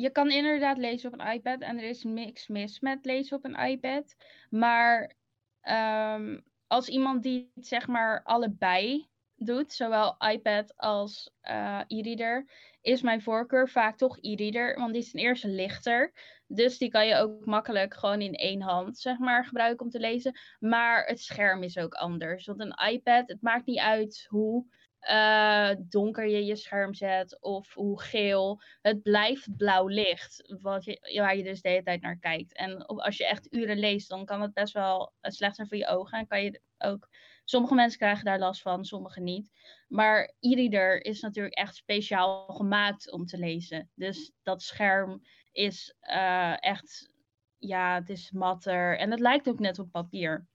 je 0.00 0.10
kan 0.10 0.30
inderdaad 0.30 0.78
lezen 0.78 1.12
op 1.12 1.20
een 1.20 1.32
iPad 1.32 1.60
en 1.60 1.78
er 1.78 1.88
is 1.88 2.02
niks 2.02 2.48
mis 2.48 2.80
met 2.80 3.04
lezen 3.04 3.36
op 3.36 3.44
een 3.44 3.56
iPad. 3.56 4.16
Maar 4.50 5.14
ehm, 5.60 6.40
als 6.66 6.88
iemand 6.88 7.22
die 7.22 7.50
het 7.54 7.66
zeg 7.66 7.86
maar 7.86 8.22
allebei 8.22 9.08
doet, 9.36 9.72
zowel 9.72 10.16
iPad 10.30 10.76
als 10.76 11.30
eh, 11.40 11.80
e-reader, 11.86 12.50
is 12.80 13.02
mijn 13.02 13.22
voorkeur 13.22 13.68
vaak 13.68 13.96
toch 13.96 14.18
e-reader, 14.20 14.78
want 14.78 14.92
die 14.92 15.02
is 15.02 15.10
ten 15.10 15.20
eerste 15.20 15.48
lichter. 15.48 16.12
Dus 16.46 16.78
die 16.78 16.90
kan 16.90 17.06
je 17.06 17.16
ook 17.16 17.44
makkelijk 17.44 17.94
gewoon 17.94 18.20
in 18.20 18.34
één 18.34 18.60
hand 18.60 18.98
zeg 18.98 19.18
maar 19.18 19.44
gebruiken 19.44 19.84
om 19.84 19.90
te 19.90 20.00
lezen. 20.00 20.38
Maar 20.58 21.06
het 21.06 21.20
scherm 21.20 21.62
is 21.62 21.78
ook 21.78 21.94
anders. 21.94 22.46
Want 22.46 22.60
een 22.60 22.88
iPad, 22.92 23.28
het 23.28 23.42
maakt 23.42 23.66
niet 23.66 23.78
uit 23.78 24.26
hoe 24.28 24.66
eh, 25.08 25.70
donker 25.78 26.28
je 26.28 26.44
je 26.44 26.56
scherm 26.56 26.94
zet 26.94 27.40
of 27.40 27.74
hoe 27.74 28.02
geel. 28.02 28.60
Het 28.82 29.02
blijft 29.02 29.56
blauw 29.56 29.86
licht, 29.86 30.54
wat 30.60 30.84
je, 30.84 31.20
waar 31.20 31.36
je 31.36 31.42
dus 31.42 31.60
de 31.60 31.68
hele 31.68 31.82
tijd 31.82 32.00
naar 32.00 32.18
kijkt. 32.18 32.54
En 32.54 32.86
als 32.86 33.16
je 33.16 33.26
echt 33.26 33.52
uren 33.52 33.78
leest, 33.78 34.08
dan 34.08 34.24
kan 34.24 34.42
het 34.42 34.54
best 34.54 34.72
wel 34.72 35.12
eh, 35.20 35.30
slecht 35.30 35.56
zijn 35.56 35.68
voor 35.68 35.76
je 35.76 35.86
ogen. 35.86 36.18
En 36.18 36.26
kan 36.26 36.42
je 36.42 36.60
ook, 36.78 37.08
sommige 37.44 37.74
mensen 37.74 37.98
krijgen 37.98 38.24
daar 38.24 38.38
last 38.38 38.62
van, 38.62 38.84
sommige 38.84 39.20
niet. 39.20 39.50
Maar 39.88 40.34
e-reader 40.40 41.04
is 41.04 41.20
natuurlijk 41.20 41.54
echt 41.54 41.76
speciaal 41.76 42.46
gemaakt 42.46 43.12
om 43.12 43.26
te 43.26 43.38
lezen. 43.38 43.90
Dus 43.94 44.32
dat 44.42 44.62
scherm 44.62 45.22
is 45.52 45.94
eh, 46.00 46.62
echt, 46.64 47.10
ja, 47.58 47.94
het 47.94 48.08
is 48.08 48.30
matter. 48.30 48.98
En 48.98 49.10
het 49.10 49.20
lijkt 49.20 49.48
ook 49.48 49.58
net 49.58 49.78
op 49.78 49.90
papier. 49.90 50.46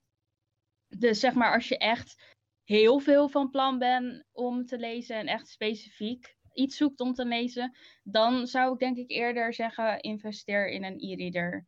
Dus 0.87 1.19
zeg 1.19 1.33
maar, 1.33 1.53
als 1.53 1.67
je 1.67 1.77
echt 1.77 2.33
heel 2.63 2.99
veel 2.99 3.29
van 3.29 3.49
plan 3.49 3.79
bent 3.79 4.23
om 4.31 4.65
te 4.65 4.77
lezen 4.77 5.15
en 5.15 5.27
echt 5.27 5.47
specifiek 5.47 6.35
iets 6.53 6.77
zoekt 6.77 6.99
om 6.99 7.13
te 7.13 7.25
lezen, 7.25 7.77
dan 8.03 8.47
zou 8.47 8.73
ik 8.73 8.79
denk 8.79 8.97
ik 8.97 9.09
eerder 9.09 9.53
zeggen: 9.53 10.01
investeer 10.01 10.69
in 10.69 10.83
een 10.83 10.99
e-reader. 10.99 11.67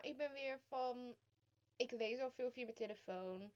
Ik 0.00 0.16
ben 0.16 0.32
weer 0.32 0.60
van, 0.68 1.16
ik 1.76 1.90
lees 1.90 2.20
al 2.20 2.30
veel 2.30 2.50
via 2.50 2.64
mijn 2.64 2.76
telefoon. 2.76 3.52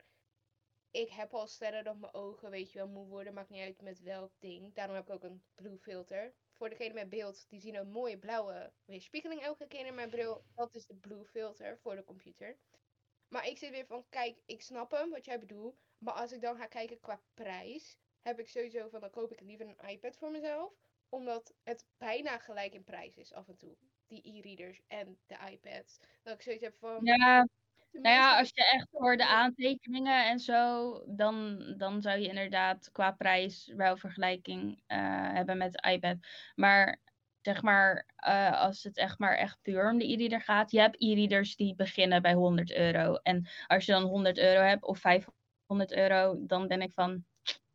Ik 0.90 1.10
heb 1.10 1.34
al 1.34 1.46
sterren 1.46 1.88
op 1.88 1.98
mijn 1.98 2.14
ogen, 2.14 2.50
weet 2.50 2.72
je 2.72 2.78
wel, 2.78 2.88
moe 2.88 3.06
worden, 3.06 3.34
maakt 3.34 3.50
niet 3.50 3.60
uit 3.60 3.80
met 3.80 4.00
welk 4.00 4.32
ding. 4.38 4.74
Daarom 4.74 4.94
heb 4.94 5.08
ik 5.08 5.14
ook 5.14 5.22
een 5.22 5.42
blue 5.54 5.78
filter. 5.78 6.34
Voor 6.52 6.68
degene 6.68 6.94
met 6.94 7.08
beeld, 7.08 7.46
die 7.48 7.60
zien 7.60 7.74
een 7.74 7.90
mooie 7.90 8.18
blauwe 8.18 8.72
weerspiegeling 8.84 9.40
elke 9.40 9.66
keer 9.66 9.86
in 9.86 9.94
mijn 9.94 10.10
bril. 10.10 10.44
Dat 10.54 10.74
is 10.74 10.86
de 10.86 10.94
blue 10.94 11.24
filter 11.24 11.78
voor 11.78 11.96
de 11.96 12.04
computer. 12.04 12.58
Maar 13.28 13.46
ik 13.46 13.58
zit 13.58 13.70
weer 13.70 13.86
van, 13.86 14.06
kijk, 14.08 14.42
ik 14.46 14.62
snap 14.62 14.90
hem, 14.90 15.10
wat 15.10 15.24
jij 15.24 15.38
bedoelt. 15.38 15.76
Maar 16.02 16.14
als 16.14 16.32
ik 16.32 16.40
dan 16.40 16.56
ga 16.56 16.66
kijken 16.66 17.00
qua 17.00 17.20
prijs, 17.34 17.96
heb 18.22 18.38
ik 18.38 18.48
sowieso 18.48 18.88
van, 18.88 19.00
dan 19.00 19.10
koop 19.10 19.32
ik 19.32 19.40
liever 19.40 19.66
een 19.66 19.88
iPad 19.88 20.16
voor 20.16 20.30
mezelf. 20.30 20.72
Omdat 21.08 21.54
het 21.62 21.86
bijna 21.98 22.38
gelijk 22.38 22.74
in 22.74 22.84
prijs 22.84 23.16
is 23.16 23.32
af 23.32 23.48
en 23.48 23.56
toe. 23.56 23.76
Die 24.06 24.38
e-readers 24.38 24.80
en 24.88 25.18
de 25.26 25.36
iPads. 25.50 25.98
Dat 26.22 26.34
ik 26.34 26.42
zoiets 26.42 26.64
heb 26.64 26.76
van... 26.78 27.04
Ja, 27.04 27.46
nou 27.92 28.14
ja, 28.14 28.38
als 28.38 28.50
je 28.54 28.70
echt 28.72 28.88
voor 28.90 29.16
de 29.16 29.26
aantekeningen 29.26 30.26
en 30.26 30.38
zo, 30.38 30.92
dan, 31.06 31.64
dan 31.76 32.02
zou 32.02 32.18
je 32.18 32.28
inderdaad 32.28 32.90
qua 32.92 33.10
prijs 33.10 33.72
wel 33.76 33.96
vergelijking 33.96 34.82
eh, 34.86 34.98
hebben 35.32 35.58
met 35.58 35.72
de 35.72 35.90
iPad. 35.90 36.16
Maar 36.54 37.00
zeg 37.40 37.62
maar, 37.62 38.06
eh, 38.16 38.60
als 38.60 38.82
het 38.82 38.96
echt 38.96 39.18
maar 39.18 39.36
echt 39.36 39.58
puur 39.62 39.90
om 39.90 39.98
de 39.98 40.12
e-reader 40.12 40.40
gaat, 40.40 40.70
je 40.70 40.80
hebt 40.80 41.02
e-readers 41.02 41.56
die 41.56 41.74
beginnen 41.74 42.22
bij 42.22 42.34
100 42.34 42.72
euro. 42.72 43.14
En 43.14 43.48
als 43.66 43.84
je 43.84 43.92
dan 43.92 44.02
100 44.02 44.38
euro 44.38 44.62
hebt 44.62 44.84
of 44.84 44.98
500 44.98 45.41
euro, 45.80 46.46
dan 46.46 46.68
ben 46.68 46.82
ik 46.82 46.92
van, 46.92 47.24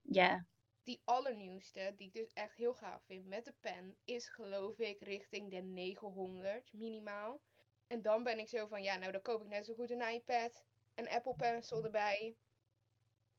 ja. 0.01 0.45
die 0.83 1.01
allernieuwste, 1.03 1.93
die 1.97 2.07
ik 2.07 2.13
dus 2.13 2.33
echt 2.33 2.55
heel 2.55 2.73
gaaf 2.73 3.03
vind 3.05 3.25
met 3.25 3.45
de 3.45 3.53
pen, 3.59 3.95
is 4.05 4.29
geloof 4.29 4.79
ik 4.79 5.01
richting 5.01 5.51
de 5.51 5.61
900 5.61 6.73
minimaal. 6.73 7.41
En 7.87 8.01
dan 8.01 8.23
ben 8.23 8.39
ik 8.39 8.47
zo 8.47 8.67
van, 8.67 8.83
ja, 8.83 8.97
nou 8.97 9.11
dan 9.11 9.21
koop 9.21 9.41
ik 9.41 9.47
net 9.47 9.65
zo 9.65 9.73
goed 9.73 9.91
een 9.91 10.13
iPad, 10.13 10.63
een 10.95 11.09
Apple 11.09 11.35
Pencil 11.35 11.83
erbij. 11.83 12.35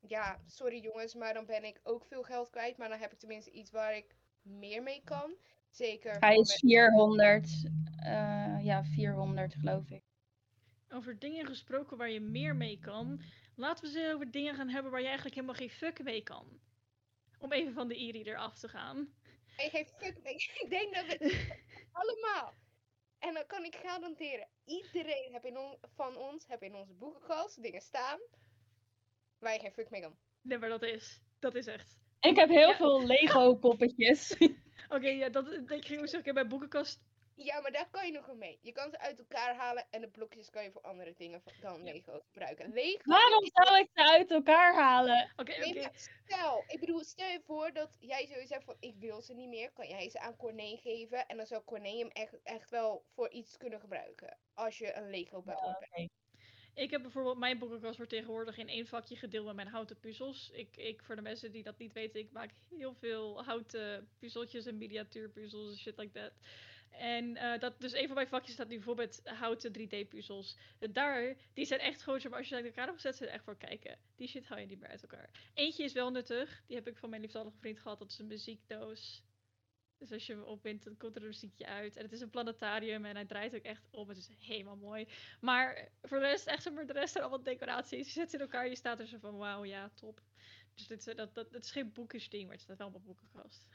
Ja, 0.07 0.39
sorry 0.45 0.79
jongens, 0.81 1.15
maar 1.15 1.33
dan 1.33 1.45
ben 1.45 1.63
ik 1.63 1.79
ook 1.83 2.05
veel 2.05 2.23
geld 2.23 2.49
kwijt. 2.49 2.77
Maar 2.77 2.89
dan 2.89 2.99
heb 2.99 3.11
ik 3.11 3.19
tenminste 3.19 3.51
iets 3.51 3.71
waar 3.71 3.95
ik 3.95 4.15
meer 4.41 4.83
mee 4.83 5.01
kan. 5.03 5.35
Zeker 5.69 6.19
Hij 6.19 6.33
voor 6.33 6.43
is 6.43 6.49
met- 6.49 6.59
400, 6.71 7.69
eh, 7.99 8.57
ja, 8.65 8.83
400 8.83 9.53
geloof 9.55 9.89
ik. 9.89 10.03
Over 10.89 11.19
dingen 11.19 11.45
gesproken 11.45 11.97
waar 11.97 12.09
je 12.09 12.19
meer 12.21 12.55
mee 12.55 12.79
kan. 12.79 13.21
Laten 13.59 13.93
we 13.93 13.99
eens 13.99 14.13
over 14.13 14.31
dingen 14.31 14.55
gaan 14.55 14.69
hebben 14.69 14.91
waar 14.91 14.99
je 15.01 15.05
eigenlijk 15.05 15.35
helemaal 15.35 15.55
geen 15.55 15.69
fuck 15.69 16.03
mee 16.03 16.21
kan. 16.23 16.59
Om 17.39 17.51
even 17.51 17.73
van 17.73 17.87
de 17.87 18.01
e-reader 18.03 18.37
af 18.37 18.57
te 18.59 18.67
gaan. 18.67 19.13
Ik 19.57 19.69
geef 19.71 19.87
fuck 19.97 20.23
mee. 20.23 20.33
Ik 20.63 20.65
denk 20.69 20.95
dat 20.95 21.05
we 21.05 21.47
allemaal. 21.91 22.53
En 23.19 23.33
dan 23.33 23.45
kan 23.47 23.63
ik 23.63 23.75
garanderen, 23.75 24.47
iedereen 24.65 25.33
heb 25.33 25.45
in 25.45 25.57
on- 25.57 25.77
van 25.95 26.17
ons 26.17 26.47
heb 26.47 26.63
in 26.63 26.75
onze 26.75 26.93
boekenkast 26.93 27.61
dingen 27.61 27.81
staan 27.81 28.19
waar 29.39 29.53
je 29.53 29.59
geen 29.59 29.71
fuck 29.71 29.89
mee 29.89 30.01
kan. 30.01 30.17
Nee, 30.41 30.57
maar 30.57 30.69
dat 30.69 30.83
is. 30.83 31.21
Dat 31.39 31.55
is 31.55 31.67
echt. 31.67 31.97
Ik 32.19 32.35
heb 32.35 32.49
heel 32.49 32.69
Ja. 32.69 32.75
veel 32.75 33.05
Lego 33.13 33.55
poppetjes. 33.55 34.35
Oké, 34.89 35.07
ja, 35.09 35.29
dat 35.29 35.51
ik 35.51 35.67
ging 35.85 35.99
ook 35.99 36.07
zeggen, 36.07 36.19
ik 36.19 36.25
heb 36.25 36.33
mijn 36.35 36.47
boekenkast. 36.47 37.01
Ja, 37.43 37.59
maar 37.61 37.71
daar 37.71 37.89
kan 37.91 38.05
je 38.05 38.11
nog 38.11 38.25
wel 38.25 38.35
mee. 38.35 38.59
Je 38.61 38.71
kan 38.71 38.89
ze 38.89 38.99
uit 38.99 39.19
elkaar 39.19 39.55
halen 39.55 39.87
en 39.89 40.01
de 40.01 40.07
blokjes 40.09 40.49
kan 40.49 40.63
je 40.63 40.71
voor 40.71 40.81
andere 40.81 41.13
dingen 41.17 41.41
van- 41.41 41.53
dan 41.61 41.83
Ja. 41.85 41.91
Lego 41.91 42.19
gebruiken. 42.31 42.73
Lego 42.73 43.01
Waarom 43.03 43.43
is 43.43 43.51
zou 43.53 43.79
ik 43.79 43.89
ze 43.93 44.11
uit 44.11 44.31
elkaar 44.31 44.73
halen? 44.73 45.31
Oké, 45.35 45.89
stel, 46.25 46.63
ik 46.67 46.79
bedoel, 46.79 47.03
stel 47.03 47.29
je 47.29 47.41
voor 47.45 47.73
dat 47.73 47.95
jij 47.99 48.27
zoiets 48.27 48.49
zegt 48.49 48.63
van 48.63 48.75
ik 48.79 48.95
wil 48.97 49.21
ze 49.21 49.33
niet 49.33 49.49
meer, 49.49 49.71
kan 49.71 49.87
jij 49.87 50.09
ze 50.09 50.19
aan 50.19 50.35
Corné 50.35 50.77
geven 50.77 51.27
en 51.27 51.37
dan 51.37 51.45
zou 51.45 51.63
Corné 51.63 51.97
hem 51.97 52.07
echt, 52.09 52.41
echt 52.43 52.69
wel 52.69 53.05
voor 53.13 53.29
iets 53.29 53.57
kunnen 53.57 53.79
gebruiken. 53.79 54.37
Als 54.53 54.77
je 54.77 54.95
een 54.95 55.09
Lego 55.09 55.41
bouwer 55.41 55.87
bent. 55.95 56.09
Ik 56.73 56.91
heb 56.91 57.01
bijvoorbeeld, 57.01 57.37
mijn 57.37 57.57
boekenkast 57.59 57.97
wordt 57.97 58.11
tegenwoordig 58.11 58.57
in 58.57 58.67
één 58.67 58.87
vakje 58.87 59.15
gedeeld 59.15 59.45
met 59.45 59.55
mijn 59.55 59.67
houten 59.67 59.99
puzzels. 59.99 60.49
Ik, 60.49 60.77
ik, 60.77 61.03
voor 61.03 61.15
de 61.15 61.21
mensen 61.21 61.51
die 61.51 61.63
dat 61.63 61.77
niet 61.77 61.93
weten, 61.93 62.19
ik 62.19 62.31
maak 62.31 62.49
heel 62.69 62.93
veel 62.93 63.43
houten 63.43 64.09
puzzeltjes 64.19 64.65
en 64.65 64.77
miniatuurpuzzels 64.77 65.71
en 65.71 65.77
shit 65.77 65.97
like 65.97 66.11
that. 66.19 66.31
En 66.89 67.35
eh, 67.35 67.59
dat, 67.59 67.81
dus 67.81 67.93
een 67.93 68.05
van 68.05 68.15
mijn 68.15 68.27
vakjes 68.27 68.53
staat 68.53 68.67
nu 68.67 68.75
bijvoorbeeld 68.75 69.21
houten 69.23 69.71
3D-puzzels. 69.79 70.57
Daar, 70.91 71.35
die 71.53 71.65
zijn 71.65 71.79
echt 71.79 72.01
gewoon, 72.01 72.21
maar, 72.23 72.37
als 72.37 72.49
je 72.49 72.55
ze 72.55 72.55
uit 72.55 72.65
elkaar 72.65 72.85
hebt 72.85 73.01
gezet, 73.01 73.15
zijn 73.15 73.29
echt 73.29 73.43
voor 73.43 73.57
kijken. 73.57 73.97
Die 74.15 74.27
shit 74.27 74.47
hou 74.47 74.59
je 74.61 74.67
niet 74.67 74.79
meer 74.79 74.89
uit 74.89 75.01
elkaar. 75.01 75.29
Eentje 75.53 75.83
is 75.83 75.93
wel 75.93 76.11
nuttig, 76.11 76.63
die 76.67 76.75
heb 76.75 76.87
ik 76.87 76.97
van 76.97 77.09
mijn 77.09 77.21
liefdallige 77.21 77.57
vriend 77.57 77.79
gehad, 77.79 77.99
dat 77.99 78.11
is 78.11 78.19
een 78.19 78.27
muziekdoos. 78.27 79.23
Dus 79.99 80.11
als 80.11 80.25
je 80.25 80.33
hem 80.33 80.43
opwindt, 80.43 80.83
dan 80.83 80.97
komt 80.97 81.15
er 81.15 81.21
een 81.21 81.27
muziekje 81.27 81.65
uit. 81.65 81.95
En 81.95 82.03
het 82.03 82.11
is 82.11 82.21
een 82.21 82.29
planetarium 82.29 83.05
en 83.05 83.15
hij 83.15 83.25
draait 83.25 83.55
ook 83.55 83.63
echt 83.63 83.87
om. 83.91 84.09
Het 84.09 84.17
is 84.17 84.29
helemaal 84.39 84.75
mooi. 84.75 85.07
Maar 85.41 85.91
voor 86.01 86.19
de 86.19 86.25
rest, 86.25 86.47
echt 86.47 86.71
maar, 86.71 86.85
de 86.85 86.93
rest 86.93 87.11
zijn 87.11 87.23
allemaal 87.23 87.43
decoraties. 87.43 88.05
Je 88.05 88.11
zet 88.11 88.29
ze 88.29 88.35
in 88.35 88.41
elkaar, 88.41 88.67
je 88.67 88.75
staat 88.75 88.99
er 88.99 89.07
zo 89.07 89.17
van, 89.17 89.37
wauw, 89.37 89.63
ja, 89.63 89.89
top. 89.89 90.21
Dus 90.73 90.87
dit, 90.87 91.17
dat, 91.17 91.35
dat, 91.35 91.51
het 91.51 91.63
is 91.63 91.71
geen 91.71 91.91
boekish 91.93 92.27
ding, 92.27 92.43
maar 92.43 92.53
het 92.53 92.61
staat 92.61 92.77
wel 92.77 92.87
op 92.87 92.93
mijn 92.93 93.05
boekenkast. 93.05 93.67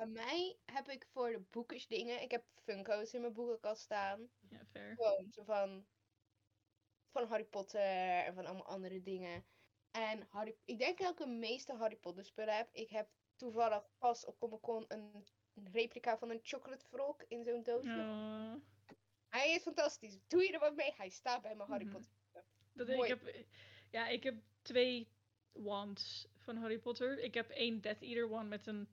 Bij 0.00 0.08
mij 0.08 0.58
heb 0.64 0.88
ik 0.88 1.06
voor 1.12 1.30
de 1.30 1.40
boekjes 1.50 1.86
dingen, 1.86 2.22
ik 2.22 2.30
heb 2.30 2.44
Funko's 2.64 3.12
in 3.12 3.20
mijn 3.20 3.32
boekenkast 3.32 3.82
staan. 3.82 4.30
Ja, 4.50 4.64
fair. 4.72 4.94
Gewoon 4.94 5.32
zo 5.32 5.44
van, 5.44 5.86
van 7.12 7.28
Harry 7.28 7.44
Potter 7.44 7.80
en 8.24 8.34
van 8.34 8.46
allemaal 8.46 8.66
andere 8.66 9.02
dingen. 9.02 9.44
En 9.90 10.26
Harry, 10.30 10.56
ik 10.64 10.78
denk 10.78 10.98
dat 10.98 11.10
ik 11.10 11.16
de 11.16 11.26
meeste 11.26 11.74
Harry 11.74 11.96
Potter 11.96 12.24
spullen 12.24 12.56
heb. 12.56 12.68
Ik 12.72 12.90
heb 12.90 13.08
toevallig 13.36 13.84
pas 13.98 14.24
op 14.24 14.38
Comic 14.38 14.60
Con 14.60 14.84
een 14.88 15.26
replica 15.72 16.18
van 16.18 16.30
een 16.30 16.40
chocolate 16.42 16.86
frog 16.86 17.24
in 17.28 17.44
zo'n 17.44 17.62
doosje. 17.62 17.90
Oh, 17.98 18.54
Hij 19.28 19.50
is 19.54 19.62
fantastisch. 19.62 20.18
Doe 20.26 20.42
je 20.42 20.52
er 20.52 20.60
wat 20.60 20.74
mee? 20.76 20.92
Hij 20.96 21.08
staat 21.08 21.42
bij 21.42 21.54
mijn 21.54 21.68
Harry 21.68 21.84
Mhm. 21.84 21.92
Potter. 21.92 22.12
dat, 22.72 22.88
ik, 22.88 22.96
Mooi. 22.96 23.08
heb, 23.08 23.46
ja, 23.90 24.08
ik 24.08 24.22
heb 24.22 24.42
twee 24.62 25.08
wands 25.52 26.28
van 26.36 26.56
Harry 26.56 26.78
Potter. 26.78 27.18
Ik 27.18 27.34
heb 27.34 27.50
één 27.50 27.80
Death 27.80 28.02
Eater 28.02 28.28
wand 28.28 28.48
met 28.48 28.66
een 28.66 28.88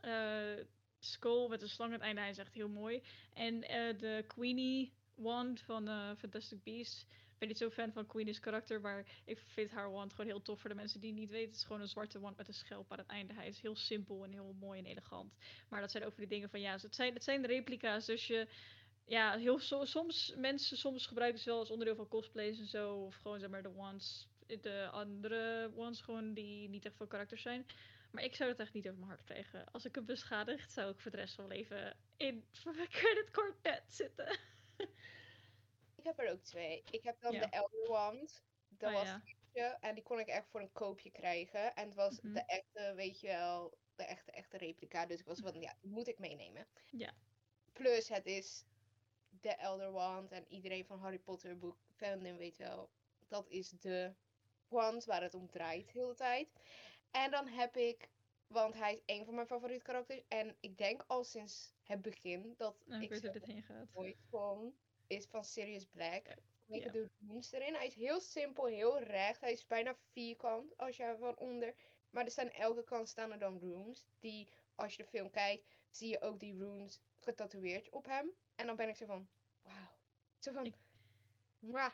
eh 0.00 0.64
skull 1.00 1.48
met 1.48 1.62
een 1.62 1.68
slang 1.68 1.90
aan 1.92 1.96
het 1.96 2.04
einde. 2.04 2.20
Hij 2.20 2.30
is 2.30 2.38
echt 2.38 2.54
heel 2.54 2.68
mooi. 2.68 3.02
En 3.34 3.62
eh, 3.62 3.98
de 3.98 4.24
Queenie 4.26 4.92
wand 5.14 5.60
van 5.60 5.88
eh, 5.88 6.10
Fantastic 6.18 6.62
Beasts. 6.62 7.06
Ik 7.10 7.38
ben 7.38 7.48
niet 7.48 7.58
zo 7.58 7.70
fan 7.70 7.92
van 7.92 8.06
Queenie's 8.06 8.40
karakter, 8.40 8.80
maar 8.80 9.06
ik 9.24 9.38
vind 9.38 9.70
haar 9.70 9.90
wand 9.90 10.10
gewoon 10.10 10.30
heel 10.30 10.42
tof 10.42 10.60
voor 10.60 10.70
de 10.70 10.76
mensen 10.76 11.00
die 11.00 11.10
het 11.10 11.18
niet 11.18 11.30
weten. 11.30 11.48
Het 11.48 11.56
is 11.56 11.64
gewoon 11.64 11.80
een 11.80 11.88
zwarte 11.88 12.20
wand 12.20 12.36
met 12.36 12.48
een 12.48 12.54
schelp 12.54 12.92
aan 12.92 12.98
het 12.98 13.06
einde. 13.06 13.34
Hij 13.34 13.48
is 13.48 13.60
heel 13.60 13.76
simpel 13.76 14.24
en 14.24 14.32
heel 14.32 14.54
mooi 14.60 14.78
en 14.78 14.86
elegant. 14.86 15.34
Maar 15.68 15.80
dat 15.80 15.90
zijn 15.90 16.02
weer 16.04 16.12
die 16.16 16.26
dingen 16.26 16.50
van 16.50 16.60
ja, 16.60 16.72
het 16.72 16.94
zijn, 16.94 17.14
het 17.14 17.24
zijn 17.24 17.46
replica's, 17.46 18.06
dus 18.06 18.26
je 18.26 18.48
ja, 19.06 19.36
heel 19.36 19.58
so- 19.58 19.84
soms 19.84 20.34
mensen 20.36 20.76
soms 20.76 21.06
gebruiken 21.06 21.40
ze 21.40 21.48
wel 21.48 21.58
als 21.58 21.70
onderdeel 21.70 21.96
van 21.96 22.08
cosplays 22.08 22.58
en 22.58 22.66
zo. 22.66 22.94
Of 22.94 23.14
gewoon 23.16 23.40
zeg 23.40 23.50
maar 23.50 23.62
de 23.62 23.76
ones, 23.76 24.28
de 24.46 24.88
andere 24.92 25.70
ones 25.74 26.00
gewoon 26.00 26.34
die 26.34 26.68
niet 26.68 26.84
echt 26.84 26.96
veel 26.96 27.06
karakters 27.06 27.42
zijn. 27.42 27.66
Maar 28.10 28.22
ik 28.22 28.34
zou 28.34 28.50
het 28.50 28.58
echt 28.58 28.72
niet 28.72 28.86
over 28.86 28.98
mijn 28.98 29.10
hart 29.10 29.24
krijgen. 29.24 29.70
Als 29.70 29.84
ik 29.84 29.94
hem 29.94 30.04
beschadigd, 30.04 30.72
zou 30.72 30.90
ik 30.92 31.00
voor 31.00 31.10
de 31.10 31.16
rest 31.16 31.34
van 31.34 31.46
mijn 31.46 31.58
leven 31.60 31.96
in 32.16 32.44
card 33.30 33.62
debt 33.62 33.94
zitten. 33.94 34.38
Ik 35.96 36.04
heb 36.04 36.18
er 36.18 36.30
ook 36.32 36.42
twee. 36.42 36.82
Ik 36.90 37.02
heb 37.02 37.20
dan 37.20 37.32
Ja. 37.32 37.40
de 37.40 37.46
Elder 37.46 37.88
Wand. 37.88 38.44
Dat 38.68 38.90
Oh, 38.90 38.96
was 38.96 39.06
ja. 39.06 39.22
eentje, 39.24 39.76
en 39.80 39.94
die 39.94 40.04
kon 40.04 40.18
ik 40.18 40.26
echt 40.28 40.48
voor 40.48 40.60
een 40.60 40.72
koopje 40.72 41.10
krijgen. 41.10 41.74
En 41.74 41.84
het 41.84 41.94
was 41.94 42.20
Mhm. 42.20 42.32
de 42.34 42.44
echte, 42.44 42.92
weet 42.94 43.20
je 43.20 43.26
wel, 43.26 43.78
de 43.96 44.04
echte, 44.04 44.30
echte 44.32 44.56
replica. 44.56 45.06
Dus 45.06 45.20
ik 45.20 45.26
was 45.26 45.40
van, 45.40 45.60
ja, 45.60 45.76
die 45.80 45.90
moet 45.90 46.08
ik 46.08 46.18
meenemen. 46.18 46.66
Ja. 46.90 47.12
Plus 47.72 48.08
het 48.08 48.26
is 48.26 48.64
de 49.28 49.54
Elder 49.54 49.90
Wand. 49.92 50.32
En 50.32 50.44
iedereen 50.48 50.84
van 50.86 50.98
Harry 51.00 51.18
Potter 51.18 51.58
boek 51.58 51.78
fandom 51.96 52.36
weet 52.36 52.56
wel, 52.56 52.90
dat 53.28 53.48
is 53.48 53.68
de 53.70 54.14
wand 54.68 55.04
waar 55.04 55.22
het 55.22 55.34
om 55.34 55.50
draait 55.50 55.86
de 55.92 56.00
hele 56.00 56.14
tijd. 56.14 56.48
En 57.10 57.30
dan 57.30 57.46
heb 57.48 57.76
ik, 57.76 58.08
want 58.46 58.74
hij 58.74 58.94
is 58.94 59.02
een 59.06 59.24
van 59.24 59.34
mijn 59.34 59.46
favoriete 59.46 59.84
karakters. 59.84 60.20
En 60.28 60.56
ik 60.60 60.78
denk 60.78 61.04
al 61.06 61.24
sinds 61.24 61.72
het 61.82 62.02
begin 62.02 62.54
dat 62.56 62.76
Nou, 62.86 63.02
ik 63.02 63.10
ik 63.12 63.20
weet 63.22 63.32
dit 63.32 63.46
heen 63.46 63.62
gaat. 63.62 63.88
ooit 63.92 64.16
gewoon 64.30 64.74
is 65.06 65.26
van 65.26 65.44
Sirius 65.44 65.84
Black. 65.86 66.26
Ja. 66.66 66.90
de 66.90 67.08
runes 67.20 67.52
erin. 67.52 67.74
Hij 67.74 67.86
is 67.86 67.94
heel 67.94 68.20
simpel, 68.20 68.64
heel 68.66 69.02
recht. 69.02 69.40
Hij 69.40 69.52
is 69.52 69.66
bijna 69.66 69.96
vierkant 70.12 70.76
als 70.76 70.96
je 70.96 71.16
van 71.18 71.36
onder. 71.36 71.74
Maar 72.10 72.24
er 72.24 72.30
staan 72.30 72.50
elke 72.50 72.84
kant 72.84 73.08
staan 73.08 73.32
er 73.32 73.38
dan 73.38 73.58
runes. 73.58 74.04
Die, 74.18 74.48
als 74.74 74.94
je 74.96 75.02
de 75.02 75.08
film 75.08 75.30
kijkt, 75.30 75.64
zie 75.90 76.08
je 76.08 76.20
ook 76.20 76.40
die 76.40 76.56
runes 76.58 77.00
getatoeëerd 77.16 77.88
op 77.90 78.04
hem. 78.06 78.30
En 78.54 78.66
dan 78.66 78.76
ben 78.76 78.88
ik 78.88 78.96
zo 78.96 79.06
van, 79.06 79.28
wauw. 79.62 79.74
Zo 80.38 80.52
van, 80.52 80.64
Ik- 80.66 80.74
mwah. 81.58 81.92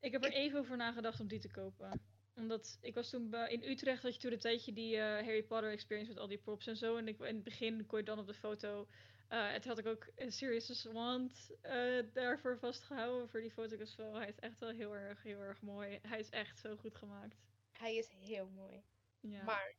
Ik 0.00 0.12
heb 0.12 0.24
er 0.24 0.32
even 0.32 0.58
over 0.58 0.76
nagedacht 0.76 1.20
om 1.20 1.28
die 1.28 1.40
te 1.40 1.50
kopen. 1.50 2.00
Omdat 2.36 2.78
ik 2.80 2.94
was 2.94 3.10
toen 3.10 3.30
bij- 3.30 3.50
in 3.50 3.62
Utrecht, 3.62 4.02
had 4.02 4.14
je 4.14 4.20
toen 4.20 4.32
een 4.32 4.38
tijdje 4.38 4.72
die 4.72 4.96
eh, 4.96 5.02
Harry 5.02 5.42
Potter 5.42 5.70
experience 5.70 6.10
met 6.10 6.20
al 6.20 6.28
die 6.28 6.38
props 6.38 6.66
en 6.66 6.76
zo. 6.76 6.96
En 6.96 7.08
ik, 7.08 7.18
in 7.18 7.34
het 7.34 7.44
begin 7.44 7.86
kon 7.86 7.98
je 7.98 8.04
dan 8.04 8.18
op 8.18 8.26
de 8.26 8.34
foto. 8.34 8.88
eh 9.28 9.52
en 9.54 9.60
toen 9.60 9.70
had 9.70 9.78
ik 9.78 9.86
ook 9.86 10.06
een 10.16 10.32
Sirius 10.32 10.84
Wand 10.84 11.50
eh, 11.60 11.98
daarvoor 12.12 12.58
vastgehouden 12.58 13.28
voor 13.28 13.40
die 13.40 13.50
foto. 13.50 13.76
Wel, 13.96 14.14
hij 14.14 14.28
is 14.28 14.38
echt 14.38 14.60
wel 14.60 14.70
heel 14.70 14.94
erg, 14.94 15.22
heel 15.22 15.40
erg 15.40 15.60
mooi. 15.60 15.98
Hij 16.02 16.18
is 16.18 16.30
echt 16.30 16.58
zo 16.58 16.76
goed 16.76 16.94
gemaakt. 16.96 17.36
Hij 17.72 17.96
is 17.96 18.08
heel 18.08 18.48
mooi. 18.48 18.82
Ja. 19.20 19.42
Maar 19.42 19.74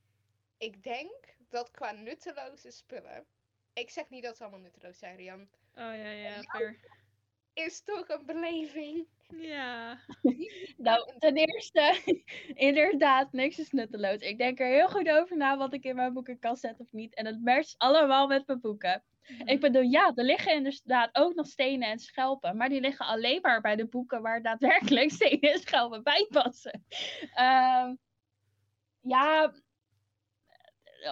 ik 0.57 0.83
denk 0.83 1.35
dat 1.49 1.71
qua 1.71 1.91
nutteloze 1.91 2.71
spullen. 2.71 3.25
Ik 3.73 3.89
zeg 3.89 4.09
niet 4.09 4.23
dat 4.23 4.37
ze 4.37 4.43
allemaal 4.43 4.61
nutteloos 4.61 4.97
zijn, 4.97 5.15
Rian. 5.15 5.41
Oh 5.41 5.47
ja, 5.75 5.93
ja, 5.93 6.11
Ja. 6.11 6.41
fair. 6.41 6.79
Is 7.53 7.81
toch 7.83 8.07
een 8.09 8.25
beleving. 8.25 9.07
Ja. 9.37 9.97
Nou, 10.77 11.13
ten 11.19 11.35
eerste, 11.35 12.01
inderdaad, 12.53 13.31
niks 13.31 13.59
is 13.59 13.71
nutteloos. 13.71 14.21
Ik 14.21 14.37
denk 14.37 14.59
er 14.59 14.67
heel 14.67 14.89
goed 14.89 15.09
over 15.09 15.37
na 15.37 15.57
wat 15.57 15.73
ik 15.73 15.83
in 15.83 15.95
mijn 15.95 16.13
boekenkast 16.13 16.61
zet 16.61 16.79
of 16.79 16.91
niet. 16.91 17.15
En 17.15 17.25
het 17.25 17.43
matcht 17.43 17.75
allemaal 17.77 18.27
met 18.27 18.47
mijn 18.47 18.59
boeken. 18.59 19.03
Mhm. 19.27 19.47
Ik 19.47 19.59
bedoel, 19.59 19.81
ja, 19.81 20.11
er 20.15 20.23
liggen 20.23 20.53
inderdaad 20.53 21.09
ook 21.15 21.33
nog 21.33 21.47
stenen 21.47 21.89
en 21.89 21.99
schelpen. 21.99 22.57
Maar 22.57 22.69
die 22.69 22.81
liggen 22.81 23.05
alleen 23.05 23.41
maar 23.41 23.61
bij 23.61 23.75
de 23.75 23.87
boeken 23.87 24.21
waar 24.21 24.41
daadwerkelijk 24.41 25.11
stenen 25.21 25.51
en 25.51 25.59
schelpen 25.59 26.03
bij 26.03 26.27
passen. 26.29 26.85
Ehm, 27.33 27.95
ja, 29.01 29.53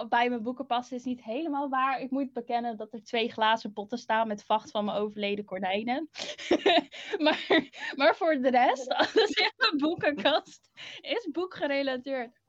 bij 0.09 0.29
mijn 0.29 0.43
boeken 0.43 0.65
passen 0.65 0.97
is 0.97 1.03
niet 1.03 1.23
helemaal 1.23 1.69
waar. 1.69 2.01
Ik 2.01 2.11
moet 2.11 2.33
bekennen 2.33 2.77
dat 2.77 2.93
er 2.93 3.03
twee 3.03 3.31
glazen 3.31 3.73
potten 3.73 3.97
staan 3.97 4.27
met 4.27 4.43
vacht 4.43 4.71
van 4.71 4.85
mijn 4.85 4.97
overleden 4.97 5.45
konijnen. 5.45 6.09
maar, 7.25 7.69
maar 7.95 8.15
voor 8.15 8.35
de 8.35 8.49
rest, 8.49 8.93
alles 8.93 9.29
in 9.29 9.51
mijn 9.57 9.77
boekenkast 9.77 10.69
is 11.01 11.29
boekgerelateerd. 11.31 12.39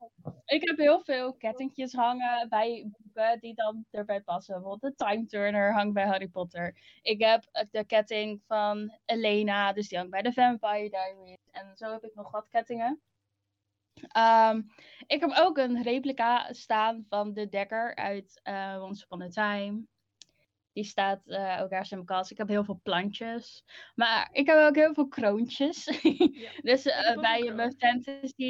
Ik 0.45 0.67
heb 0.67 0.77
heel 0.77 1.01
veel 1.03 1.33
kettingjes 1.33 1.93
hangen 1.93 2.49
bij 2.49 2.91
boeken 2.97 3.39
die 3.39 3.53
dan 3.53 3.85
erbij 3.91 4.21
passen. 4.21 4.53
Bijvoorbeeld 4.53 4.97
de 4.97 5.05
Time 5.05 5.25
Turner 5.25 5.73
hangt 5.73 5.93
bij 5.93 6.05
Harry 6.05 6.27
Potter. 6.27 6.77
Ik 7.01 7.21
heb 7.21 7.47
eh, 7.51 7.65
de 7.71 7.85
ketting 7.85 8.41
van 8.47 8.97
Elena, 9.05 9.73
dus 9.73 9.87
die 9.87 9.97
hangt 9.97 10.11
bij 10.11 10.21
de 10.21 10.33
Vampire 10.33 10.89
Diaries. 10.89 11.49
En 11.51 11.71
zo 11.75 11.91
heb 11.91 12.03
ik 12.03 12.15
nog 12.15 12.31
wat 12.31 12.47
kettingen. 12.47 13.01
Ehm, 14.01 14.61
ik 15.07 15.19
heb 15.19 15.31
ook 15.37 15.57
een 15.57 15.81
replica 15.83 16.53
staan 16.53 17.05
van 17.09 17.33
de 17.33 17.49
Dekker 17.49 17.95
uit 17.95 18.39
eh 18.43 18.79
Once 18.81 19.03
Upon 19.03 19.21
a 19.21 19.27
Time. 19.27 19.83
Die 20.71 20.83
staat 20.83 21.27
eh, 21.27 21.59
ook 21.61 21.69
ergens 21.69 21.91
in 21.91 21.95
mijn 21.97 22.07
kast. 22.09 22.31
Ik 22.31 22.37
heb 22.37 22.47
heel 22.47 22.63
veel 22.63 22.79
plantjes. 22.83 23.63
Maar 23.95 24.29
ik 24.31 24.47
heb 24.47 24.57
ook 24.57 24.75
heel 24.75 24.93
veel 24.93 25.07
kroontjes. 25.07 25.85
Ja. 26.33 26.51
dus 26.61 26.85
eh, 26.85 27.19
bij 27.19 27.51
mijn 27.53 27.73
fantasy... 27.77 28.43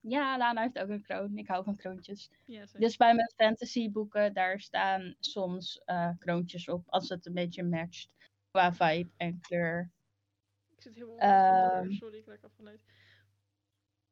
ja, 0.00 0.36
Lana 0.38 0.60
heeft 0.62 0.78
ook 0.78 0.88
een 0.88 1.02
kroon. 1.02 1.36
Ik 1.36 1.48
hou 1.48 1.64
van 1.64 1.76
kroontjes. 1.76 2.30
Ja. 2.44 2.64
Dus 2.72 2.96
bij 2.96 3.14
mijn 3.14 3.32
fantasy 3.36 3.90
boeken, 3.90 4.34
daar 4.34 4.60
staan 4.60 5.14
soms 5.18 5.82
kroontjes 6.18 6.68
op. 6.68 6.82
Als 6.86 7.08
het 7.08 7.26
een 7.26 7.34
beetje 7.34 7.64
matcht 7.64 8.08
qua 8.50 8.72
vibe 8.72 9.10
en 9.16 9.40
kleur. 9.40 9.90
Ik 10.76 10.82
zit 10.82 10.94
heel 10.94 11.16
Ehm. 11.18 11.78
onder. 11.78 11.92
Sorry, 11.94 12.18
ik 12.18 12.26
raak 12.26 12.44
af 12.44 12.52
vanuit. 12.56 12.80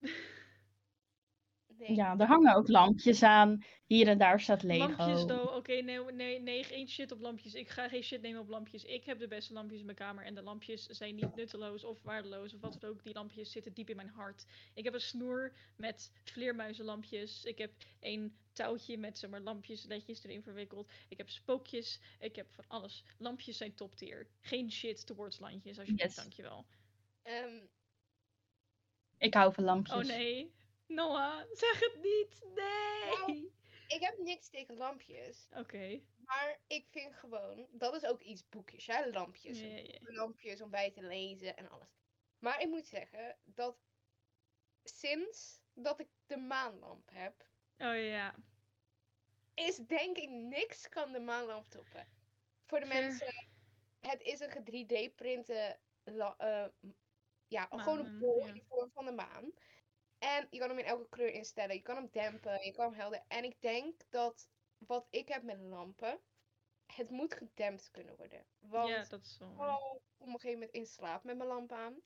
Nee. 1.78 1.94
Ja, 1.94 2.18
er 2.18 2.26
hangen 2.26 2.54
ook 2.56 2.68
lampjes 2.68 3.22
aan. 3.22 3.64
Hier 3.86 4.08
en 4.08 4.18
daar 4.18 4.40
staat 4.40 4.62
Lego. 4.62 4.86
Lampjes, 4.86 5.26
though. 5.26 5.56
Oké, 5.56 5.72
nee, 5.72 5.98
nee, 6.12 6.40
nee, 6.40 6.64
geen 6.64 6.88
shit 6.88 7.12
op 7.12 7.20
lampjes. 7.20 7.54
Ik 7.54 7.68
ga 7.68 7.88
geen 7.88 8.02
shit 8.02 8.22
nemen 8.22 8.40
op 8.40 8.48
lampjes. 8.48 8.84
Ik 8.84 9.04
heb 9.04 9.18
de 9.18 9.28
beste 9.28 9.52
lampjes 9.52 9.78
in 9.80 9.84
mijn 9.84 9.96
kamer. 9.96 10.24
En 10.24 10.34
de 10.34 10.42
lampjes 10.42 10.86
zijn 10.86 11.14
niet 11.14 11.34
nutteloos 11.34 11.84
of 11.84 12.02
waardeloos 12.02 12.54
of 12.54 12.60
wat 12.60 12.76
dan 12.80 12.90
ook. 12.90 13.02
Die 13.04 13.14
lampjes 13.14 13.50
zitten 13.52 13.72
diep 13.72 13.90
in 13.90 13.96
mijn 13.96 14.08
hart. 14.08 14.44
Ik 14.74 14.84
heb 14.84 14.94
een 14.94 15.00
snoer 15.00 15.52
met 15.76 16.12
vleermuizenlampjes. 16.24 17.44
Ik 17.44 17.58
heb 17.58 17.72
een 18.00 18.36
touwtje 18.52 18.98
met 18.98 19.18
zeg 19.18 19.30
maar, 19.30 19.40
lampjes, 19.40 19.84
ledjes 19.84 20.24
erin 20.24 20.42
verwikkeld. 20.42 20.90
Ik 21.08 21.16
heb 21.18 21.28
spookjes. 21.30 22.00
Ik 22.20 22.36
heb 22.36 22.46
van 22.52 22.64
alles. 22.68 23.04
Lampjes 23.18 23.56
zijn 23.56 23.74
top 23.74 23.94
tier. 23.94 24.28
Geen 24.40 24.70
shit 24.72 25.06
towards 25.06 25.38
landjes, 25.38 25.78
alsjeblieft, 25.78 26.06
Yes. 26.08 26.14
dankjewel. 26.16 26.66
Ehm, 27.22 27.60
Ik 29.18 29.34
hou 29.34 29.52
van 29.54 29.64
lampjes. 29.64 29.96
Oh 29.96 30.16
nee. 30.16 30.52
Noah, 30.86 31.44
zeg 31.52 31.80
het 31.80 31.98
niet. 32.02 32.44
Nee. 32.54 33.52
ik 33.88 34.00
heb 34.00 34.18
niks 34.18 34.48
tegen 34.48 34.76
lampjes. 34.76 35.48
Oké. 35.56 36.00
Maar 36.24 36.60
ik 36.66 36.86
vind 36.90 37.14
gewoon, 37.14 37.66
dat 37.70 37.94
is 37.94 38.04
ook 38.04 38.20
iets 38.20 38.48
boekjes, 38.48 38.86
hè? 38.86 39.10
Lampjes. 39.10 39.62
Lampjes 40.00 40.60
om 40.60 40.70
bij 40.70 40.90
te 40.90 41.02
lezen 41.02 41.56
en 41.56 41.70
alles. 41.70 41.88
Maar 42.38 42.60
ik 42.60 42.68
moet 42.68 42.86
zeggen 42.86 43.38
dat 43.44 43.76
sinds 44.82 45.62
dat 45.74 46.00
ik 46.00 46.08
de 46.26 46.36
maanlamp 46.36 47.10
heb, 47.12 47.46
Oh 47.78 48.04
ja. 48.04 48.34
is 49.54 49.76
denk 49.76 50.16
ik 50.16 50.30
niks 50.30 50.88
kan 50.88 51.12
de 51.12 51.20
maanlamp 51.20 51.70
toppen. 51.70 52.08
Voor 52.66 52.80
de 52.80 52.86
mensen, 52.86 53.46
het 54.00 54.22
is 54.22 54.40
een 54.40 54.64
3D-printen, 54.64 55.78
ja, 57.46 57.66
gewoon 57.70 57.98
een 57.98 58.18
bol 58.18 58.46
in 58.46 58.54
de 58.54 58.64
vorm 58.68 58.90
van 58.90 59.04
de 59.04 59.12
maan. 59.12 59.52
En 60.24 60.46
je 60.50 60.58
kan 60.58 60.68
hem 60.68 60.78
in 60.78 60.84
elke 60.84 61.08
kleur 61.08 61.32
instellen, 61.32 61.74
je 61.74 61.82
kan 61.82 61.96
hem 61.96 62.08
dempen, 62.12 62.64
je 62.64 62.72
kan 62.72 62.84
hem 62.90 63.00
helder. 63.00 63.24
En 63.28 63.44
ik 63.44 63.60
denk 63.60 64.00
dat 64.10 64.48
wat 64.78 65.06
ik 65.10 65.28
heb 65.28 65.42
met 65.42 65.58
lampen, 65.60 66.20
het 66.86 67.10
moet 67.10 67.34
gedempt 67.34 67.90
kunnen 67.90 68.16
worden. 68.16 68.46
Want 68.58 68.88
Ja, 68.88 69.04
dat 69.04 69.24
is 69.24 69.38
waar. 69.38 69.54
val 69.54 70.02
op 70.16 70.26
een 70.26 70.32
gegeven 70.32 70.52
moment 70.52 70.70
in 70.70 70.86
slaap 70.86 71.24
met 71.24 71.36
mijn 71.36 71.48
lamp 71.48 71.72
aan. 71.72 72.02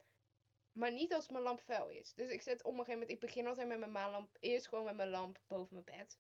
Maar 0.73 0.93
niet 0.93 1.15
als 1.15 1.29
mijn 1.29 1.43
lamp 1.43 1.61
fel 1.61 1.89
is. 1.89 2.15
Dus 2.15 2.31
ik 2.31 2.43
zet 2.43 2.63
op 2.63 2.73
een 2.73 2.79
gegeven 2.79 2.93
moment, 2.93 3.11
ik 3.11 3.21
begin 3.21 3.47
altijd 3.47 3.69
met 3.69 3.79
mijn 3.79 3.93
maanlamp, 3.93 4.37
eerst 4.41 4.69
gewoon 4.69 4.85
met 4.85 4.97
mijn 4.97 5.09
lamp 5.09 5.39
boven 5.47 5.83
mijn 5.85 5.99
bed. 5.99 6.19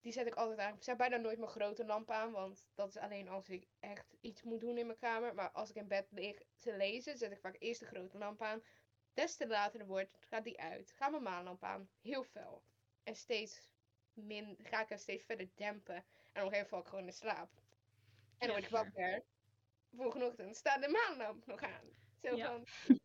Die 0.00 0.12
zet 0.12 0.26
ik 0.26 0.34
altijd 0.34 0.58
aan. 0.58 0.74
Ik 0.74 0.82
zet 0.82 0.96
bijna 0.96 1.16
nooit 1.16 1.38
mijn 1.38 1.50
grote 1.50 1.84
lamp 1.84 2.10
aan, 2.10 2.30
want 2.32 2.66
dat 2.74 2.88
is 2.88 2.96
alleen 2.96 3.28
als 3.28 3.48
ik 3.48 3.66
echt 3.80 4.16
iets 4.20 4.42
moet 4.42 4.60
doen 4.60 4.78
in 4.78 4.86
mijn 4.86 4.98
kamer. 4.98 5.34
Maar 5.34 5.50
als 5.50 5.70
ik 5.70 5.76
in 5.76 5.88
bed 5.88 6.06
lig 6.10 6.42
te 6.56 6.76
lezen, 6.76 7.18
zet 7.18 7.32
ik 7.32 7.40
vaak 7.40 7.56
eerst 7.58 7.80
de 7.80 7.86
grote 7.86 8.18
lamp 8.18 8.42
aan. 8.42 8.62
Des 9.14 9.36
te 9.36 9.46
later 9.46 9.86
wordt, 9.86 10.16
gaat 10.28 10.44
die 10.44 10.60
uit. 10.60 10.92
Ga 10.92 11.08
mijn 11.08 11.22
maanlamp 11.22 11.62
aan. 11.64 11.88
Heel 12.00 12.24
fel. 12.24 12.64
En 13.02 13.14
steeds 13.16 13.68
min, 14.12 14.56
ga 14.62 14.82
ik 14.82 14.88
hem 14.88 14.98
steeds 14.98 15.24
verder 15.24 15.50
dempen. 15.54 15.94
En 15.94 16.02
op 16.02 16.06
een 16.12 16.32
gegeven 16.34 16.50
moment 16.52 16.68
val 16.68 16.80
ik 16.80 16.86
gewoon 16.86 17.06
in 17.06 17.12
slaap. 17.12 17.50
En 18.38 18.46
dan 18.46 18.50
word 18.50 18.64
ik 18.64 18.70
wakker. 18.70 19.24
Volgende 19.96 20.26
ochtend 20.26 20.56
staat 20.56 20.82
de 20.82 20.88
maanlamp 20.88 21.46
nog 21.46 21.62
aan. 21.62 21.90
Zo 22.22 22.36
Ja. 22.36 22.46
van, 22.46 22.66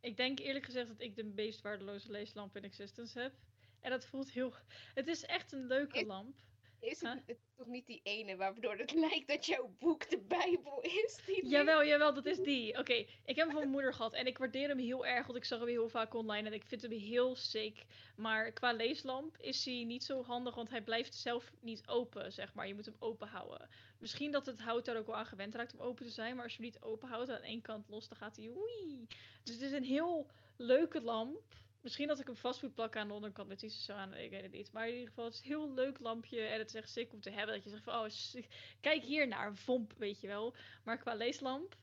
Ik 0.00 0.16
denk 0.16 0.38
eerlijk 0.38 0.64
gezegd 0.64 0.88
dat 0.88 1.00
ik 1.00 1.16
de 1.16 1.24
meest 1.24 1.60
waardeloze 1.60 2.10
leeslamp 2.10 2.56
in 2.56 2.64
existence 2.64 3.20
heb. 3.20 3.34
En 3.80 3.90
dat 3.90 4.06
voelt 4.06 4.30
heel. 4.30 4.54
Het 4.94 5.06
is 5.06 5.24
echt 5.24 5.52
een 5.52 5.66
leuke 5.66 6.06
lamp. 6.06 6.38
Is 6.80 7.00
het, 7.00 7.08
Huh? 7.08 7.20
het 7.26 7.28
is 7.28 7.36
toch 7.56 7.66
niet 7.66 7.86
die 7.86 8.00
ene 8.02 8.36
waardoor 8.36 8.76
het 8.76 8.92
lijkt 9.08 9.28
dat 9.28 9.46
jouw 9.46 9.74
boek 9.78 10.10
de 10.10 10.18
Bijbel 10.18 10.80
is? 10.80 11.18
Die 11.26 11.46
Jawel, 11.48 11.84
jawel, 11.84 12.14
dat 12.14 12.26
is 12.26 12.38
die. 12.38 12.78
Oké, 12.78 12.92
ik 12.92 13.08
heb 13.24 13.36
hem 13.36 13.46
van 13.50 13.58
mijn 13.58 13.70
moeder 13.70 13.94
gehad 13.94 14.12
en 14.12 14.26
ik 14.26 14.38
waardeer 14.38 14.68
hem 14.68 14.78
heel 14.78 15.06
erg, 15.06 15.26
want 15.26 15.38
ik 15.38 15.44
zag 15.44 15.58
hem 15.58 15.68
heel 15.68 15.88
vaak 15.88 16.14
online 16.14 16.46
en 16.46 16.54
ik 16.54 16.64
vind 16.64 16.82
hem 16.82 16.90
heel 16.90 17.36
sick. 17.36 17.84
Maar 18.16 18.52
qua 18.52 18.72
leeslamp 18.72 19.36
is 19.38 19.64
hij 19.64 19.84
niet 19.84 20.04
zo 20.04 20.22
handig, 20.22 20.54
want 20.54 20.70
hij 20.70 20.82
blijft 20.82 21.14
zelf 21.14 21.52
niet 21.60 21.88
open, 21.88 22.32
zeg 22.32 22.54
maar. 22.54 22.66
Je 22.66 22.74
moet 22.74 22.84
hem 22.84 22.96
open 22.98 23.28
houden. 23.28 23.68
Misschien 23.98 24.30
dat 24.30 24.46
het 24.46 24.60
hout 24.60 24.84
daar 24.84 24.96
ook 24.96 25.06
wel 25.06 25.16
aan 25.16 25.26
gewend 25.26 25.54
raakt 25.54 25.74
om 25.74 25.80
open 25.80 26.04
te 26.06 26.12
zijn, 26.12 26.34
maar 26.34 26.44
als 26.44 26.56
je 26.56 26.62
hem 26.62 26.70
niet 26.70 26.82
open 26.82 27.08
houdt 27.08 27.30
aan 27.30 27.40
één 27.42 27.62
kant 27.62 27.88
los, 27.88 28.08
dan 28.08 28.18
gaat 28.18 28.36
hij 28.36 28.50
oei. 28.56 29.06
Dus 29.42 29.54
het 29.54 29.64
is 29.64 29.72
een 29.72 29.84
heel 29.84 30.30
leuke 30.56 31.00
lamp. 31.00 31.54
Misschien 31.86 32.08
dat 32.08 32.20
ik 32.20 32.28
moet 32.62 32.74
plakken 32.74 33.00
aan 33.00 33.08
de 33.08 33.14
onderkant 33.14 33.48
met 33.48 33.62
iets 33.62 33.84
zo 33.84 33.92
aan, 33.92 34.14
ik 34.14 34.30
weet 34.30 34.42
het 34.42 34.52
niet. 34.52 34.72
Maar 34.72 34.88
in 34.88 34.92
ieder 34.92 35.08
geval, 35.08 35.24
het 35.24 35.34
is 35.34 35.40
een 35.40 35.46
heel 35.46 35.72
leuk 35.72 35.98
lampje 35.98 36.40
en 36.40 36.58
het 36.58 36.68
is 36.68 36.74
echt 36.74 36.90
sick 36.90 37.12
om 37.12 37.20
te 37.20 37.30
hebben. 37.30 37.54
Dat 37.54 37.64
je 37.64 37.70
zegt 37.70 37.84
van, 37.84 37.94
oh, 37.94 38.42
kijk 38.80 39.02
hier 39.02 39.28
naar, 39.28 39.54
vomp, 39.54 39.92
weet 39.92 40.20
je 40.20 40.26
wel. 40.26 40.56
Maar 40.84 40.98
qua 40.98 41.14
leeslamp 41.14 41.76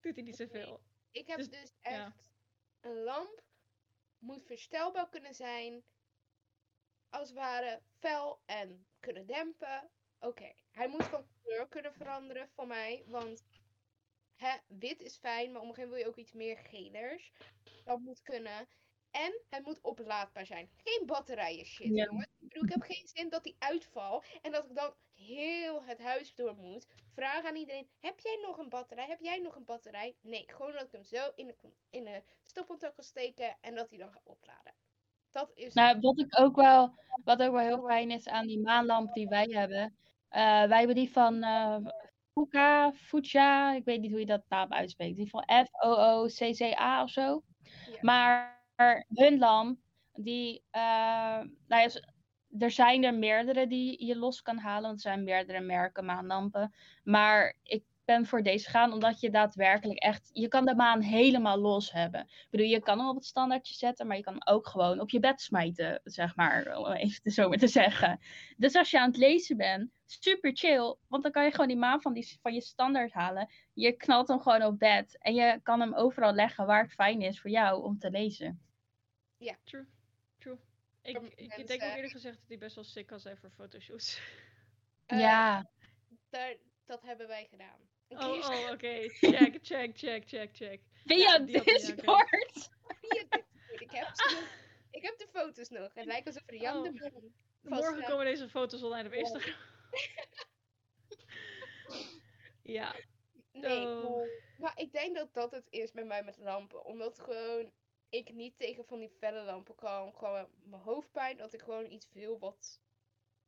doet 0.00 0.14
hij 0.14 0.24
niet 0.24 0.36
zoveel. 0.36 0.82
Ik 1.10 1.26
heb 1.26 1.36
dus- 1.36 1.48
dus, 1.48 1.72
ja. 1.82 2.06
echt 2.06 2.30
een 2.80 3.02
lamp 3.02 3.42
moet 4.18 4.46
verstelbaar 4.46 5.08
kunnen 5.08 5.34
zijn. 5.34 5.82
Als 7.08 7.28
het 7.28 7.38
ware 7.38 7.82
fel 7.98 8.42
en 8.46 8.86
kunnen 9.00 9.26
dempen. 9.26 9.90
Oké, 10.18 10.54
hij 10.70 10.88
moet 10.88 11.04
van 11.04 11.26
kleur 11.42 11.68
kunnen 11.68 11.94
veranderen 11.94 12.48
voor 12.48 12.66
mij. 12.66 13.04
Want 13.06 13.44
hè, 14.38 14.56
wit 14.66 15.00
is 15.00 15.16
fijn, 15.16 15.52
maar 15.52 15.62
op 15.62 15.68
een 15.68 15.74
gegeven 15.74 15.90
moment 15.90 15.90
wil 15.90 15.98
je 15.98 16.06
ook 16.08 16.16
iets 16.26 16.32
meer 16.32 16.58
gelers. 16.58 17.32
Dat 17.84 17.98
moet 18.00 18.22
kunnen. 18.22 18.68
En 19.10 19.42
het 19.48 19.64
moet 19.64 19.80
oplaadbaar 19.82 20.46
zijn. 20.46 20.70
Geen 20.76 21.06
batterijen 21.06 21.64
shit, 21.66 21.94
Ja. 21.94 22.04
jongens. 22.04 22.26
Ik 22.40 22.48
bedoel, 22.48 22.64
ik 22.64 22.72
heb 22.72 22.82
geen 22.82 23.06
zin 23.08 23.28
dat 23.28 23.44
die 23.44 23.56
uitval 23.58 24.22
en 24.42 24.52
dat 24.52 24.64
ik 24.64 24.74
dan 24.76 24.94
heel 25.14 25.84
het 25.84 25.98
huis 25.98 26.34
door 26.34 26.56
moet. 26.56 26.86
Vraag 27.14 27.44
aan 27.44 27.56
iedereen, 27.56 27.88
heb 28.00 28.20
jij 28.20 28.38
nog 28.42 28.58
een 28.58 28.68
batterij? 28.68 29.06
Heb 29.06 29.20
jij 29.20 29.38
nog 29.38 29.56
een 29.56 29.64
batterij? 29.64 30.16
Nee, 30.20 30.44
gewoon 30.46 30.72
dat 30.72 30.82
ik 30.82 30.92
hem 30.92 31.04
zo 31.04 31.30
in 31.34 31.46
de, 31.46 31.54
in 31.90 32.04
de 32.04 32.22
stopcontact 32.42 32.94
kan 32.94 33.04
steken 33.04 33.56
en 33.60 33.74
dat 33.74 33.88
hij 33.90 33.98
dan 33.98 34.12
gaat 34.12 34.26
opladen. 34.26 34.74
Dat 35.30 35.50
is... 35.54 35.74
Nou, 35.74 36.00
wat 36.00 36.18
ik 36.20 36.38
ook 36.40 36.56
wel, 36.56 36.94
wat 37.24 37.42
ook 37.42 37.52
wel 37.52 37.66
heel 37.66 37.86
fijn 37.86 38.10
is 38.10 38.28
aan 38.28 38.46
die 38.46 38.60
maanlamp 38.60 39.14
die 39.14 39.28
wij 39.28 39.46
hebben. 39.50 39.96
eh, 40.28 40.64
wij 40.68 40.78
hebben 40.78 40.94
die 40.96 41.10
van 41.12 41.42
eh 41.42 41.76
Fuka, 42.38 42.92
Fuja, 42.92 43.74
ik 43.74 43.84
weet 43.84 44.00
niet 44.00 44.10
hoe 44.10 44.20
je 44.20 44.26
dat 44.26 44.42
naam 44.48 44.72
uitspreekt. 44.72 45.16
Die 45.16 45.28
van 45.28 45.44
F-O-O-C-C-A 45.46 47.02
of 47.02 47.10
zo. 47.10 47.42
Ja. 47.62 47.98
Maar 48.00 48.64
hun 49.08 49.38
lamp, 49.38 49.78
die, 50.12 50.62
eh, 50.70 50.80
nou 51.66 51.82
ja, 51.82 51.88
er 52.58 52.70
zijn 52.70 53.04
er 53.04 53.14
meerdere 53.14 53.66
die 53.66 54.06
je 54.06 54.16
los 54.16 54.42
kan 54.42 54.58
halen, 54.58 54.82
want 54.82 54.94
er 54.94 55.10
zijn 55.10 55.24
meerdere 55.24 55.60
merken 55.60 56.04
maanlampen. 56.04 56.74
Maar 57.04 57.56
ik 57.62 57.84
ben 58.08 58.26
voor 58.26 58.42
deze 58.42 58.64
gegaan 58.64 58.92
omdat 58.92 59.20
je 59.20 59.30
daadwerkelijk 59.30 59.98
echt, 59.98 60.30
je 60.32 60.48
kan 60.48 60.66
de 60.66 60.74
maan 60.74 61.00
helemaal 61.00 61.58
los 61.58 61.92
hebben. 61.92 62.20
Ik 62.20 62.46
bedoel, 62.50 62.66
je 62.66 62.80
kan 62.80 62.98
hem 62.98 63.08
op 63.08 63.14
het 63.14 63.24
standaardje 63.24 63.74
zetten, 63.74 64.06
maar 64.06 64.16
je 64.16 64.22
kan 64.22 64.32
hem 64.32 64.54
ook 64.56 64.66
gewoon 64.66 65.00
op 65.00 65.10
je 65.10 65.20
bed 65.20 65.40
smijten, 65.40 66.00
zeg 66.04 66.36
maar, 66.36 66.76
om 66.76 66.92
even 66.92 67.22
te 67.22 67.30
zo 67.30 67.48
maar 67.48 67.58
te 67.58 67.66
zeggen. 67.66 68.20
Dus 68.56 68.74
als 68.74 68.90
je 68.90 69.00
aan 69.00 69.08
het 69.08 69.16
lezen 69.16 69.56
bent, 69.56 69.90
super 70.06 70.50
chill, 70.56 70.96
want 71.08 71.22
dan 71.22 71.32
kan 71.32 71.44
je 71.44 71.50
gewoon 71.50 71.68
die 71.68 71.76
maan 71.76 72.00
van, 72.00 72.12
die, 72.12 72.38
van 72.42 72.54
je 72.54 72.60
standaard 72.60 73.12
halen. 73.12 73.50
Je 73.72 73.92
knalt 73.92 74.28
hem 74.28 74.40
gewoon 74.40 74.62
op 74.62 74.78
bed 74.78 75.18
en 75.18 75.34
je 75.34 75.60
kan 75.62 75.80
hem 75.80 75.94
overal 75.94 76.32
leggen 76.32 76.66
waar 76.66 76.82
het 76.82 76.92
fijn 76.92 77.22
is 77.22 77.40
voor 77.40 77.50
jou 77.50 77.82
om 77.82 77.98
te 77.98 78.10
lezen. 78.10 78.60
True, 79.64 79.86
true. 80.38 80.58
Ik, 81.02 81.16
ik 81.16 81.36
denk 81.36 81.50
ook 81.50 81.68
mensen- 81.68 81.94
eerlijk 81.94 82.12
gezegd 82.12 82.38
dat 82.38 82.48
hij 82.48 82.58
best 82.58 82.74
wel 82.74 82.84
sick 82.84 83.06
kan 83.06 83.20
zijn 83.20 83.36
voor 83.36 83.50
fotoshoots. 83.50 84.20
Eh, 85.06 85.20
ja, 85.20 85.70
daar, 86.30 86.56
dat 86.84 87.02
hebben 87.02 87.28
wij 87.28 87.46
gedaan. 87.50 87.88
Oh, 88.08 88.48
oh 88.48 88.70
oké. 88.72 89.08
Check, 89.08 89.58
check, 89.62 89.96
check, 89.96 90.28
check, 90.28 90.50
check. 90.56 90.80
via. 91.04 91.38
Discord. 91.38 92.68
via 93.00 93.24
dit. 93.30 93.44
Ik 93.80 93.90
heb, 93.90 94.08
ze 94.12 94.34
nog- 94.34 94.48
ik 94.98 95.02
heb 95.02 95.18
de 95.18 95.26
foto's 95.32 95.68
nog. 95.68 95.94
Het 95.94 96.04
lijkt 96.06 96.26
alsof 96.26 96.42
er 96.46 96.54
Jan 96.56 96.82
de 96.82 96.88
Oh. 96.88 96.94
Bron 97.10 97.32
vast 97.62 97.82
Morgen 97.82 98.04
komen 98.10 98.24
deze 98.24 98.48
foto's 98.48 98.82
online 98.82 99.08
op. 99.08 99.14
Instagram. 99.14 99.54
ja, 102.62 102.94
Nee, 103.52 103.86
Oh. 103.86 104.04
maar- 104.10 104.28
maar 104.58 104.72
ik 104.78 104.92
denk 104.92 105.16
dat 105.16 105.34
dat 105.34 105.50
het 105.50 105.66
is 105.70 105.92
bij 105.92 106.04
mij 106.04 106.24
met 106.24 106.36
lampen. 106.38 106.84
Omdat 106.84 107.18
gewoon 107.20 107.72
ik 108.08 108.32
niet 108.32 108.58
tegen 108.58 108.84
van 108.84 108.98
die 108.98 109.10
felle 109.18 109.42
lampen 109.42 109.74
kan. 109.74 110.14
Gewoon 110.14 110.48
mijn 110.64 110.82
hoofdpijn, 110.82 111.36
dat 111.36 111.52
ik 111.52 111.62
gewoon 111.62 111.90
iets 111.90 112.08
wil 112.12 112.38
wat 112.38 112.80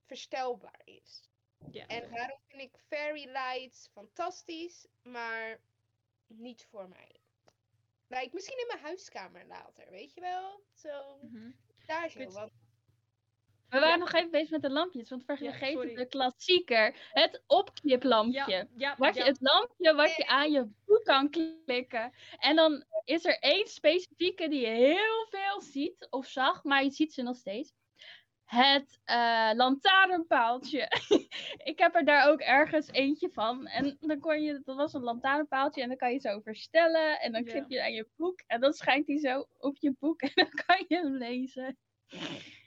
verstelbaar 0.07 0.81
is. 0.85 1.30
Ja. 1.71 1.87
En 1.87 2.11
daarom 2.11 2.39
vind 2.49 2.63
ik 2.63 2.81
fairy 2.89 3.25
lights 3.25 3.89
fantastisch, 3.93 4.87
maar 5.03 5.61
niet 6.27 6.67
voor 6.71 6.89
mij. 6.89 7.17
Like, 8.09 8.31
misschien 8.33 8.59
in 8.59 8.67
mijn 8.67 8.79
huiskamer 8.83 9.47
later, 9.47 9.91
weet 9.91 10.15
je 10.15 10.21
wel? 10.21 10.63
Zo, 10.75 11.19
Mhm. 11.23 11.51
daar 11.87 12.11
zo. 12.11 12.19
Weet- 12.19 12.33
Want 12.33 12.53
We 13.69 13.79
waren 13.79 13.89
Ja. 13.99 14.05
nog 14.05 14.13
even 14.13 14.31
bezig 14.31 14.51
met 14.51 14.63
de 14.63 14.71
lampjes, 14.71 15.09
want 15.09 15.25
we 15.25 15.33
Ja, 15.33 15.39
vergeten 15.51 15.73
sorry. 15.81 15.95
de 15.95 16.07
klassieker, 16.07 17.09
het 17.13 17.43
opkniplampje. 17.47 18.45
Ja, 18.47 18.67
ja, 18.77 18.95
Wat 18.99 19.15
je, 19.15 19.21
ja. 19.21 19.27
het 19.27 19.41
lampje 19.41 19.95
wat 19.95 20.17
je 20.17 20.27
aan 20.27 20.51
je 20.51 20.69
boek 20.87 21.05
kan 21.05 21.31
klikken. 21.31 22.13
En 22.39 22.57
dan 22.57 22.85
is 23.05 23.25
er 23.25 23.39
één 23.39 23.67
specifieke 23.69 24.49
die 24.49 24.61
je 24.61 24.67
heel 24.67 25.27
veel 25.29 25.61
ziet 25.61 26.07
of 26.11 26.27
zag, 26.27 26.65
maar 26.65 26.85
je 26.85 26.91
ziet 26.91 27.13
ze 27.13 27.23
nog 27.23 27.37
steeds. 27.37 27.73
Het 28.51 29.01
eh 29.05 29.51
lantaarnpaaltje. 29.55 30.89
ik 31.71 31.79
heb 31.79 31.95
er 31.95 32.05
daar 32.05 32.29
ook 32.29 32.41
ergens 32.41 32.89
eentje 32.89 33.31
van. 33.33 33.67
En 33.67 33.97
dan 34.01 34.21
kon 34.21 34.43
je, 34.43 34.61
dat 34.65 34.77
was 34.77 34.93
een 34.93 35.03
lantaarnpaaltje 35.03 35.83
en 35.83 35.89
dan 35.89 35.97
kan 35.97 36.13
je 36.13 36.19
zo 36.19 36.41
verstellen. 36.41 37.21
En 37.21 37.33
dan 37.33 37.45
knip 37.45 37.71
je 37.71 37.83
aan 37.83 37.93
je 37.93 38.09
boek. 38.17 38.43
En 38.47 38.61
dan 38.61 38.73
schijnt 38.73 39.07
hij 39.07 39.19
zo 39.19 39.47
op 39.59 39.77
je 39.77 39.95
boek 39.99 40.21
en 40.23 40.31
dan 40.35 40.51
kan 40.67 40.85
je 40.89 40.97
hem 40.97 41.17
lezen. 41.17 41.79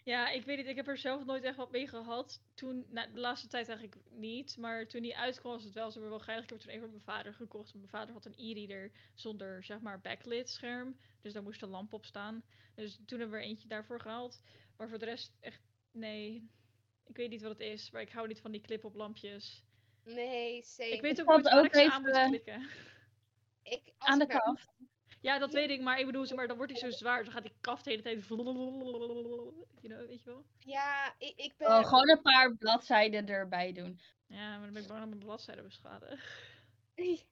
Ja, 0.03 0.29
ik 0.29 0.45
weet 0.45 0.57
niet. 0.57 0.67
Ik 0.67 0.75
heb 0.75 0.87
er 0.87 0.97
zelf 0.97 1.25
nooit 1.25 1.43
echt 1.43 1.55
wat 1.55 1.71
mee 1.71 1.87
gehad. 1.87 2.41
Toen, 2.53 2.85
nou, 2.89 3.13
de 3.13 3.19
laatste 3.19 3.47
tijd 3.47 3.67
eigenlijk 3.67 4.01
niet. 4.09 4.57
Maar 4.57 4.87
toen 4.87 5.01
die 5.01 5.17
uitkwam 5.17 5.51
was 5.51 5.63
het 5.63 5.73
wel 5.73 5.91
zo 5.91 6.09
wel 6.09 6.19
geinig. 6.19 6.43
Ik 6.43 6.49
heb 6.49 6.59
het 6.59 6.67
toen 6.67 6.77
even 6.77 6.89
van 6.89 7.01
mijn 7.03 7.17
vader 7.17 7.33
gekocht. 7.33 7.73
Mijn 7.73 7.89
vader 7.89 8.13
had 8.13 8.25
een 8.25 8.37
e-reader 8.37 8.91
zonder, 9.13 9.63
zeg 9.63 9.79
maar, 9.79 10.01
backlit 10.01 10.49
scherm. 10.49 10.97
Dus 11.21 11.33
daar 11.33 11.43
moest 11.43 11.61
een 11.61 11.69
lamp 11.69 11.93
op 11.93 12.05
staan. 12.05 12.43
Dus 12.75 12.99
toen 13.05 13.19
hebben 13.19 13.37
we 13.37 13.43
er 13.43 13.49
eentje 13.49 13.67
daarvoor 13.67 14.01
gehaald. 14.01 14.41
Maar 14.77 14.89
voor 14.89 14.99
de 14.99 15.05
rest 15.05 15.37
echt, 15.39 15.61
nee. 15.93 16.51
Ik 17.07 17.15
weet 17.15 17.29
niet 17.29 17.41
wat 17.41 17.51
het 17.51 17.59
is. 17.59 17.91
Maar 17.91 18.01
ik 18.01 18.11
hou 18.11 18.27
niet 18.27 18.41
van 18.41 18.51
die 18.51 18.61
clip-op 18.61 18.95
lampjes. 18.95 19.63
Nee, 20.03 20.63
zeker. 20.63 20.95
Ik 20.95 21.01
weet 21.01 21.21
ook 21.21 21.27
nooit 21.27 21.49
waar 21.49 21.65
ik 21.65 21.73
ze 21.73 21.91
aan 21.91 22.01
moet 22.01 22.27
klikken. 22.27 22.69
Ik, 23.63 23.93
Aan 23.97 24.19
de 24.19 24.25
kaft. 24.25 24.71
Ja, 25.21 25.39
dat 25.39 25.53
weet 25.53 25.69
ik. 25.69 25.81
Maar 25.81 25.99
ik 25.99 26.05
bedoel, 26.05 26.25
zeg 26.25 26.37
maar, 26.37 26.47
dan 26.47 26.57
wordt 26.57 26.71
hij 26.71 26.81
zo 26.81 26.97
zwaar. 26.97 27.23
Dan 27.23 27.33
gaat 27.33 27.43
die 27.43 27.55
kaft 27.61 27.83
de 27.83 27.89
hele 27.89 28.01
tijd... 28.01 28.25
You 28.27 28.43
know, 29.81 30.07
weet 30.07 30.23
je 30.23 30.29
wel? 30.29 30.45
Ja, 30.59 31.15
ik, 31.17 31.33
ik 31.35 31.53
ben... 31.57 31.67
Oh, 31.67 31.85
gewoon 31.85 32.09
een 32.09 32.21
paar 32.21 32.55
bladzijden 32.55 33.27
erbij 33.27 33.71
doen. 33.71 33.99
Ja, 34.27 34.49
maar 34.49 34.63
dan 34.63 34.73
ben 34.73 34.81
ik 34.81 34.87
bang 34.87 34.99
dat 34.99 35.09
mijn 35.09 35.19
bladzijden 35.19 35.63
beschadigd. 35.63 36.51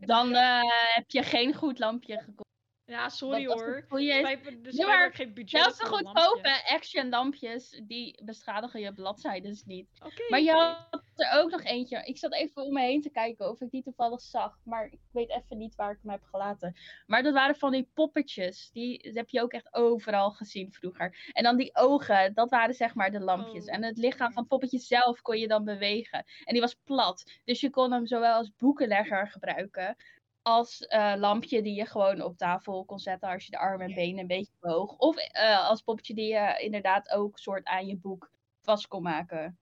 Dan 0.00 0.34
eh, 0.34 0.62
heb 0.94 1.10
je 1.10 1.22
geen 1.22 1.54
goed 1.54 1.78
lampje 1.78 2.18
gekocht. 2.18 2.49
Ja, 2.90 3.08
sorry 3.08 3.46
als 3.46 3.60
hoor. 3.60 3.84
Wij 3.88 4.20
hebben 4.22 4.62
dus 4.62 4.76
Ja, 4.76 5.10
geen 5.10 5.34
budget 5.34 5.60
zelfs 5.62 5.78
de 5.78 5.86
goedkope 5.86 6.62
action 6.66 7.08
lampjes, 7.08 7.80
die 7.86 8.22
beschadigen 8.24 8.80
je 8.80 8.94
bladzijden 8.94 9.58
niet. 9.64 9.88
Oké. 10.04 10.22
Maar 10.28 10.40
je 10.40 10.52
had 10.52 11.02
er 11.16 11.38
ook 11.40 11.50
nog 11.50 11.62
eentje. 11.62 12.02
Ik 12.04 12.18
zat 12.18 12.34
even 12.34 12.62
om 12.62 12.72
me 12.72 12.80
heen 12.80 13.00
te 13.00 13.10
kijken 13.10 13.50
of 13.50 13.60
ik 13.60 13.70
die 13.70 13.82
toevallig 13.82 14.20
zag. 14.20 14.58
Maar 14.64 14.84
ik 14.84 15.00
weet 15.12 15.30
even 15.30 15.58
niet 15.58 15.74
waar 15.74 15.90
ik 15.90 15.98
hem 16.02 16.10
heb 16.10 16.22
gelaten. 16.22 16.76
Maar 17.06 17.22
dat 17.22 17.32
waren 17.32 17.56
van 17.56 17.72
die 17.72 17.90
poppetjes. 17.94 18.70
Die 18.72 19.10
heb 19.14 19.28
je 19.28 19.42
ook 19.42 19.52
echt 19.52 19.74
overal 19.74 20.30
gezien 20.30 20.72
vroeger. 20.72 21.30
En 21.32 21.42
dan 21.42 21.56
die 21.56 21.76
ogen, 21.76 22.34
dat 22.34 22.50
waren 22.50 22.74
zeg 22.74 22.94
maar 22.94 23.10
de 23.10 23.20
lampjes. 23.20 23.66
Oh. 23.66 23.74
En 23.74 23.82
het 23.82 23.96
lichaam 23.96 24.32
van 24.32 24.42
het 24.42 24.50
poppetje 24.50 24.78
zelf 24.78 25.20
kon 25.20 25.38
je 25.38 25.48
dan 25.48 25.64
bewegen. 25.64 26.24
En 26.44 26.52
die 26.52 26.60
was 26.60 26.76
plat. 26.84 27.40
Dus 27.44 27.60
je 27.60 27.70
kon 27.70 27.92
hem 27.92 28.06
zowel 28.06 28.34
als 28.34 28.50
boekenlegger 28.56 29.28
gebruiken. 29.30 29.96
Als 30.42 30.80
eh, 30.80 31.14
lampje 31.16 31.62
die 31.62 31.74
je 31.74 31.86
gewoon 31.86 32.22
op 32.22 32.36
tafel 32.36 32.84
kon 32.84 32.98
zetten 32.98 33.28
als 33.28 33.44
je 33.44 33.50
de 33.50 33.58
armen 33.58 33.88
en 33.88 33.94
benen 33.94 34.18
een 34.18 34.26
beetje 34.26 34.52
bewoog. 34.58 34.96
Of 34.96 35.16
eh, 35.16 35.68
als 35.68 35.82
poppetje 35.82 36.14
die 36.14 36.32
je 36.32 36.56
inderdaad 36.58 37.10
ook 37.10 37.38
soort 37.38 37.64
aan 37.64 37.86
je 37.86 37.96
boek 37.96 38.30
vast 38.60 38.86
kon 38.86 39.02
maken. 39.02 39.58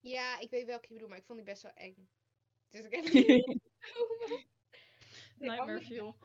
Ja, 0.00 0.38
ik 0.38 0.50
weet 0.50 0.66
welke 0.66 0.86
je 0.88 0.92
bedoelt, 0.92 1.10
maar 1.10 1.18
ik 1.18 1.26
vond 1.26 1.38
die 1.38 1.48
best 1.48 1.62
wel 1.62 1.72
eng. 1.74 2.08
Dus 2.70 2.84
ik 2.84 2.94
heb 2.94 3.04
niet 3.12 3.58
Nightmare 5.38 5.80
Fuel. 5.80 6.16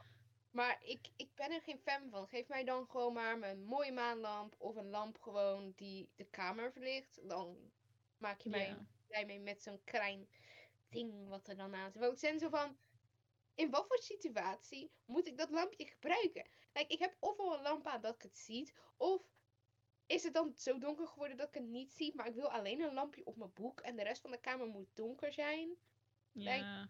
Maar 0.52 0.80
ik, 0.84 1.08
ik 1.16 1.30
ben 1.36 1.52
er 1.52 1.62
geen 1.62 1.80
fan 1.80 2.10
van. 2.10 2.28
Geef 2.28 2.48
mij 2.48 2.64
dan 2.64 2.88
gewoon 2.90 3.14
maar 3.14 3.38
mijn 3.38 3.64
mooie 3.64 3.92
maanlamp 3.92 4.56
of 4.58 4.76
een 4.76 4.90
lamp 4.90 5.18
gewoon 5.22 5.74
die 5.76 6.10
de 6.16 6.26
kamer 6.26 6.72
verlicht. 6.72 7.20
Dan 7.28 7.58
maak 8.18 8.42
je 8.42 8.50
mij 8.50 8.78
blij 9.08 9.26
mee 9.26 9.40
met 9.40 9.62
zo'n 9.62 9.84
klein 9.84 10.28
ding 10.90 11.28
wat 11.28 11.48
er 11.48 11.58
dan 11.58 11.76
aan 11.76 11.92
zit. 11.92 12.02
Want 12.02 12.24
ik 12.24 12.30
ben 12.30 12.40
zo 12.40 12.50
van, 12.50 12.78
in 13.60 13.70
wat 13.70 13.88
voor 13.88 13.98
situatie 13.98 14.92
moet 15.06 15.28
ik 15.28 15.38
dat 15.38 15.50
lampje 15.50 15.86
gebruiken? 15.86 16.50
Kijk, 16.72 16.92
ik 16.92 17.00
heb 17.00 17.16
ofwel 17.20 17.54
een 17.56 17.62
lamp 17.62 17.88
aan 17.88 18.02
dat 18.02 18.16
ik 18.16 18.22
het 18.22 18.38
ziet, 18.38 18.78
of 18.98 19.22
is 20.06 20.24
het 20.24 20.34
dan 20.34 20.54
zo 20.56 20.78
donker 20.78 21.08
geworden 21.08 21.38
dat 21.38 21.48
ik 21.48 21.54
het 21.54 21.64
niet 21.64 21.94
zie, 21.94 22.16
maar 22.16 22.28
ik 22.28 22.36
wil 22.36 22.52
alleen 22.52 22.82
een 22.82 22.94
lampje 22.94 23.26
op 23.26 23.36
mijn 23.36 23.54
boek 23.54 23.80
en 23.80 23.96
de 23.96 24.04
rest 24.04 24.22
van 24.22 24.32
de 24.32 24.40
kamer 24.40 24.68
moet 24.68 24.96
donker 24.96 25.34
zijn. 25.34 25.78
Like, 26.32 26.58
Ja. 26.58 26.90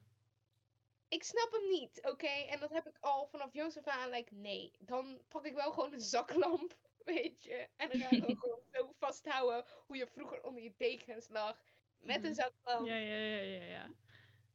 Ik 1.07 1.24
snap 1.24 1.51
hem 1.51 1.67
niet, 1.70 2.05
oké? 2.05 2.28
En 2.28 2.59
dat 2.59 2.70
heb 2.70 2.88
ik 2.88 2.97
al 2.99 3.28
vanaf 3.28 3.53
jongs 3.53 3.78
af 3.78 3.86
aan, 3.88 4.09
like, 4.09 4.34
nee. 4.34 4.72
Dan 4.80 5.22
pak 5.28 5.45
ik 5.45 5.53
wel 5.53 5.72
gewoon 5.72 5.93
een 5.93 6.01
zaklamp, 6.01 6.78
weet 7.03 7.43
je? 7.43 7.70
En 7.76 7.89
dan 7.89 7.99
ga 7.99 8.09
ik 8.09 8.24
ook 8.30 8.39
gewoon 8.43 8.63
zo 8.72 8.91
vasthouden 8.97 9.65
hoe 9.88 9.97
je 9.97 10.07
vroeger 10.07 10.43
onder 10.43 10.63
je 10.63 10.74
dekens 10.78 11.28
lag. 11.30 11.63
Met 11.99 12.15
een 12.24 12.32
Mhm. 12.32 12.34
zaklamp. 12.39 12.86
Ja, 12.88 12.95
ja, 12.95 13.15
ja, 13.15 13.41
ja, 13.41 13.63
ja. 13.63 13.93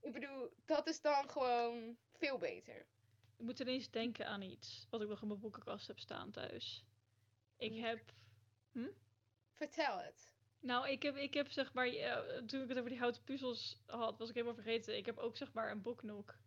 Ik 0.01 0.13
bedoel, 0.13 0.51
dat 0.65 0.89
is 0.89 1.01
dan 1.01 1.31
gewoon 1.31 1.99
veel 2.19 2.39
beter. 2.39 2.87
Ik 3.37 3.45
moet 3.45 3.61
ineens 3.61 3.91
denken 3.91 4.27
aan 4.27 4.43
iets 4.43 4.87
wat 4.91 5.01
ik 5.03 5.09
nog 5.09 5.23
in 5.23 5.29
mijn 5.29 5.41
boekenkast 5.41 5.87
heb 5.87 5.99
staan 5.99 6.31
thuis. 6.31 6.85
Ik 7.57 7.73
Ja. 7.73 7.87
heb 7.87 8.13
Vertel 9.55 9.99
het. 9.99 10.33
Nou, 10.61 10.89
ik 10.89 11.03
heb, 11.03 11.17
ik 11.17 11.35
heb 11.35 11.51
zeg 11.51 11.73
maar, 11.73 11.87
eh, 11.87 12.43
toen 12.43 12.63
ik 12.63 12.69
het 12.69 12.79
over 12.79 12.91
die 12.91 12.99
houten 12.99 13.23
puzzels 13.23 13.83
had, 13.87 14.19
was 14.19 14.29
ik 14.29 14.35
helemaal 14.35 14.55
vergeten. 14.55 14.97
Ik 14.97 15.07
heb 15.07 15.19
ook 15.19 15.37
zeg 15.37 15.53
maar 15.53 15.71
een 15.71 15.83
boeknoek. 15.83 16.39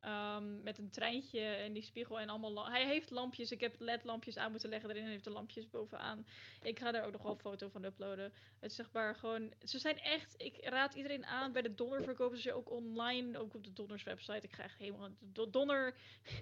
Ehm, 0.00 0.62
met 0.62 0.78
een 0.78 0.90
treintje 0.90 1.40
en 1.40 1.72
die 1.72 1.82
spiegel 1.82 2.20
en 2.20 2.28
allemaal. 2.28 2.70
Hij 2.70 2.86
heeft 2.86 3.10
lampjes. 3.10 3.50
Ik 3.50 3.60
heb 3.60 3.74
LED-lampjes 3.78 4.36
aan 4.36 4.50
moeten 4.50 4.68
leggen. 4.68 4.90
Erin 4.90 5.06
heeft 5.06 5.24
de 5.24 5.30
lampjes 5.30 5.70
bovenaan. 5.70 6.26
Ik 6.62 6.78
ga 6.78 6.90
daar 6.92 7.04
ook 7.04 7.12
nog 7.12 7.22
wel 7.22 7.32
een 7.32 7.38
foto 7.38 7.68
van 7.68 7.84
uploaden. 7.84 8.32
Het 8.60 8.70
is 8.70 8.76
zeg 8.76 8.92
maar 8.92 9.14
gewoon. 9.14 9.52
Ze 9.62 9.78
zijn 9.78 9.98
echt. 9.98 10.34
Ik 10.36 10.56
raad 10.64 10.94
iedereen 10.94 11.26
aan. 11.26 11.52
Bij 11.52 11.62
de 11.62 11.74
Donner 11.74 12.02
verkopen 12.02 12.38
ze 12.38 12.52
ook 12.52 12.70
online. 12.70 13.38
Ook 13.38 13.54
op 13.54 13.64
de 13.64 13.72
Donners 13.72 14.02
website. 14.02 14.46
Ik 14.46 14.52
ga 14.52 14.62
echt 14.62 14.78
helemaal. 14.78 15.08
Do- 15.18 15.50
Donner. 15.50 15.94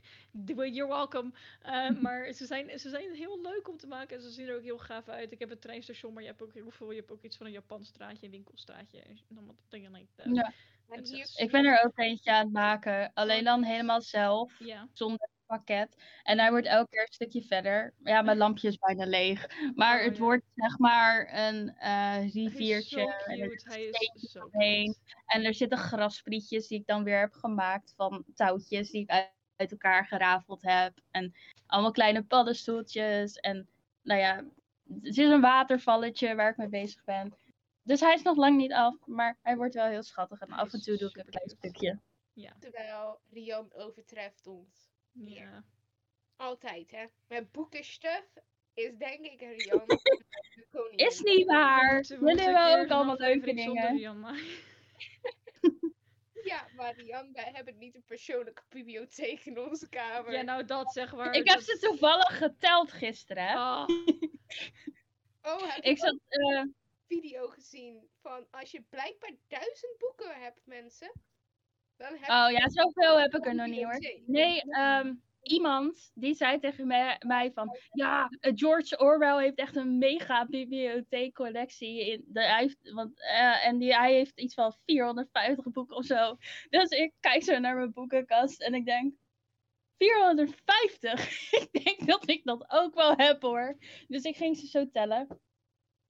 You're 0.47 0.87
welcome. 0.87 1.31
Eh, 1.63 1.91
maar 2.03 2.33
ze 2.33 2.47
zijn, 2.47 2.79
ze 2.79 2.89
zijn 2.89 3.15
heel 3.15 3.41
leuk 3.41 3.69
om 3.69 3.77
te 3.77 3.87
maken. 3.87 4.17
En 4.17 4.23
ze 4.23 4.31
zien 4.31 4.49
er 4.49 4.57
ook 4.57 4.63
heel 4.63 4.79
gaaf 4.79 5.09
uit. 5.09 5.33
Ik 5.33 5.39
heb 5.39 5.51
een 5.51 5.59
treinstation. 5.59 6.13
Maar 6.13 6.23
je 6.23 6.29
hebt 6.29 6.43
ook 6.43 6.55
heel 6.55 6.71
veel. 6.71 6.91
Je 6.91 6.99
hebt 6.99 7.11
ook 7.13 7.23
iets 7.23 7.37
van 7.37 7.47
een 7.47 7.53
Japans 7.53 7.89
straatje. 7.89 8.25
Een 8.27 8.33
winkelstraatje. 8.33 9.01
En 9.01 9.19
allemaal 9.37 9.57
dingen 9.69 9.93
like 9.93 10.13
that. 10.15 10.35
Ja. 10.35 10.53
Hier, 10.89 11.33
Ik 11.37 11.51
ben 11.51 11.65
er 11.65 11.85
ook 11.85 11.99
eentje 11.99 12.33
aan 12.33 12.45
het 12.45 12.53
maken. 12.53 13.11
Alleen 13.15 13.45
dan 13.45 13.63
helemaal 13.63 14.01
zelf, 14.03 14.53
Ja. 14.59 14.89
zonder 14.93 15.29
pakket. 15.47 15.97
En 16.23 16.39
hij 16.39 16.51
wordt 16.51 16.67
elke 16.67 16.89
keer 16.91 17.01
een 17.01 17.13
stukje 17.13 17.43
verder. 17.43 17.95
Ja, 18.03 18.23
mijn 18.23 18.37
lampje 18.37 18.69
is 18.69 18.79
bijna 18.79 19.05
leeg. 19.07 19.47
Maar 19.75 19.99
Oh, 19.99 20.05
het 20.05 20.17
ja. 20.17 20.23
wordt 20.23 20.45
zeg 20.55 20.79
maar 20.79 21.29
een 21.35 21.69
eh, 21.69 21.89
Hij 21.89 22.25
is 22.25 22.33
riviertje. 22.33 23.01
zo 23.01 23.09
en 23.09 23.41
er. 23.41 23.61
Hij 23.65 23.91
is 24.15 24.31
zo. 24.31 24.49
En 25.27 25.45
er 25.45 25.55
zitten 25.55 25.79
grasprietjes 25.79 26.67
die 26.69 26.79
ik 26.79 26.87
dan 26.87 27.05
weer 27.05 27.19
heb 27.19 27.33
gemaakt 27.33 27.93
van 27.97 28.25
touwtjes 28.35 28.91
die 28.91 29.03
ik 29.03 29.11
uit, 29.11 29.33
uit 29.57 29.71
elkaar 29.71 30.07
gerafeld 30.07 30.63
heb. 30.63 30.99
En 31.11 31.35
allemaal 31.67 31.91
kleine 31.91 32.23
paddenstoeltjes. 32.25 33.35
En 33.37 33.69
nou 34.03 34.21
ja, 34.21 34.45
het 35.03 35.17
is 35.17 35.29
een 35.29 35.41
watervalletje 35.41 36.35
waar 36.35 36.51
ik 36.51 36.57
mee 36.57 36.69
bezig 36.69 37.05
ben. 37.05 37.35
Dus 37.87 38.01
hij 38.01 38.15
is 38.15 38.23
nog 38.23 38.37
lang 38.37 38.57
niet 38.57 38.73
af, 38.73 39.07
maar 39.07 39.39
hij 39.43 39.57
wordt 39.57 39.75
wel 39.75 39.87
heel 39.87 40.03
schattig. 40.03 40.41
En 40.41 40.51
af 40.51 40.73
en 40.73 40.81
toe 40.81 40.97
doe 40.97 41.09
ik 41.09 41.17
een 41.17 41.31
klein 41.31 41.49
stukje. 41.49 42.01
Ja. 42.33 42.57
terwijl 42.59 43.21
Rian 43.31 43.73
overtreft 43.75 44.47
ons. 44.47 44.91
Ja. 45.13 45.65
Altijd, 46.37 46.91
hè? 46.91 47.05
Met 47.29 47.53
boekenstuff 47.53 48.27
is 48.75 48.97
denk 48.97 49.25
ik 49.27 49.39
koningin. 50.71 51.07
Is 51.07 51.21
niet 51.21 51.47
waar! 51.47 52.03
Jullie 52.03 52.31
een 52.31 52.39
hebben 52.39 52.65
keer 52.65 52.81
ook 52.81 52.91
allemaal 52.91 53.17
leuke 53.17 53.55
dingen. 53.55 53.99
Ja, 56.45 56.67
maar 56.77 56.95
Rian, 56.97 57.33
wij 57.33 57.51
hebben 57.53 57.79
niet 57.79 57.95
een 57.95 58.05
persoonlijke 58.05 58.63
bibliotheek 58.69 59.45
in 59.45 59.59
onze 59.59 59.89
kamer. 59.89 60.33
Ja, 60.33 60.43
nou 60.43 60.65
dat 60.65 60.93
zeg 60.93 61.15
maar. 61.15 61.35
Ik 61.35 61.49
heb 61.51 61.61
ze 61.61 61.79
toevallig 61.79 62.39
geteld 62.39 62.93
gisteren. 62.93 63.47
hè. 63.47 63.55
Ah, 63.55 63.89
Oh, 65.43 65.75
heb 65.75 65.85
Ik 65.85 65.99
zat, 65.99 66.19
eh, 66.29 66.63
video 67.07 67.47
gezien 67.49 68.09
van 68.23 68.47
als 68.51 68.71
je 68.71 68.83
blijkbaar 68.89 69.35
duizend 69.49 69.99
boeken 69.99 70.41
hebt, 70.41 70.61
mensen. 70.65 71.13
Dan 71.97 72.13
heb 72.13 72.21
oh 72.21 72.51
ja, 72.51 72.69
zoveel 72.69 73.19
heb 73.19 73.35
ik 73.35 73.47
er 73.47 73.55
nog 73.55 73.67
niet 73.67 73.85
hoor. 73.85 73.99
Nee, 74.27 74.63
ehm, 74.63 75.15
iemand 75.43 76.11
die 76.15 76.35
zei 76.35 76.59
tegen 76.59 76.87
mij, 76.87 77.21
mij 77.27 77.53
van, 77.53 77.79
ja, 77.91 78.29
eh, 78.41 78.53
George 78.55 78.99
Orwell 78.99 79.43
heeft 79.43 79.59
echt 79.59 79.77
een 79.77 79.99
mega 79.99 80.47
bibliotheekcollectie. 80.47 82.11
In, 82.11 82.25
de, 82.27 82.41
hij 82.41 82.61
heeft, 82.61 82.93
want, 82.93 83.21
eh, 83.21 83.67
en 83.67 83.79
die, 83.79 83.95
hij 83.95 84.13
heeft 84.13 84.41
iets 84.41 84.55
van 84.55 84.77
450 84.85 85.71
boeken 85.71 85.97
of 85.97 86.05
zo. 86.05 86.37
Dus 86.69 86.89
ik 86.89 87.13
kijk 87.21 87.43
zo 87.43 87.59
naar 87.59 87.77
mijn 87.77 87.93
boekenkast 87.93 88.63
en 88.63 88.75
ik 88.75 88.85
denk, 88.85 89.15
450? 89.99 91.51
ik 91.73 91.85
denk 91.85 92.07
dat 92.07 92.29
ik 92.29 92.45
dat 92.45 92.65
ook 92.69 92.95
wel 92.95 93.17
heb 93.17 93.43
hoor. 93.43 93.77
Dus 94.09 94.23
ik 94.23 94.37
ging 94.37 94.57
ze 94.57 94.67
zo 94.67 94.91
tellen. 94.91 95.41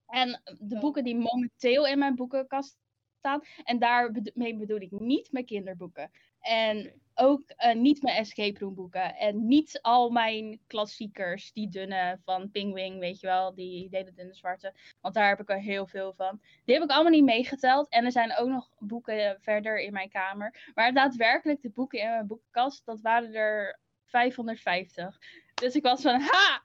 En 0.07 0.41
de 0.59 0.79
boeken 0.79 1.03
die 1.03 1.15
momenteel 1.15 1.87
in 1.87 1.99
mijn 1.99 2.15
boekenkast 2.15 2.77
staan, 3.17 3.41
en 3.63 3.79
daarmee 3.79 4.55
bedoel 4.55 4.79
ik 4.79 4.91
niet 4.91 5.31
mijn 5.31 5.45
kinderboeken. 5.45 6.11
En 6.39 7.01
ook 7.15 7.49
eh, 7.49 7.75
niet 7.75 8.01
mijn 8.01 8.15
escape 8.15 8.59
room 8.59 8.75
boeken. 8.75 9.15
En 9.15 9.47
niet 9.47 9.79
al 9.81 10.09
mijn 10.09 10.59
klassiekers, 10.67 11.53
die 11.53 11.69
dunne 11.69 12.19
van 12.23 12.51
Pingwing, 12.51 12.99
weet 12.99 13.19
je 13.19 13.27
wel, 13.27 13.53
die 13.53 13.87
hele 13.91 14.13
dunne 14.13 14.33
zwarte. 14.33 14.73
Want 15.01 15.13
daar 15.13 15.29
heb 15.29 15.39
ik 15.39 15.49
er 15.49 15.59
heel 15.59 15.87
veel 15.87 16.13
van. 16.13 16.41
Die 16.65 16.75
heb 16.75 16.83
ik 16.83 16.91
allemaal 16.91 17.11
niet 17.11 17.23
meegeteld. 17.23 17.89
En 17.89 18.05
er 18.05 18.11
zijn 18.11 18.37
ook 18.37 18.47
nog 18.47 18.69
boeken 18.79 19.37
verder 19.41 19.79
in 19.79 19.93
mijn 19.93 20.09
kamer. 20.09 20.71
Maar 20.75 20.93
daadwerkelijk 20.93 21.61
de 21.61 21.69
boeken 21.69 21.99
in 21.99 22.09
mijn 22.09 22.27
boekenkast, 22.27 22.85
dat 22.85 23.01
waren 23.01 23.33
er 23.33 23.79
550. 24.05 25.19
Dus 25.53 25.75
ik 25.75 25.83
was 25.83 26.01
van, 26.01 26.19
ha! 26.21 26.63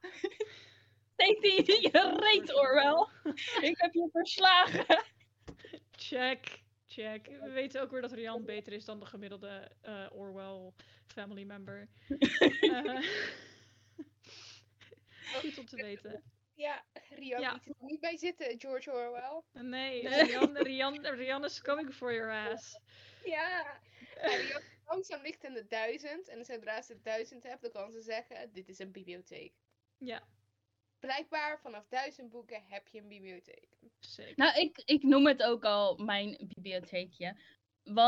Steek 1.23 1.41
die 1.67 1.81
je 1.81 2.17
reet, 2.21 2.55
Orwell. 2.55 3.07
Ik 3.69 3.79
heb 3.81 3.93
je 3.95 4.09
verslagen. 4.13 5.05
check, 5.91 6.63
check. 6.87 7.27
We 7.27 7.51
weten 7.51 7.81
ook 7.83 7.91
weer 7.91 8.01
dat 8.01 8.13
Rian 8.13 8.45
beter 8.45 8.73
is 8.73 8.85
dan 8.85 9.01
de 9.01 9.07
gemiddelde 9.07 9.71
eh, 9.81 10.07
Orwell 10.13 10.73
family 11.07 11.45
member. 11.45 11.89
Eh, 12.61 13.03
Goed 15.41 15.59
om 15.59 15.67
te 15.67 15.77
weten. 15.77 16.23
Ja, 16.55 16.85
Rian, 17.11 17.41
Ja. 17.41 17.53
liet 17.53 17.67
er 17.67 17.75
niet 17.85 18.01
bij 18.01 18.17
zitten, 18.17 18.61
George 18.61 18.93
Orwell. 18.93 19.43
Nee, 19.53 20.03
Nee. 20.03 20.25
Rian, 20.25 20.57
Rian, 20.57 21.07
Rian 21.07 21.45
is 21.45 21.63
coming 21.63 21.95
for 21.95 22.15
your 22.15 22.51
ass. 22.51 22.81
Ja. 23.25 23.81
En 24.15 24.39
Rian 24.39 24.63
langzaam 24.87 25.23
ligt 25.23 25.45
in 25.45 25.53
de 25.53 25.67
duizend. 25.67 26.29
En 26.29 26.45
zodra 26.45 26.83
ze 26.83 27.01
duizend 27.03 27.43
hebt, 27.43 27.63
dan 27.63 27.71
kan 27.71 27.93
ze 27.93 28.01
zeggen, 28.03 28.53
dit 28.53 28.69
is 28.69 28.79
een 28.79 28.93
bibliotheek. 28.93 29.53
Ja, 29.99 30.23
Blijkbaar, 31.03 31.61
vanaf 31.63 31.87
duizend 31.89 32.31
boeken 32.31 32.63
heb 32.69 32.89
je 32.89 33.01
een 33.01 33.09
bibliotheek. 33.09 33.69
sick. 33.99 34.37
Nou, 34.37 34.61
ik, 34.61 34.83
ik 34.85 35.03
noem 35.03 35.27
het 35.27 35.43
ook 35.43 35.65
al 35.65 35.97
mijn 35.97 36.37
bibliotheekje. 36.55 37.37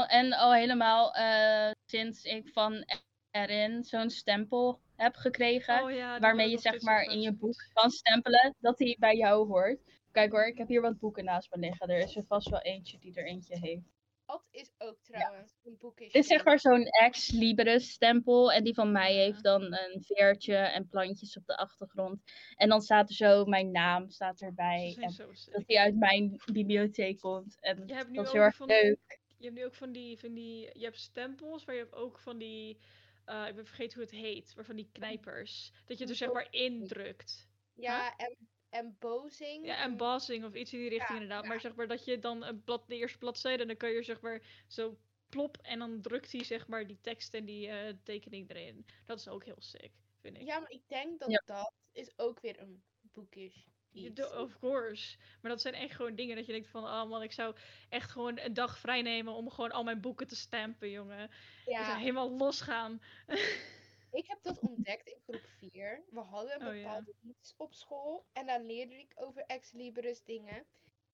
En 0.06 0.32
al 0.32 0.54
helemaal 0.54 1.14
eh, 1.14 1.70
sinds 1.84 2.24
ik 2.24 2.48
van 2.48 2.84
erin 3.30 3.84
zo'n 3.84 4.10
stempel 4.10 4.80
heb 4.96 5.14
gekregen. 5.14 5.82
Oh 5.82 5.90
ja, 5.90 6.18
waarmee 6.18 6.50
je 6.50 6.58
zeg 6.58 6.82
maar 6.82 7.02
in 7.02 7.20
je 7.20 7.32
boek 7.32 7.68
kan 7.72 7.90
stempelen 7.90 8.54
dat 8.60 8.78
die 8.78 8.98
bij 8.98 9.16
jou 9.16 9.46
hoort. 9.46 9.80
Kijk 10.12 10.32
hoor, 10.32 10.46
ik 10.46 10.58
heb 10.58 10.68
hier 10.68 10.80
wat 10.80 10.98
boeken 10.98 11.24
naast 11.24 11.54
me 11.54 11.60
liggen. 11.60 11.88
Er 11.88 11.98
is 11.98 12.16
er 12.16 12.24
vast 12.24 12.48
wel 12.48 12.60
eentje 12.60 12.98
die 12.98 13.14
er 13.14 13.26
eentje 13.26 13.58
heeft. 13.58 13.93
Dat 14.26 14.44
is 14.50 14.70
ook 14.78 14.98
trouwens 15.02 15.54
een 15.64 15.76
boekje. 15.78 16.04
Dit 16.04 16.14
is 16.14 16.26
zeg 16.26 16.44
maar 16.44 16.60
zo'n 16.60 16.84
ex 16.84 17.30
libris 17.30 17.90
stempel. 17.90 18.52
En 18.52 18.64
die 18.64 18.74
van 18.74 18.92
mij 18.92 19.14
Ja. 19.14 19.20
heeft 19.20 19.42
dan 19.42 19.62
een 19.62 20.02
veertje 20.04 20.56
en 20.56 20.88
plantjes 20.88 21.36
op 21.36 21.46
de 21.46 21.56
achtergrond. 21.56 22.22
En 22.54 22.68
dan 22.68 22.80
staat 22.80 23.08
er 23.08 23.14
zo 23.14 23.44
mijn 23.44 23.70
naam 23.70 24.10
staat 24.10 24.40
erbij. 24.40 24.96
En 25.00 25.14
dat 25.52 25.66
die 25.66 25.80
uit 25.80 25.96
mijn 25.96 26.40
bibliotheek 26.52 27.18
komt. 27.20 27.56
En 27.60 27.86
Je 27.86 27.94
hebt 27.94 28.08
nu 28.10 28.16
dat 28.16 28.24
is 28.24 28.28
ook 28.30 28.34
heel 28.36 28.44
erg 28.44 28.56
van 28.56 28.66
leuk. 28.66 29.20
Je 29.38 29.44
hebt 29.44 29.54
nu 29.54 29.64
ook 29.64 29.74
van 29.74 29.92
die, 29.92 30.18
van 30.18 30.34
die, 30.34 30.78
je 30.78 30.84
hebt 30.84 30.98
stempels, 30.98 31.64
maar 31.64 31.74
je 31.74 31.80
hebt 31.80 31.94
ook 31.94 32.18
van 32.18 32.38
die, 32.38 32.78
eh, 33.24 33.46
ik 33.48 33.54
ben 33.54 33.66
vergeten 33.66 33.94
hoe 33.94 34.02
het 34.02 34.14
heet, 34.20 34.52
maar 34.56 34.64
van 34.64 34.76
die 34.76 34.88
knijpers. 34.92 35.72
Dat 35.86 35.98
je 35.98 36.06
er 36.06 36.14
zeg 36.14 36.32
maar 36.32 36.46
indrukt. 36.50 37.48
Ja, 37.74 38.16
en 38.16 38.36
bozing. 38.82 39.66
Ja, 39.66 39.82
embossing 39.82 40.44
of 40.44 40.54
iets 40.54 40.72
in 40.72 40.78
die 40.78 40.88
richting 40.88 41.08
Ja, 41.08 41.14
inderdaad. 41.22 41.42
ja. 41.42 41.48
Maar 41.48 41.60
zeg 41.60 41.74
maar 41.74 41.88
dat 41.88 42.04
je 42.04 42.18
dan 42.18 42.44
een 42.44 42.62
blad, 42.64 42.84
de 42.88 42.96
eerste 42.96 43.18
bladzijde, 43.18 43.62
en 43.62 43.68
dan 43.68 43.76
kan 43.76 43.90
je 43.90 44.02
zeg 44.02 44.20
maar 44.20 44.42
zo 44.68 44.98
plop 45.28 45.58
en 45.62 45.78
dan 45.78 46.00
drukt 46.00 46.32
hij 46.32 46.44
zeg 46.44 46.66
maar 46.66 46.86
die 46.86 46.98
tekst 47.00 47.34
en 47.34 47.44
die 47.44 47.68
eh, 47.68 47.94
tekening 48.02 48.50
erin. 48.50 48.86
Dat 49.06 49.18
is 49.18 49.28
ook 49.28 49.44
heel 49.44 49.56
sick, 49.62 49.90
vind 50.20 50.36
ik. 50.36 50.46
Ja, 50.46 50.58
maar 50.58 50.70
ik 50.70 50.82
denk 50.88 51.18
dat 51.20 51.30
Ja. 51.30 51.42
dat 51.46 51.72
is 51.92 52.12
ook 52.18 52.40
weer 52.40 52.60
een 52.60 52.82
boekish 53.00 53.56
iets. 53.92 54.14
do- 54.14 54.40
of 54.42 54.58
course. 54.58 55.16
Maar 55.40 55.50
dat 55.50 55.60
zijn 55.60 55.74
echt 55.74 55.94
gewoon 55.94 56.14
dingen 56.14 56.36
dat 56.36 56.46
je 56.46 56.52
denkt 56.52 56.68
van, 56.68 56.84
oh 56.84 57.04
man, 57.08 57.22
ik 57.22 57.32
zou 57.32 57.56
echt 57.88 58.10
gewoon 58.10 58.38
een 58.38 58.54
dag 58.54 58.78
vrij 58.78 59.02
nemen 59.02 59.32
om 59.34 59.50
gewoon 59.50 59.72
al 59.72 59.84
mijn 59.84 60.00
boeken 60.00 60.26
te 60.26 60.36
stampen, 60.36 60.90
jongen. 60.90 61.22
Ik 61.24 61.30
zou 61.64 61.76
Ja, 61.78 61.96
helemaal 61.96 62.30
losgaan. 62.36 63.02
ik 64.14 64.26
heb 64.26 64.42
dat 64.42 64.58
ontdekt 64.58 65.06
in 65.08 65.20
groep 65.26 65.46
4. 65.58 66.04
We 66.10 66.20
hadden 66.20 66.60
een 66.60 66.68
Oh, 66.68 66.74
ja. 66.74 66.82
bepaalde 66.82 67.14
iets 67.20 67.54
op 67.56 67.74
school 67.74 68.26
en 68.32 68.46
daar 68.46 68.60
leerde 68.62 68.94
ik 68.94 69.12
over 69.14 69.42
ex 69.46 69.72
libris 69.72 70.24
dingen. 70.24 70.66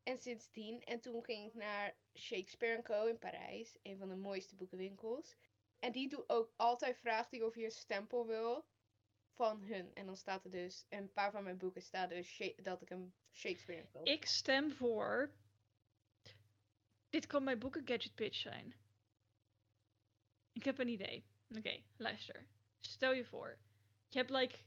En 0.03 0.19
sindsdien, 0.19 0.83
en 0.83 1.01
toen 1.01 1.25
ging 1.25 1.47
ik 1.47 1.55
naar 1.55 1.97
Shakespeare 2.19 2.83
Co. 2.83 3.07
in 3.07 3.19
Parijs, 3.19 3.79
een 3.83 3.99
van 3.99 4.09
de 4.09 4.17
mooiste 4.17 4.55
boekenwinkels. 4.55 5.37
En 5.79 5.93
die 5.93 6.09
doet 6.09 6.29
ook 6.29 6.53
altijd 6.57 6.99
vraagt 6.99 7.31
die 7.31 7.47
of 7.47 7.55
je 7.55 7.65
een 7.65 7.71
stempel 7.71 8.27
wil 8.27 8.67
van 9.35 9.63
hun. 9.63 9.95
En 9.95 10.07
dan 10.07 10.17
staat 10.17 10.45
er 10.45 10.51
dus, 10.51 10.87
een 10.89 11.13
paar 11.13 11.31
van 11.31 11.43
mijn 11.43 11.59
boeken 11.59 11.83
staat 11.83 12.09
dus 12.11 12.53
dat 12.63 12.83
ik 12.83 12.91
een 12.91 13.15
Shakespeare 13.33 13.89
koop. 13.89 14.07
Ik 14.07 14.25
stem 14.27 14.73
voor. 14.73 15.35
Dit 17.09 17.27
kan 17.27 17.45
mijn 17.45 17.59
boeken 17.59 17.87
gadget 17.87 18.15
pitch 18.15 18.37
zijn. 18.39 18.75
Ik 20.53 20.65
heb 20.65 20.79
een 20.79 20.89
idee. 20.89 21.25
Oké, 21.57 21.83
luister. 21.97 22.47
Stel 22.81 23.13
je 23.13 23.25
voor. 23.25 23.59
Je 24.09 24.19
hebt 24.19 24.31
like 24.31 24.59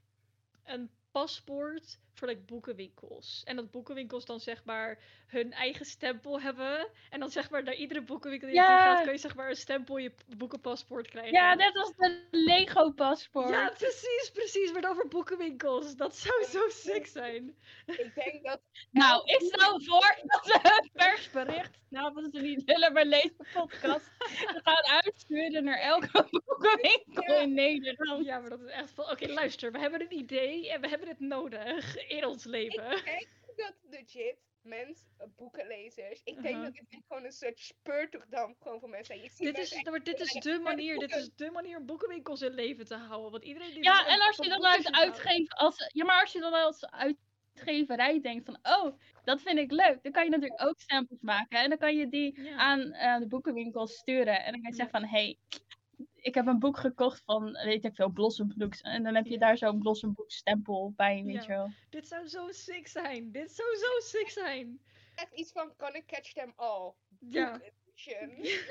een 0.63 0.91
paspoort 1.11 1.99
voor 2.13 2.27
like 2.27 2.41
boekenwinkels. 2.41 3.41
En 3.45 3.55
dat 3.55 3.71
boekenwinkels 3.71 4.25
dan 4.25 4.39
zeg 4.39 4.63
maar 4.63 4.99
hun 5.27 5.51
eigen 5.53 5.85
stempel 5.85 6.41
hebben. 6.41 6.87
En 7.09 7.19
dan 7.19 7.29
zeg 7.29 7.49
maar 7.49 7.63
naar 7.63 7.73
iedere 7.75 8.01
boekenwinkel 8.01 8.47
die 8.47 8.57
je 8.57 8.63
toe 8.63 8.69
gaat, 8.71 9.03
kun 9.03 9.11
je 9.11 9.17
zeg 9.17 9.35
maar 9.35 9.49
een 9.49 9.55
stempel 9.55 9.97
in 9.97 10.03
je 10.03 10.11
boekenpaspoort 10.37 11.07
krijgen. 11.09 11.33
Ja, 11.33 11.53
net 11.53 11.75
als 11.77 11.91
de 11.97 12.27
Lego 12.31 12.91
paspoort. 12.91 13.49
Ja, 13.49 13.69
precies, 13.77 14.29
precies. 14.33 14.71
Maar 14.71 14.81
dan 14.81 14.95
voor 14.95 15.07
boekenwinkels. 15.07 15.95
Dat 15.95 16.15
zou 16.15 16.43
zo 16.43 16.69
sick 16.69 17.05
zijn. 17.05 17.55
Ik 17.85 18.11
denk 18.15 18.43
dat 18.45 18.61
Nou, 18.91 19.21
ik 19.25 19.41
stel 19.41 19.81
voor 19.81 20.17
dat 20.23 20.45
we 20.45 20.59
het 20.61 20.89
persbericht 20.93 21.77
namens 21.89 22.29
de 22.31 22.41
Niet 22.41 22.63
Willen 22.63 22.93
Maar 22.93 23.05
Lezen 23.05 23.47
podcast 23.53 24.11
gaan 24.63 24.85
uitsturen 25.03 25.63
naar 25.63 25.79
elke 25.79 26.27
boekenwinkel 26.45 27.33
Ja. 27.33 27.39
in 27.41 27.53
Nederland. 27.53 28.25
Ja, 28.25 28.39
maar 28.39 28.49
dat 28.49 28.61
is 28.61 28.69
echt 28.69 28.91
van. 28.91 29.09
Oké, 29.09 29.27
luister, 29.27 29.71
we 29.71 29.79
hebben 29.79 30.01
een 30.01 30.13
idee 30.17 30.71
en 30.71 30.81
we 30.81 30.87
hebben 30.89 31.07
het 31.07 31.19
nodig 31.19 32.02
in 32.17 32.25
ons 32.25 32.43
leven. 32.45 32.91
Ik 32.97 33.03
denk 33.05 33.27
dat 33.55 33.73
legit 33.89 34.37
mensen, 34.61 35.07
eh, 35.17 35.27
boekenlezers, 35.35 36.21
ik 36.23 36.41
denk 36.41 36.55
Uh-huh. 36.55 36.63
dat 36.63 36.73
dit 36.73 37.03
gewoon 37.07 37.23
een 37.25 37.31
soort 37.31 37.59
speurtochtdam 37.59 38.55
gewoon 38.59 38.79
voor 38.79 38.89
mensen 38.89 39.15
zijn. 39.29 39.53
Dit 39.53 39.57
is, 39.57 39.83
maar 39.83 40.03
dit 40.03 40.19
is 40.19 40.31
de 40.31 40.59
manier, 40.59 40.97
dit 40.99 41.15
is 41.15 41.29
de 41.35 41.51
manier 41.51 41.77
om 41.77 41.85
boekenwinkels 41.85 42.41
in 42.41 42.53
leven 42.53 42.85
te 42.85 42.95
houden. 42.95 43.31
Want 43.31 43.43
iedereen 43.43 43.73
die 43.73 43.83
Ja, 43.83 44.07
en 44.07 44.21
als 44.21 44.35
je 44.35 44.49
dan 44.49 44.61
boeken 44.61 45.47
als 45.47 45.89
ja, 45.93 46.05
maar 46.05 46.21
als 46.21 46.31
je 46.31 46.39
dan 46.39 46.53
als 46.53 46.85
uitgeverij 46.85 48.21
denkt 48.21 48.45
van, 48.45 48.57
oh, 48.61 48.97
dat 49.23 49.41
vind 49.41 49.57
ik 49.59 49.71
leuk, 49.71 50.03
dan 50.03 50.11
kan 50.11 50.23
je 50.23 50.29
natuurlijk 50.29 50.61
ook 50.63 50.79
stempels 50.79 51.21
maken 51.21 51.59
en 51.59 51.69
dan 51.69 51.77
kan 51.77 51.97
je 51.97 52.09
die 52.09 52.41
Ja. 52.41 52.55
aan 52.55 52.91
eh, 52.91 53.17
de 53.19 53.27
boekenwinkels 53.27 53.93
sturen 53.93 54.43
en 54.43 54.51
dan 54.51 54.61
kan 54.61 54.69
je 54.71 54.75
zeggen 54.77 54.99
van, 54.99 55.09
hey, 55.09 55.37
ik 56.23 56.33
heb 56.35 56.45
een 56.47 56.59
boek 56.59 56.77
gekocht 56.77 57.23
van, 57.23 57.51
weet 57.51 57.85
ik 57.85 57.95
veel, 57.95 58.09
Blossom 58.09 58.53
Books 58.57 58.81
en 58.81 59.03
dan 59.03 59.15
heb 59.15 59.25
je 59.25 59.31
Ja. 59.33 59.39
daar 59.39 59.57
zo'n 59.57 59.79
Blossom 59.79 60.13
Books 60.13 60.35
stempel 60.35 60.93
bij, 60.95 61.23
weet 61.23 61.33
Ja. 61.35 61.41
je 61.41 61.47
wel. 61.47 61.69
Dit 61.89 62.07
zou 62.07 62.27
zo 62.27 62.51
sick 62.51 62.87
zijn. 62.87 63.31
Dit 63.31 63.51
zou 63.51 63.75
zo 63.75 63.99
sick 63.99 64.29
zijn. 64.29 64.81
echt 65.15 65.33
iets 65.33 65.51
van, 65.51 65.75
can 65.75 65.95
I 65.95 66.05
catch 66.05 66.33
them 66.33 66.53
all? 66.55 66.93
Ja. 67.37 67.59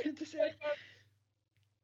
Het 0.03 0.21
is 0.21 0.35
echt. 0.35 0.57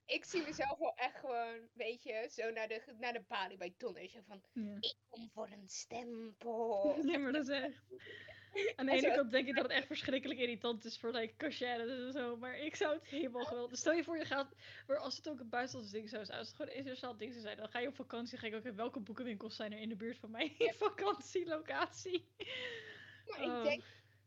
Ik 0.07 0.25
zie 0.25 0.43
mezelf 0.43 0.79
wel 0.79 0.95
echt 0.95 1.19
gewoon, 1.19 1.69
weet 1.73 2.03
je, 2.03 2.29
zo 2.33 2.51
naar 2.51 2.69
de, 2.69 2.83
naar 2.99 3.13
de 3.13 3.25
balie 3.29 3.57
bij. 3.57 3.75
Zo 4.09 4.21
van, 4.27 4.43
Ja. 4.53 4.77
ik 4.81 4.95
kom 5.09 5.31
voor 5.35 5.49
een 5.51 5.69
stempel. 5.69 6.97
Ja, 7.11 7.19
maar 7.19 7.33
dat 7.33 7.49
is 7.49 7.61
echt. 7.63 7.83
Aan 8.77 8.87
de 8.87 8.93
En 8.93 8.99
ene 8.99 9.15
kant 9.15 9.31
denk 9.31 9.49
ik 9.49 9.55
dat 9.55 9.63
het 9.63 9.73
echt 9.73 9.87
verschrikkelijk 9.87 10.41
irritant 10.41 10.85
is 10.85 10.99
voor 10.99 11.13
like 11.13 11.37
cashiers 11.37 11.89
en 11.89 12.13
zo, 12.13 12.37
maar 12.37 12.59
ik 12.59 12.77
zou 12.77 12.95
het 12.95 13.05
helemaal 13.05 13.45
geweldig. 13.45 13.79
Stel 13.79 13.93
je 13.93 14.05
voor 14.05 14.19
je 14.19 14.25
gaat, 14.25 14.55
maar 14.87 14.99
als 14.99 15.17
het 15.17 15.29
ook 15.29 15.41
een 15.41 15.49
buitenlands 15.49 15.93
ding 15.93 16.09
zou 16.09 16.25
zijn, 16.25 16.39
als 16.39 16.47
het 16.47 16.57
gewoon 16.57 16.71
een 16.71 16.77
internationaal 16.77 17.17
ding 17.17 17.31
zou 17.33 17.43
zijn, 17.45 17.57
dan 17.57 17.69
ga 17.69 17.79
je 17.79 17.89
op 17.89 17.95
vakantie, 17.95 18.39
ga 18.39 18.47
ik 18.47 18.55
ook 18.55 18.65
in 18.65 18.77
welke 18.77 19.01
boekenwinkels 19.01 19.57
zijn 19.57 19.73
er 19.73 19.79
in 19.79 19.89
de 19.89 19.97
buurt 19.97 20.19
van 20.19 20.31
mijn 20.31 20.57
vakantielocatie. 20.75 22.29
Maar 23.27 23.41
Oh. 23.41 23.57
ik 23.57 23.63
denk, 23.63 23.85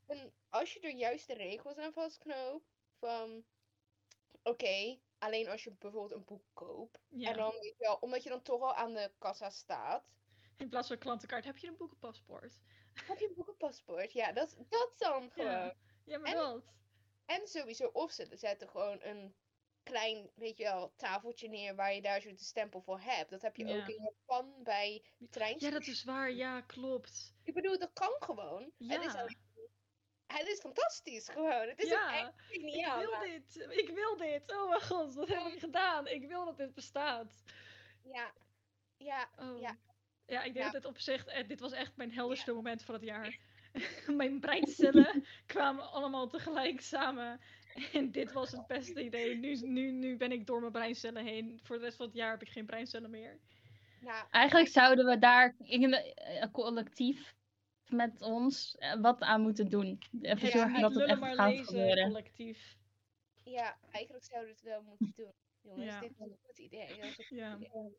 een, 0.07 0.31
als 0.49 0.73
je 0.73 0.79
er 0.79 0.95
juist 0.95 1.27
de 1.27 1.33
regels 1.33 1.77
aan 1.77 1.93
vastknoopt, 1.93 2.65
van, 2.99 3.45
oké, 4.43 4.99
alleen 5.17 5.47
als 5.47 5.63
je 5.63 5.71
bijvoorbeeld 5.71 6.19
een 6.19 6.25
boek 6.25 6.43
koopt. 6.53 6.99
Ja. 7.09 7.29
En 7.29 7.37
dan, 7.37 7.51
weet 7.51 7.75
je 7.77 7.83
wel, 7.85 7.95
omdat 7.95 8.23
je 8.23 8.29
dan 8.29 8.41
toch 8.41 8.61
al 8.61 8.73
aan 8.73 8.93
de 8.93 9.11
kassa 9.17 9.49
staat. 9.49 10.03
In 10.57 10.69
plaats 10.69 10.87
van 10.87 10.97
klantenkaart 10.97 11.45
heb 11.45 11.57
je 11.57 11.67
een 11.67 11.77
boekenpaspoort. 11.77 12.61
Heb 12.93 13.19
je 13.19 13.27
een 13.27 13.33
boekenpaspoort? 13.35 14.11
Ja, 14.13 14.31
dat, 14.31 14.55
dat 14.69 14.93
dan 14.97 15.31
gewoon. 15.31 15.51
Ja. 15.51 15.75
Ja, 16.05 16.17
maar 16.17 16.29
En- 16.31 16.35
dat. 16.37 16.63
En 17.25 17.47
sowieso, 17.47 17.87
of 17.93 18.11
ze 18.11 18.27
zetten 18.31 18.69
gewoon 18.69 19.01
een 19.01 19.35
klein, 19.83 20.29
weet 20.35 20.57
je 20.57 20.63
wel, 20.63 20.93
tafeltje 20.95 21.49
neer 21.49 21.75
waar 21.75 21.93
je 21.93 22.01
daar 22.01 22.21
zo 22.21 22.29
de 22.29 22.43
stempel 22.43 22.81
voor 22.81 22.99
hebt. 22.99 23.29
Dat 23.29 23.41
heb 23.41 23.55
je 23.55 23.65
Ja. 23.65 23.81
ook 23.81 23.87
in 23.87 24.03
Japan 24.03 24.63
bij 24.63 25.03
treintjes. 25.29 25.69
Ja, 25.69 25.77
dat 25.77 25.87
is 25.87 26.03
waar. 26.03 26.31
Ja, 26.31 26.61
klopt. 26.61 27.33
Ik 27.43 27.53
bedoel, 27.53 27.79
dat 27.79 27.93
kan 27.93 28.15
gewoon. 28.19 28.61
Het, 28.77 29.03
is 29.05 29.13
Ja. 29.13 29.25
het 30.27 30.47
is 30.47 30.59
fantastisch 30.59 31.29
gewoon. 31.29 31.67
Het 31.67 31.79
is 31.79 31.85
ook 31.85 31.91
Ja, 31.91 32.19
echt 32.19 32.33
geniaal. 32.37 33.01
Ik 33.01 33.07
wil 33.07 33.17
maar- 33.17 33.25
dit. 33.27 33.55
Ik 33.69 33.89
wil 33.89 34.17
dit. 34.17 34.51
Oh 34.51 34.69
mijn 34.69 34.81
god, 34.81 35.13
wat 35.13 35.27
heb 35.27 35.45
ik 35.45 35.59
gedaan? 35.59 36.07
Ik 36.07 36.27
wil 36.27 36.45
dat 36.45 36.57
dit 36.57 36.73
bestaat. 36.73 37.43
Ja, 38.03 38.33
ja, 38.97 39.29
Oh. 39.39 39.59
Ja. 39.59 39.77
Ja, 40.31 40.43
ik 40.43 40.53
denk 40.53 40.65
Ja. 40.65 40.71
dat 40.71 40.81
dit 40.81 40.91
op 40.91 40.97
zich, 40.99 41.25
eh, 41.25 41.47
dit 41.47 41.59
was 41.59 41.71
echt 41.71 41.95
mijn 41.95 42.11
helderste 42.11 42.53
moment 42.53 42.83
van 42.83 42.95
het 42.95 43.03
jaar. 43.03 43.37
mijn 44.21 44.39
breincellen 44.39 45.25
kwamen 45.45 45.91
allemaal 45.91 46.27
tegelijk 46.27 46.81
samen. 46.81 47.39
En 47.93 48.11
dit 48.11 48.31
was 48.31 48.51
het 48.51 48.67
beste 48.67 49.03
idee. 49.03 49.35
Nu, 49.37 49.55
nu, 49.55 49.91
nu 49.91 50.17
ben 50.17 50.31
ik 50.31 50.45
door 50.47 50.59
mijn 50.59 50.71
breincellen 50.71 51.25
heen. 51.25 51.59
Voor 51.63 51.77
de 51.77 51.83
rest 51.83 51.97
van 51.97 52.05
het 52.05 52.15
jaar 52.15 52.31
heb 52.31 52.41
ik 52.41 52.49
geen 52.49 52.65
breincellen 52.65 53.09
meer. 53.09 53.39
nou, 54.01 54.27
Eigenlijk 54.29 54.69
zouden 54.69 55.05
we 55.05 55.19
daar 55.19 55.55
in 55.59 55.83
een 55.83 55.93
eh, 55.93 56.51
collectief 56.51 57.35
met 57.89 58.21
ons 58.21 58.75
eh, 58.77 59.01
wat 59.01 59.21
aan 59.21 59.41
moeten 59.41 59.69
doen. 59.69 59.99
Even 60.21 60.47
Ja, 60.47 60.51
zorgen 60.57 60.81
dat 60.81 60.93
het 60.95 61.03
echt 61.09 61.19
maar 61.19 61.35
gaat 61.35 61.49
lezen 61.49 61.65
gebeuren. 61.65 62.07
collectief. 62.07 62.75
ja, 63.43 63.77
eigenlijk 63.91 64.25
zouden 64.25 64.49
we 64.49 64.55
het 64.59 64.69
wel 64.69 64.81
moeten 64.83 65.13
doen. 65.15 65.33
Jongens, 65.61 65.85
Ja. 65.85 65.99
dit 65.99 66.11
is 66.11 66.19
een 66.19 66.37
goed 66.41 66.57
idee. 66.57 67.01
Een 67.01 67.13
goed 67.13 67.27
Ja. 67.29 67.55
idee. 67.55 67.69
We 67.71 67.91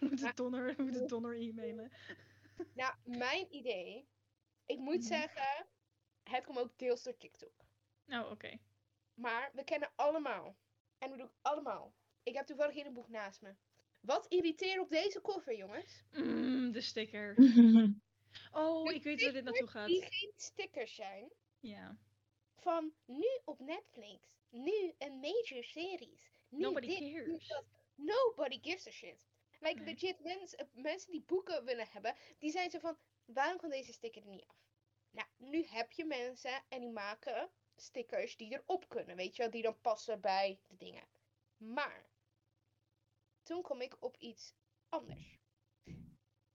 moeten 0.00 0.20
Maar- 0.24 0.34
donner, 0.34 0.76
we 0.76 0.82
moeten 0.82 1.06
donner 1.08 1.36
e-mailen. 1.40 1.92
Nou, 2.74 2.94
mijn 3.04 3.54
idee, 3.54 4.08
ik 4.66 4.78
moet 4.78 4.98
Mhm. 4.98 5.06
zeggen, 5.06 5.66
het 6.22 6.44
komt 6.44 6.58
ook 6.58 6.78
deels 6.78 7.02
door 7.02 7.16
TikTok. 7.16 7.52
Oh, 8.08 8.30
oké. 8.30 8.58
Maar 9.14 9.50
we 9.54 9.64
kennen 9.64 9.92
allemaal, 9.94 10.56
en 10.98 11.10
we 11.10 11.16
doen 11.16 11.30
allemaal. 11.42 11.94
Ik 12.22 12.34
heb 12.34 12.46
toevallig 12.46 12.74
hier 12.74 12.86
een 12.86 12.92
boek 12.92 13.08
naast 13.08 13.40
me. 13.40 13.54
Wat 14.00 14.26
irriteert 14.28 14.80
op 14.80 14.90
deze 14.90 15.20
koffer, 15.20 15.56
jongens? 15.56 16.02
Mm, 16.12 16.72
de 16.72 16.80
sticker. 16.80 17.34
Oh, 18.52 18.92
ik 18.92 19.02
weet 19.02 19.22
waar 19.22 19.32
dit 19.32 19.44
naartoe 19.44 19.66
gaat. 19.68 19.86
Die 19.86 20.02
geen 20.02 20.32
stickers 20.36 20.94
zijn. 20.94 21.32
Ja. 21.60 21.96
Van 22.56 22.92
nu 23.06 23.40
op 23.44 23.58
Netflix. 23.60 24.22
Nu 24.50 24.94
een 24.98 25.18
major 25.20 25.64
series. 25.64 26.30
Nu 26.48 26.58
Nobody 26.60 26.86
dit, 26.86 27.00
nu 27.00 27.12
cares. 27.24 27.46
dat. 27.46 27.64
Nobody 27.94 28.58
gives 28.62 28.86
a 28.86 28.90
shit. 28.90 29.27
Like 29.58 29.82
legit 29.82 30.20
mensen, 30.20 30.70
mensen 30.72 31.10
die 31.10 31.22
boeken 31.22 31.64
willen 31.64 31.88
hebben, 31.88 32.14
die 32.38 32.50
zijn 32.50 32.70
zo 32.70 32.78
van, 32.78 32.98
waarom 33.24 33.58
kan 33.58 33.70
deze 33.70 33.92
sticker 33.92 34.22
er 34.22 34.28
niet 34.28 34.46
af? 34.46 34.66
Nou, 35.10 35.28
nu 35.36 35.64
heb 35.64 35.92
je 35.92 36.04
mensen 36.04 36.64
en 36.68 36.80
die 36.80 36.90
maken 36.90 37.50
stickers 37.76 38.36
die 38.36 38.52
erop 38.52 38.88
kunnen, 38.88 39.16
weet 39.16 39.36
je 39.36 39.42
wel, 39.42 39.50
die 39.50 39.62
dan 39.62 39.80
passen 39.80 40.20
bij 40.20 40.60
de 40.66 40.76
dingen. 40.76 41.08
Maar, 41.56 42.06
toen 43.42 43.62
kom 43.62 43.80
ik 43.80 43.96
op 44.00 44.16
iets 44.16 44.54
anders. 44.88 45.38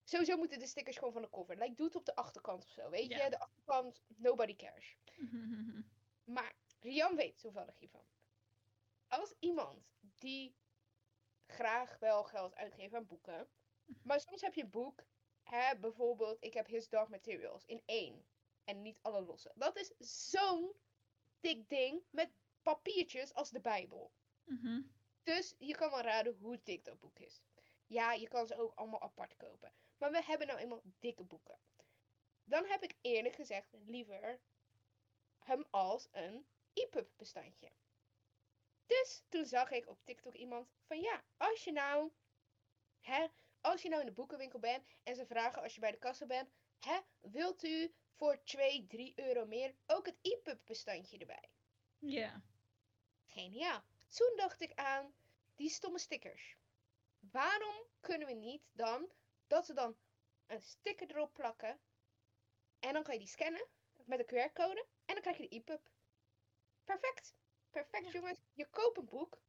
Sowieso 0.03 0.37
moeten 0.37 0.59
de 0.59 0.67
stickers 0.67 0.97
gewoon 0.97 1.13
van 1.13 1.21
de 1.21 1.29
cover. 1.29 1.57
Like, 1.57 1.75
doe 1.75 1.85
het 1.85 1.95
op 1.95 2.05
de 2.05 2.15
achterkant 2.15 2.63
of 2.63 2.69
zo, 2.69 2.89
weet 2.89 3.07
je? 3.07 3.29
De 3.29 3.39
achterkant, 3.39 4.01
nobody 4.07 4.55
cares. 4.55 4.97
Maar 6.23 6.55
Rian 6.79 7.15
weet 7.15 7.39
toevallig 7.39 7.79
hiervan. 7.79 8.05
Als 9.07 9.35
iemand 9.39 9.93
die 9.99 10.55
graag 11.45 11.99
wel 11.99 12.23
geld 12.23 12.55
uitgeeft 12.55 12.93
aan 12.93 13.07
boeken, 13.07 13.49
maar 14.03 14.19
soms 14.19 14.41
heb 14.41 14.53
je 14.53 14.63
een 14.63 14.69
boek, 14.69 15.05
hè, 15.43 15.77
bijvoorbeeld, 15.77 16.37
ik 16.43 16.53
heb 16.53 16.67
His 16.67 16.89
Dark 16.89 17.09
Materials 17.09 17.65
in 17.65 17.81
één 17.85 18.25
en 18.63 18.81
niet 18.81 18.99
alle 19.01 19.21
losse. 19.21 19.51
Dat 19.55 19.77
is 19.77 19.93
zo'n 20.29 20.73
dik 21.39 21.69
ding 21.69 22.03
met 22.09 22.31
papiertjes 22.61 23.33
als 23.33 23.49
de 23.49 23.61
Bijbel. 23.61 24.11
Mhm. 24.43 24.81
Dus 25.23 25.55
je 25.57 25.75
kan 25.75 25.89
wel 25.89 26.01
raden 26.01 26.37
hoe 26.39 26.59
dik 26.63 26.85
dat 26.85 26.99
boek 26.99 27.19
is. 27.19 27.41
Ja, 27.85 28.13
je 28.13 28.27
kan 28.27 28.47
ze 28.47 28.55
ook 28.55 28.75
allemaal 28.75 29.01
apart 29.01 29.35
kopen. 29.35 29.73
Maar 29.97 30.11
we 30.11 30.23
hebben 30.23 30.47
nou 30.47 30.59
eenmaal 30.59 30.81
dikke 30.99 31.23
boeken. 31.23 31.59
Dan 32.43 32.65
heb 32.65 32.83
ik 32.83 32.95
eerlijk 33.01 33.35
gezegd 33.35 33.73
liever 33.85 34.39
hem 35.39 35.65
als 35.69 36.07
een 36.11 36.45
EPUB 36.73 37.09
bestandje. 37.17 37.71
Dus 38.85 39.23
toen 39.29 39.45
zag 39.45 39.71
ik 39.71 39.87
op 39.87 40.03
TikTok 40.03 40.35
iemand 40.35 40.67
van 40.85 40.99
ja, 40.99 41.23
als 41.37 41.63
je 41.63 41.71
nou, 41.71 42.11
hè, 42.99 43.27
als 43.61 43.81
je 43.81 43.89
nou 43.89 44.01
in 44.01 44.07
de 44.07 44.13
boekenwinkel 44.13 44.59
bent 44.59 44.85
en 45.03 45.15
ze 45.15 45.25
vragen 45.25 45.61
als 45.61 45.73
je 45.73 45.79
bij 45.79 45.91
de 45.91 45.97
kassa 45.97 46.25
bent, 46.25 46.49
hè, 46.79 46.99
wilt 47.19 47.63
u 47.63 47.93
voor 48.15 48.43
2, 48.43 48.87
3 48.87 49.13
euro 49.15 49.45
meer 49.45 49.75
ook 49.87 50.05
het 50.05 50.17
EPUB 50.21 50.59
bestandje 50.65 51.17
erbij? 51.17 51.49
Ja. 51.99 52.43
Geniaal. 53.25 53.83
Toen 54.07 54.33
dacht 54.35 54.61
ik 54.61 54.73
aan 54.73 55.13
die 55.55 55.69
stomme 55.69 55.99
stickers. 55.99 56.57
Waarom 57.19 57.75
kunnen 57.99 58.27
we 58.27 58.33
niet 58.33 58.63
dan 58.71 59.11
dat 59.47 59.65
ze 59.65 59.73
dan 59.73 59.97
een 60.47 60.61
sticker 60.61 61.09
erop 61.09 61.33
plakken 61.33 61.79
en 62.79 62.93
dan 62.93 63.03
kan 63.03 63.13
je 63.13 63.19
die 63.19 63.29
scannen 63.29 63.67
met 64.05 64.19
een 64.19 64.25
QR-code 64.25 64.85
en 65.05 65.13
dan 65.13 65.21
krijg 65.21 65.37
je 65.37 65.49
de 65.49 65.55
EPUB. 65.55 65.89
Perfect. 66.83 67.35
Perfect 67.73 68.11
jongens. 68.11 68.39
Je 68.53 68.65
koopt 68.69 68.97
een 68.97 69.05
boek. 69.05 69.41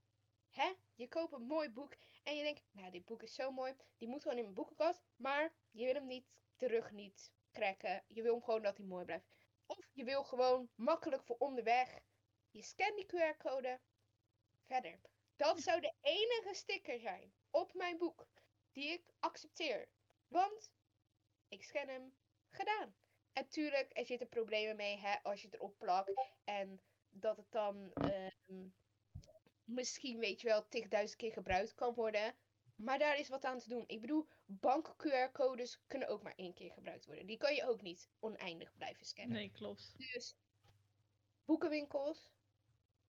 Hè? 0.50 0.72
Je 0.94 1.08
koopt 1.08 1.32
een 1.32 1.46
mooi 1.46 1.70
boek 1.70 1.96
en 2.22 2.36
je 2.36 2.42
denkt, 2.42 2.62
nou 2.70 2.90
dit 2.90 3.04
boek 3.04 3.22
is 3.22 3.34
zo 3.34 3.50
mooi. 3.50 3.74
Die 3.98 4.08
moet 4.08 4.22
gewoon 4.22 4.36
in 4.36 4.42
mijn 4.42 4.54
boekenkast. 4.54 5.02
Maar 5.16 5.52
je 5.70 5.84
wil 5.84 5.94
hem 5.94 6.06
niet 6.06 6.26
terug 6.56 6.90
niet 6.90 7.32
trekken. 7.50 8.04
Je 8.06 8.22
wil 8.22 8.32
hem 8.32 8.42
gewoon 8.42 8.62
dat 8.62 8.76
hij 8.76 8.86
mooi 8.86 9.04
blijft. 9.04 9.26
Of 9.66 9.88
je 9.92 10.04
wil 10.04 10.24
gewoon 10.24 10.70
makkelijk 10.74 11.24
voor 11.24 11.36
onderweg. 11.38 12.00
Je 12.50 12.62
scant 12.62 12.96
die 12.96 13.06
QR-code. 13.06 13.80
Verder. 14.66 15.00
Dat 15.36 15.60
zou 15.60 15.80
de 15.80 15.92
enige 16.00 16.54
sticker 16.54 17.00
zijn 17.00 17.34
op 17.50 17.74
mijn 17.74 17.98
boek 17.98 18.26
die 18.72 18.88
ik 18.88 19.12
accepteer. 19.20 19.88
Want 20.28 20.70
ik 21.48 21.62
scan 21.62 21.88
hem. 21.88 22.16
Gedaan. 22.50 22.94
En 23.32 23.48
tuurlijk, 23.48 23.98
er 23.98 24.06
zitten 24.06 24.28
problemen 24.28 24.76
mee 24.76 24.98
hè, 24.98 25.22
als 25.22 25.40
je 25.40 25.46
het 25.46 25.56
erop 25.56 25.78
plakt. 25.78 26.12
En 26.44 26.80
dat 27.14 27.36
het 27.36 27.50
dan 27.50 27.92
ehm, 27.92 28.68
misschien, 29.64 30.18
weet 30.18 30.40
je 30.40 30.48
wel, 30.48 30.68
tigduizend 30.68 31.18
keer 31.18 31.32
gebruikt 31.32 31.74
kan 31.74 31.94
worden. 31.94 32.34
Maar 32.76 32.98
daar 32.98 33.18
is 33.18 33.28
wat 33.28 33.44
aan 33.44 33.58
te 33.58 33.68
doen. 33.68 33.84
Ik 33.86 34.00
bedoel, 34.00 34.28
bank-QR-codes 34.44 35.80
kunnen 35.86 36.08
ook 36.08 36.22
maar 36.22 36.34
één 36.36 36.54
keer 36.54 36.72
gebruikt 36.72 37.06
worden. 37.06 37.26
Die 37.26 37.36
kan 37.36 37.54
je 37.54 37.68
ook 37.68 37.82
niet 37.82 38.10
oneindig 38.20 38.76
blijven 38.76 39.06
scannen. 39.06 39.36
Nee, 39.36 39.50
klopt. 39.50 39.94
Dus 39.96 40.36
boekenwinkels, 41.44 42.32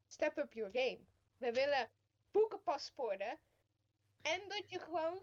step 0.08 0.38
up 0.38 0.54
your 0.54 0.72
game. 0.72 1.00
We 1.38 1.52
willen 1.52 1.92
boekenpaspoorten. 2.32 3.40
En 4.22 4.42
dat 4.48 4.70
je 4.70 4.80
gewoon 4.80 5.22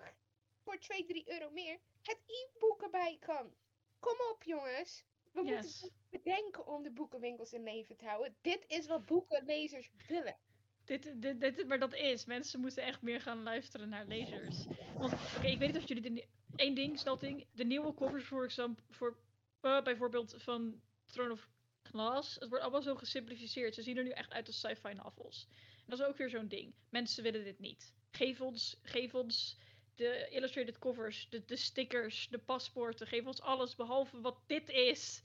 voor 0.63 0.79
2, 0.79 1.05
3 1.05 1.31
euro 1.31 1.51
meer 1.51 1.81
het 2.03 2.19
e-book 2.27 2.83
erbij 2.83 3.17
kan. 3.21 3.55
Kom 3.99 4.17
op 4.33 4.43
jongens. 4.43 5.05
We 5.33 5.43
Yes. 5.45 5.81
moeten 5.81 5.99
bedenken 6.11 6.67
om 6.67 6.83
de 6.83 6.91
boekenwinkels 6.91 7.53
in 7.53 7.63
leven 7.63 7.97
te 7.97 8.05
houden. 8.05 8.35
Dit 8.41 8.65
is 8.67 8.87
wat 8.87 9.07
boekenlezers 9.07 9.91
willen. 10.09 10.37
Dit, 10.85 11.23
dit, 11.23 11.41
dit, 11.41 11.67
maar 11.67 11.79
dat 11.79 11.95
is. 11.95 12.25
Mensen 12.25 12.61
moeten 12.61 12.83
echt 12.85 13.03
meer 13.03 13.21
gaan 13.21 13.43
luisteren 13.43 13.89
naar 13.89 14.07
lezers. 14.07 14.65
Want, 14.97 15.13
oké, 15.13 15.47
ik 15.47 15.59
weet 15.59 15.73
niet 15.73 15.83
of 15.83 15.89
jullie... 15.89 16.13
De, 16.13 16.27
één 16.57 16.75
ding, 16.75 16.99
snel 16.99 17.19
ding. 17.19 17.47
De 17.53 17.65
nieuwe 17.65 17.95
covers 17.95 18.25
voor, 18.25 18.51
voor 18.91 19.17
eh, 19.61 19.83
bijvoorbeeld 19.83 20.35
van 20.39 20.81
Throne 21.07 21.33
of 21.33 21.49
Glass. 21.83 22.35
Het 22.35 22.49
wordt 22.49 22.63
allemaal 22.65 22.83
zo 22.83 22.95
gesimplificeerd. 22.95 23.75
Ze 23.75 23.83
zien 23.83 23.97
er 23.97 24.05
nu 24.05 24.11
echt 24.11 24.33
uit 24.33 24.47
als 24.47 24.59
sci-fi 24.59 24.95
novels. 24.95 25.47
En 25.51 25.85
dat 25.87 25.99
is 25.99 26.05
ook 26.05 26.17
weer 26.17 26.31
zo'n 26.31 26.49
ding. 26.49 26.75
Mensen 26.89 27.23
willen 27.23 27.45
dit 27.45 27.59
niet. 27.59 27.95
Geef 28.11 28.41
ons, 28.41 28.79
geef 28.83 29.15
ons 29.15 29.59
de 29.97 30.29
illustrated 30.31 30.79
covers, 30.79 31.29
de, 31.31 31.45
de 31.45 31.57
stickers, 31.57 32.29
de 32.31 32.39
paspoorten. 32.39 33.07
Geef 33.07 33.27
ons 33.27 33.41
alles 33.41 33.75
behalve 33.77 34.21
wat 34.21 34.37
dit 34.47 34.69
is. 34.69 35.23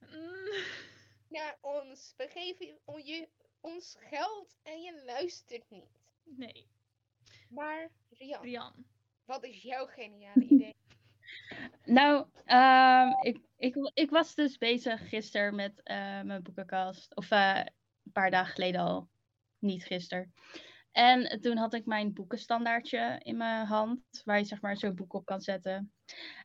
Mm. 0.00 0.64
Naar 1.28 1.58
ons. 1.60 2.14
We 2.16 2.28
geven 2.28 2.66
je- 2.66 2.78
on- 2.84 3.04
je 3.06 3.28
ons 3.60 3.96
geld 4.00 4.56
en 4.62 4.80
je 4.82 5.02
luistert 5.06 5.70
niet. 5.70 6.00
Nee, 6.24 6.66
Maar 7.48 7.90
Rian, 8.18 8.42
Rian. 8.42 8.84
wat 9.24 9.44
is 9.44 9.62
jouw 9.62 9.86
geniale 9.86 10.44
idee? 10.50 10.74
Nou, 11.84 12.26
ehm, 12.44 13.08
ik, 13.22 13.38
ik, 13.56 13.90
ik 13.94 14.10
was 14.10 14.34
dus 14.34 14.58
bezig 14.58 15.08
gisteren 15.08 15.54
met 15.54 15.82
eh, 15.82 15.96
mijn 16.22 16.42
boekenkast. 16.42 17.16
Of 17.16 17.30
eh, 17.30 17.56
een 18.04 18.12
paar 18.12 18.30
dagen 18.30 18.54
geleden 18.54 18.80
al. 18.80 19.08
Niet 19.58 19.84
gisteren. 19.84 20.34
En 20.92 21.40
toen 21.40 21.56
had 21.56 21.74
ik 21.74 21.86
mijn 21.86 22.12
boekenstandaardje 22.12 23.20
in 23.22 23.36
mijn 23.36 23.66
hand. 23.66 24.00
Waar 24.24 24.38
je 24.38 24.44
zeg 24.44 24.60
maar 24.60 24.76
zo'n 24.76 24.94
boek 24.94 25.12
op 25.12 25.24
kan 25.24 25.40
zetten. 25.40 25.92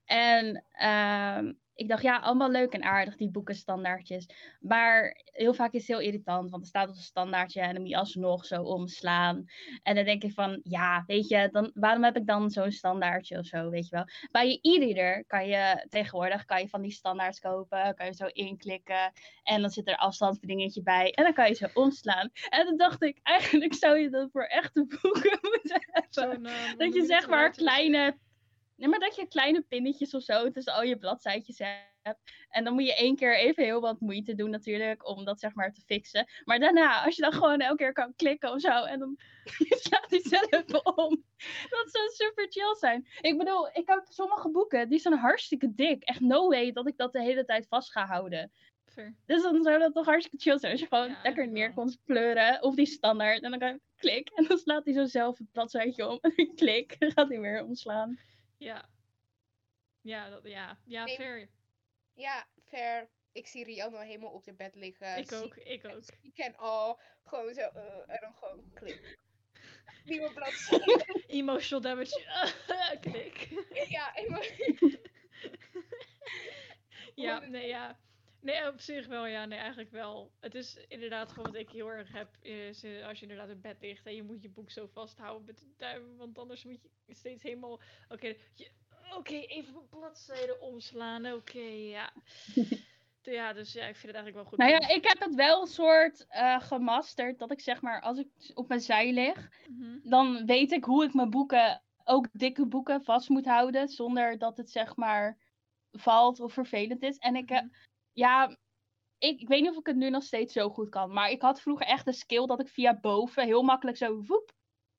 En 0.05 0.63
ehm, 0.71 1.53
ik 1.75 1.87
dacht, 1.87 2.01
ja, 2.01 2.17
allemaal 2.17 2.49
leuk 2.49 2.73
en 2.73 2.83
aardig, 2.83 3.17
die 3.17 3.31
boekenstandaardjes. 3.31 4.29
Maar 4.59 5.21
heel 5.23 5.53
vaak 5.53 5.73
is 5.73 5.87
het 5.87 5.97
heel 5.97 6.07
irritant. 6.07 6.49
Want 6.49 6.63
er 6.63 6.69
staat 6.69 6.89
op 6.89 6.95
een 6.95 7.01
standaardje 7.01 7.61
en 7.61 7.73
dan 7.73 7.81
moet 7.81 7.89
je 7.89 7.97
alsnog 7.97 8.45
zo 8.45 8.63
omslaan. 8.63 9.45
En 9.83 9.95
dan 9.95 10.05
denk 10.05 10.23
ik 10.23 10.33
van, 10.33 10.59
ja, 10.63 11.03
weet 11.07 11.27
je, 11.27 11.49
dan, 11.51 11.71
waarom 11.73 12.03
heb 12.03 12.17
ik 12.17 12.25
dan 12.25 12.49
zo'n 12.49 12.71
standaardje 12.71 13.37
of 13.37 13.45
zo, 13.45 13.69
weet 13.69 13.89
je 13.89 13.95
wel. 13.95 14.05
Bij 14.31 14.47
je 14.47 14.59
e-reader 14.61 15.25
kan 15.25 15.47
je 15.47 15.85
tegenwoordig 15.89 16.45
kan 16.45 16.61
je 16.61 16.69
van 16.69 16.81
die 16.81 16.91
standaards 16.91 17.39
kopen, 17.39 17.95
kan 17.95 18.05
je 18.05 18.13
zo 18.13 18.25
inklikken 18.25 19.11
en 19.43 19.61
dan 19.61 19.69
zit 19.69 19.87
er 19.87 19.97
afstandsbedingetje 19.97 20.83
bij 20.83 21.11
en 21.11 21.23
dan 21.23 21.33
kan 21.33 21.47
je 21.47 21.53
zo 21.53 21.67
omslaan. 21.73 22.29
En 22.49 22.65
dan 22.65 22.77
dacht 22.77 23.03
ik, 23.03 23.19
eigenlijk 23.23 23.73
zou 23.73 23.99
je 23.99 24.09
dat 24.09 24.31
voor 24.31 24.43
echte 24.43 24.85
boeken 24.85 25.39
moeten 25.51 25.85
hebben. 25.91 26.77
Dat 26.77 26.93
je 26.93 27.05
zeg 27.05 27.27
maar 27.27 27.51
kleine, 27.51 28.17
nee, 28.75 28.89
maar 28.89 28.99
dat 28.99 29.15
je 29.15 29.27
kleine 29.27 29.61
pinnetjes 29.61 30.13
of 30.13 30.23
zo 30.23 30.51
tussen 30.51 30.73
al 30.73 30.83
je 30.83 30.97
bladzijtjes 30.97 31.59
hebt. 31.59 31.93
En 32.49 32.63
dan 32.63 32.73
moet 32.73 32.85
je 32.85 32.95
één 32.95 33.15
keer 33.15 33.37
even 33.37 33.63
heel 33.63 33.81
wat 33.81 33.99
moeite 33.99 34.35
doen 34.35 34.49
natuurlijk 34.49 35.07
om 35.07 35.25
dat 35.25 35.39
zeg 35.39 35.53
maar 35.53 35.73
te 35.73 35.81
fixen. 35.81 36.27
Maar 36.43 36.59
daarna, 36.59 37.03
als 37.03 37.15
je 37.15 37.21
dan 37.21 37.33
gewoon 37.33 37.59
elke 37.59 37.75
keer 37.75 37.93
kan 37.93 38.15
klikken 38.15 38.51
of 38.51 38.61
zo 38.61 38.83
en 38.83 38.99
dan 38.99 39.17
slaat 39.85 40.09
hij 40.09 40.21
zelf 40.23 40.83
om. 40.83 41.23
Dat 41.69 41.89
zou 41.91 42.09
super 42.09 42.47
chill 42.49 42.75
zijn. 42.75 43.07
Ik 43.21 43.37
bedoel, 43.37 43.67
ik 43.67 43.87
heb 43.87 44.05
sommige 44.09 44.51
boeken 44.51 44.89
die 44.89 44.99
zijn 44.99 45.17
hartstikke 45.17 45.73
dik. 45.73 46.03
Echt 46.03 46.19
no 46.19 46.47
way 46.47 46.71
dat 46.71 46.87
ik 46.87 46.97
dat 46.97 47.13
de 47.13 47.21
hele 47.21 47.45
tijd 47.45 47.67
vast 47.67 47.91
ga 47.91 48.05
houden. 48.05 48.51
Fair. 48.85 49.15
Dus 49.25 49.41
dan 49.41 49.63
zou 49.63 49.79
dat 49.79 49.93
toch 49.93 50.05
hartstikke 50.05 50.49
chill 50.49 50.59
zijn. 50.59 50.71
Als 50.71 50.81
je 50.81 50.87
gewoon 50.87 51.09
Ja, 51.09 51.19
lekker 51.23 51.47
neer 51.47 51.73
kon 51.73 51.97
pleuren. 52.05 52.63
Of 52.63 52.75
die 52.75 52.85
standaard. 52.85 53.41
En 53.41 53.49
dan 53.49 53.59
kan 53.59 53.69
je 53.69 53.79
klik. 53.95 54.29
En 54.29 54.45
dan 54.47 54.57
slaat 54.57 54.85
hij 54.85 54.93
zo 54.93 55.05
zelf 55.05 55.37
het 55.37 55.51
bladzijtje 55.51 56.07
om. 56.07 56.17
En 56.21 56.33
dan 56.35 56.55
klik. 56.55 56.99
Dan 56.99 57.11
gaat 57.11 57.29
hij 57.29 57.39
weer 57.39 57.63
omslaan. 57.63 58.19
Ja. 58.57 58.89
Ja, 60.01 60.29
dat, 60.29 60.43
ja. 60.43 60.77
Ja, 60.85 61.03
Nee, 61.03 61.15
fair. 61.15 61.49
Ja, 62.13 62.47
fair. 62.63 63.09
Ik 63.31 63.47
zie 63.47 63.63
Rian 63.63 63.93
al 63.93 64.01
helemaal 64.01 64.31
op 64.31 64.43
de 64.43 64.53
bed 64.53 64.75
liggen. 64.75 65.17
Ik 65.17 65.31
ook, 65.31 65.55
ik 65.55 65.85
ook. 65.85 66.03
Ik 66.21 66.33
ken 66.33 66.55
al. 66.57 66.99
Gewoon 67.23 67.53
zo. 67.53 67.61
eh, 67.61 68.09
en 68.15 68.17
dan 68.21 68.33
gewoon 68.33 68.71
klik. 68.73 69.19
Nieuwe 70.05 70.33
bladzijde. 70.33 71.05
Emotional 71.27 71.81
damage. 71.81 72.21
Klik. 73.01 73.47
ja, 73.89 74.11
helemaal. 74.13 74.43
Ja, 77.15 77.39
nee, 77.39 77.67
ja. 77.67 77.99
Nee, 78.45 78.67
op 78.67 78.79
zich 78.79 79.07
wel, 79.07 79.25
ja. 79.25 79.45
Nee, 79.45 79.59
eigenlijk 79.59 79.91
wel. 79.91 80.31
Het 80.39 80.55
is 80.55 80.85
inderdaad 80.87 81.31
gewoon 81.31 81.51
wat 81.51 81.61
ik 81.61 81.69
heel 81.69 81.91
erg 81.91 82.11
heb. 82.11 82.29
Is, 82.41 82.83
eh, 82.83 83.07
als 83.07 83.19
je 83.19 83.25
inderdaad 83.25 83.49
in 83.49 83.61
bed 83.61 83.77
ligt 83.81 84.05
en 84.05 84.15
je 84.15 84.23
moet 84.23 84.41
je 84.41 84.49
boek 84.49 84.71
zo 84.71 84.87
vasthouden 84.93 85.45
met 85.45 85.57
de 85.59 85.73
duim. 85.77 86.17
Want 86.17 86.37
anders 86.37 86.63
moet 86.63 86.81
je 87.05 87.13
steeds 87.13 87.43
helemaal... 87.43 87.79
Oké, 88.09 88.35
oké, 89.17 89.33
even 89.33 89.73
mijn 89.73 89.89
bladzijde 89.89 90.59
omslaan. 90.59 91.31
Oké, 91.33 91.59
ja. 91.59 92.13
ja, 93.21 93.53
dus 93.53 93.73
ja, 93.73 93.85
ik 93.85 93.95
vind 93.95 94.13
het 94.13 94.15
eigenlijk 94.15 94.35
wel 94.35 94.45
goed. 94.45 94.57
Nou 94.57 94.71
ja, 94.71 94.87
ik 94.95 95.07
heb 95.07 95.19
het 95.19 95.35
wel 95.35 95.61
een 95.61 95.67
soort 95.67 96.25
eh, 96.27 96.61
gemasterd. 96.61 97.39
Dat 97.39 97.51
ik 97.51 97.59
zeg 97.59 97.81
maar, 97.81 98.01
als 98.01 98.17
ik 98.17 98.27
op 98.53 98.67
mijn 98.67 98.81
zij 98.81 99.11
lig, 99.13 99.49
Mhm. 99.69 99.97
dan 100.09 100.45
weet 100.45 100.71
ik 100.71 100.83
hoe 100.83 101.03
ik 101.03 101.13
mijn 101.13 101.29
boeken, 101.29 101.81
ook 102.03 102.27
dikke 102.31 102.65
boeken, 102.65 103.03
vast 103.03 103.29
moet 103.29 103.45
houden. 103.45 103.87
Zonder 103.87 104.37
dat 104.37 104.57
het 104.57 104.69
zeg 104.71 104.95
maar 104.95 105.37
valt 105.91 106.39
of 106.39 106.53
vervelend 106.53 107.01
is. 107.03 107.17
En 107.17 107.35
ik, 107.35 107.49
eh, 107.49 107.61
Mhm. 107.61 107.69
Ja, 108.15 108.57
ik, 109.17 109.39
ik 109.41 109.47
weet 109.47 109.61
niet 109.61 109.69
of 109.71 109.77
ik 109.77 109.85
het 109.85 109.95
nu 109.95 110.09
nog 110.09 110.23
steeds 110.23 110.53
zo 110.53 110.69
goed 110.69 110.89
kan. 110.89 111.13
Maar 111.13 111.29
ik 111.29 111.41
had 111.41 111.61
vroeger 111.61 111.85
echt 111.85 112.05
de 112.05 112.13
skill 112.13 112.45
dat 112.45 112.59
ik 112.59 112.67
via 112.67 112.99
boven 112.99 113.43
heel 113.45 113.61
makkelijk 113.63 113.97
zo 113.97 114.21
woep, 114.23 114.53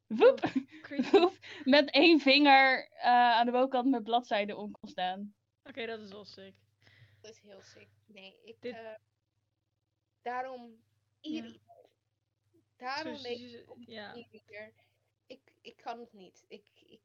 woep, 0.06 0.40
woep, 1.10 1.38
met 1.64 1.90
één 1.90 2.20
vinger 2.20 2.88
eh, 2.90 3.10
aan 3.10 3.46
de 3.46 3.52
bovenkant 3.52 3.90
mijn 3.90 4.02
bladzijde 4.02 4.56
om 4.56 4.70
kon 4.70 4.88
staan. 4.88 5.34
Oké, 5.62 5.86
dat 5.86 6.00
is 6.00 6.10
wel 6.10 6.24
sick. 6.24 6.54
Dat 7.20 7.30
is 7.30 7.40
heel 7.40 7.62
sick. 7.62 7.88
Nee, 8.06 8.36
ik. 8.44 8.56
Dit- 8.60 8.74
eh, 8.74 8.94
daarom. 10.22 10.84
Ieder. 11.20 11.56
Daarom 12.76 13.16
zo- 13.16 13.28
ik 13.28 13.72
ja. 13.86 14.14
Ik, 15.26 15.52
ik 15.60 15.76
kan 15.76 16.00
het 16.00 16.12
niet. 16.12 16.44
Ik, 16.48 16.66
ik. 16.74 17.00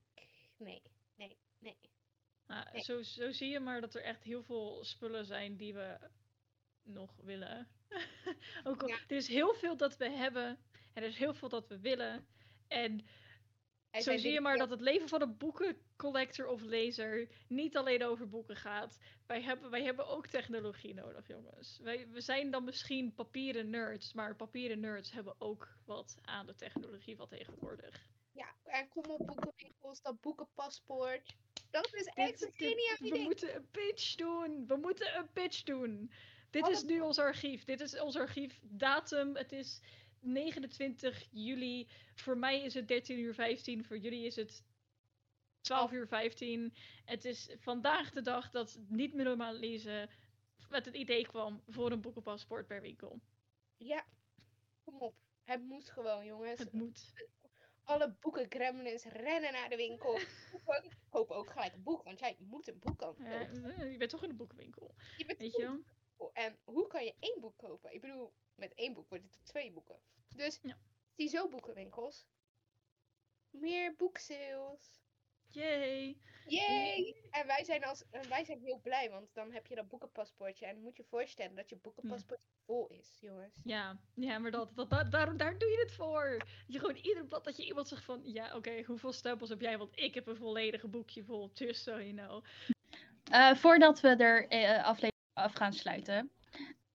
Nee, 0.57 0.81
nee, 1.15 1.37
nee. 1.59 1.77
Nou, 2.51 2.65
Nee. 2.71 2.81
zo, 2.81 3.01
zo 3.01 3.31
zie 3.31 3.49
je 3.49 3.59
maar 3.59 3.81
dat 3.81 3.95
er 3.95 4.03
echt 4.03 4.23
heel 4.23 4.43
veel 4.43 4.83
spullen 4.83 5.25
zijn 5.25 5.57
die 5.57 5.73
we 5.73 5.97
nog 6.83 7.15
willen. 7.23 7.67
Ook 8.63 8.81
al, 8.81 8.87
Ja. 8.87 8.95
er 9.07 9.15
is 9.15 9.27
heel 9.27 9.53
veel 9.53 9.77
dat 9.77 9.97
we 9.97 10.09
hebben 10.09 10.59
en 10.93 11.03
er 11.03 11.09
is 11.09 11.17
heel 11.17 11.33
veel 11.33 11.49
dat 11.49 11.67
we 11.67 11.79
willen. 11.79 12.27
En 12.67 13.05
zo 13.91 14.17
zie 14.17 14.31
je 14.31 14.41
maar 14.41 14.57
dat 14.57 14.69
het 14.69 14.81
leven 14.81 15.07
van 15.09 15.21
een 15.21 15.37
boekencollector 15.37 16.47
of 16.47 16.61
lezer 16.61 17.29
niet 17.47 17.77
alleen 17.77 18.03
over 18.03 18.29
boeken 18.29 18.55
gaat. 18.55 18.99
Wij 19.27 19.41
hebben, 19.41 19.69
wij 19.69 19.83
hebben 19.83 20.07
ook 20.07 20.27
technologie 20.27 20.93
nodig, 20.93 21.27
jongens. 21.27 21.79
Wij, 21.81 22.07
we 22.09 22.21
zijn 22.21 22.51
dan 22.51 22.63
misschien 22.63 23.13
papieren 23.13 23.69
nerds, 23.69 24.13
maar 24.13 24.35
papieren 24.35 24.79
nerds 24.79 25.11
hebben 25.11 25.35
ook 25.37 25.67
wat 25.85 26.17
aan 26.21 26.45
de 26.45 26.55
technologie 26.55 27.15
van 27.15 27.27
tegenwoordig. 27.27 28.09
Ja, 28.31 28.55
en 28.63 28.87
kom 28.87 29.03
op 29.05 29.25
boekenwinkels, 29.25 30.01
dat 30.01 30.21
boekenpaspoort. 30.21 31.35
Dat 31.71 31.93
is 31.93 32.05
echt 32.05 32.41
een 32.41 32.51
geniaal 32.53 32.97
we 32.99 33.05
idee. 33.05 33.23
moeten 33.23 33.55
een 33.55 33.69
pitch 33.71 34.15
doen. 34.15 34.67
We 34.67 34.75
moeten 34.75 35.17
een 35.17 35.31
pitch 35.31 35.63
doen. 35.63 36.11
Dit 36.49 36.67
is 36.67 36.83
nu 36.83 36.99
ons 36.99 37.19
archief. 37.19 37.63
Dit 37.63 37.79
is 37.81 37.99
ons 37.99 38.15
archief. 38.15 38.59
Datum. 38.63 39.35
Het 39.35 39.51
is 39.51 39.81
29 40.19 41.27
juli. 41.31 41.87
Voor 42.15 42.37
mij 42.37 42.61
is 42.61 42.73
het 42.73 42.87
13 42.87 43.19
uur 43.19 43.33
15. 43.33 43.85
Voor 43.85 43.97
jullie 43.97 44.25
is 44.25 44.35
het 44.35 44.63
12 45.61 45.91
uur 45.91 46.07
15. 46.07 46.73
Het 47.05 47.25
is 47.25 47.49
vandaag 47.59 48.11
de 48.11 48.21
dag 48.21 48.49
dat 48.49 48.79
niet 48.87 49.13
meer 49.13 49.25
normaal 49.25 49.53
lezen 49.53 50.09
met 50.69 50.85
het 50.85 50.95
idee 50.95 51.27
kwam 51.27 51.61
voor 51.67 51.91
een 51.91 52.01
boekenpaspoort 52.01 52.67
per 52.67 52.81
winkel. 52.81 53.21
Ja, 53.77 54.05
kom 54.83 54.97
op. 54.99 55.15
Het 55.43 55.61
moet 55.63 55.89
gewoon, 55.89 56.25
jongens. 56.25 56.59
Het 56.59 56.71
moet. 56.71 57.13
Alle 57.91 58.15
boeken 58.19 58.45
gremlins 58.49 59.03
rennen 59.05 59.51
naar 59.51 59.69
de 59.69 59.75
winkel. 59.75 60.13
Kopen- 60.65 60.91
Koop 61.09 61.31
ook 61.31 61.49
gelijk 61.49 61.73
een 61.73 61.83
boek, 61.83 62.03
want 62.03 62.19
jij 62.19 62.35
moet 62.39 62.67
een 62.67 62.79
boek 62.79 62.97
kopen. 62.97 63.25
Je 63.91 63.97
bent 63.97 64.09
toch 64.09 64.23
in 64.23 64.29
de 64.29 64.35
boekenwinkel. 64.35 64.95
Je 65.17 65.25
bent 65.25 65.39
Weet 65.39 65.55
je 65.55 65.61
wel? 66.17 66.29
En 66.33 66.59
hoe 66.63 66.87
kan 66.87 67.03
je 67.05 67.15
één 67.19 67.39
boek 67.41 67.57
kopen? 67.57 67.93
Ik 67.93 68.01
bedoel, 68.01 68.33
met 68.55 68.73
één 68.73 68.93
boek 68.93 69.09
wordt 69.09 69.23
het 69.23 69.45
twee 69.45 69.71
boeken. 69.71 69.99
Dus 70.35 70.59
Ja. 70.61 70.77
zie 71.15 71.29
zo 71.29 71.47
boekenwinkels. 71.49 72.25
Meer 73.49 73.95
boeksales. 73.95 75.00
Yay. 75.51 76.17
Yay! 76.47 77.15
En 77.31 77.47
wij 77.47 77.63
zijn, 77.63 77.83
als, 77.83 78.03
wij 78.29 78.43
zijn 78.43 78.59
heel 78.59 78.79
blij, 78.83 79.09
want 79.09 79.33
dan 79.33 79.51
heb 79.51 79.67
je 79.67 79.75
dat 79.75 79.87
boekenpaspoortje. 79.87 80.65
En 80.65 80.73
dan 80.73 80.83
moet 80.83 80.97
je 80.97 81.03
voorstellen 81.03 81.55
dat 81.55 81.69
je 81.69 81.77
boekenpaspoort 81.81 82.39
vol 82.65 82.87
is, 82.87 83.17
jongens. 83.19 83.59
Ja, 83.63 83.97
ja 84.13 84.37
maar 84.37 84.51
dat, 84.51 84.75
dat, 84.75 84.89
dat, 84.89 85.11
daar, 85.11 85.37
daar 85.37 85.57
doe 85.57 85.69
je 85.69 85.79
het 85.79 85.91
voor. 85.91 86.41
Je 86.67 86.79
gewoon 86.79 86.95
ieder 86.95 87.25
blad 87.25 87.43
dat 87.43 87.57
je 87.57 87.65
iemand 87.65 87.87
zegt 87.87 88.03
van... 88.03 88.21
Ja, 88.23 88.55
oké, 88.55 88.83
hoeveel 88.83 89.13
stempels 89.13 89.49
heb 89.49 89.61
jij? 89.61 89.77
Want 89.77 89.99
ik 89.99 90.13
heb 90.13 90.27
een 90.27 90.35
volledige 90.35 90.87
boekje 90.87 91.23
vol. 91.23 91.49
Just 91.53 91.83
so 91.83 91.91
you 91.91 92.13
know. 92.13 92.43
Eh, 93.31 93.55
voordat 93.55 93.99
we 93.99 94.07
er 94.07 94.47
eh, 94.47 94.83
aflevering 94.83 95.11
af 95.33 95.53
gaan 95.53 95.73
sluiten. 95.73 96.31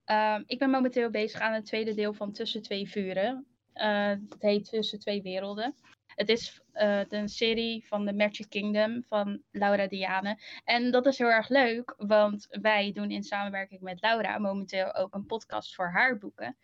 Ehm, 0.05 0.43
ik 0.47 0.59
ben 0.59 0.71
momenteel 0.71 1.11
bezig 1.11 1.41
aan 1.41 1.53
het 1.53 1.65
tweede 1.65 1.95
deel 1.95 2.13
van 2.13 2.33
Tussen 2.33 2.63
Twee 2.63 2.89
Vuren. 2.89 3.47
Eh, 3.73 4.09
het 4.09 4.43
heet 4.43 4.65
Tussen 4.71 4.99
Twee 4.99 5.23
Werelden. 5.23 5.75
Het 6.17 6.29
is 6.29 6.61
eh, 6.73 7.01
een 7.09 7.29
serie 7.29 7.87
van 7.87 8.07
The 8.07 8.13
Magic 8.13 8.49
Kingdom 8.49 9.03
van 9.03 9.43
Laura 9.51 9.87
Diane. 9.87 10.39
En 10.65 10.91
dat 10.91 11.07
is 11.07 11.19
heel 11.19 11.31
erg 11.31 11.49
leuk, 11.49 11.95
want 11.97 12.47
wij 12.51 12.93
doen 12.93 13.11
in 13.11 13.23
samenwerking 13.23 13.81
met 13.81 14.01
Laura 14.01 14.39
momenteel 14.39 14.95
ook 14.95 15.15
een 15.15 15.27
podcast 15.27 15.75
voor 15.75 15.91
haar 15.91 16.19
boeken. 16.19 16.57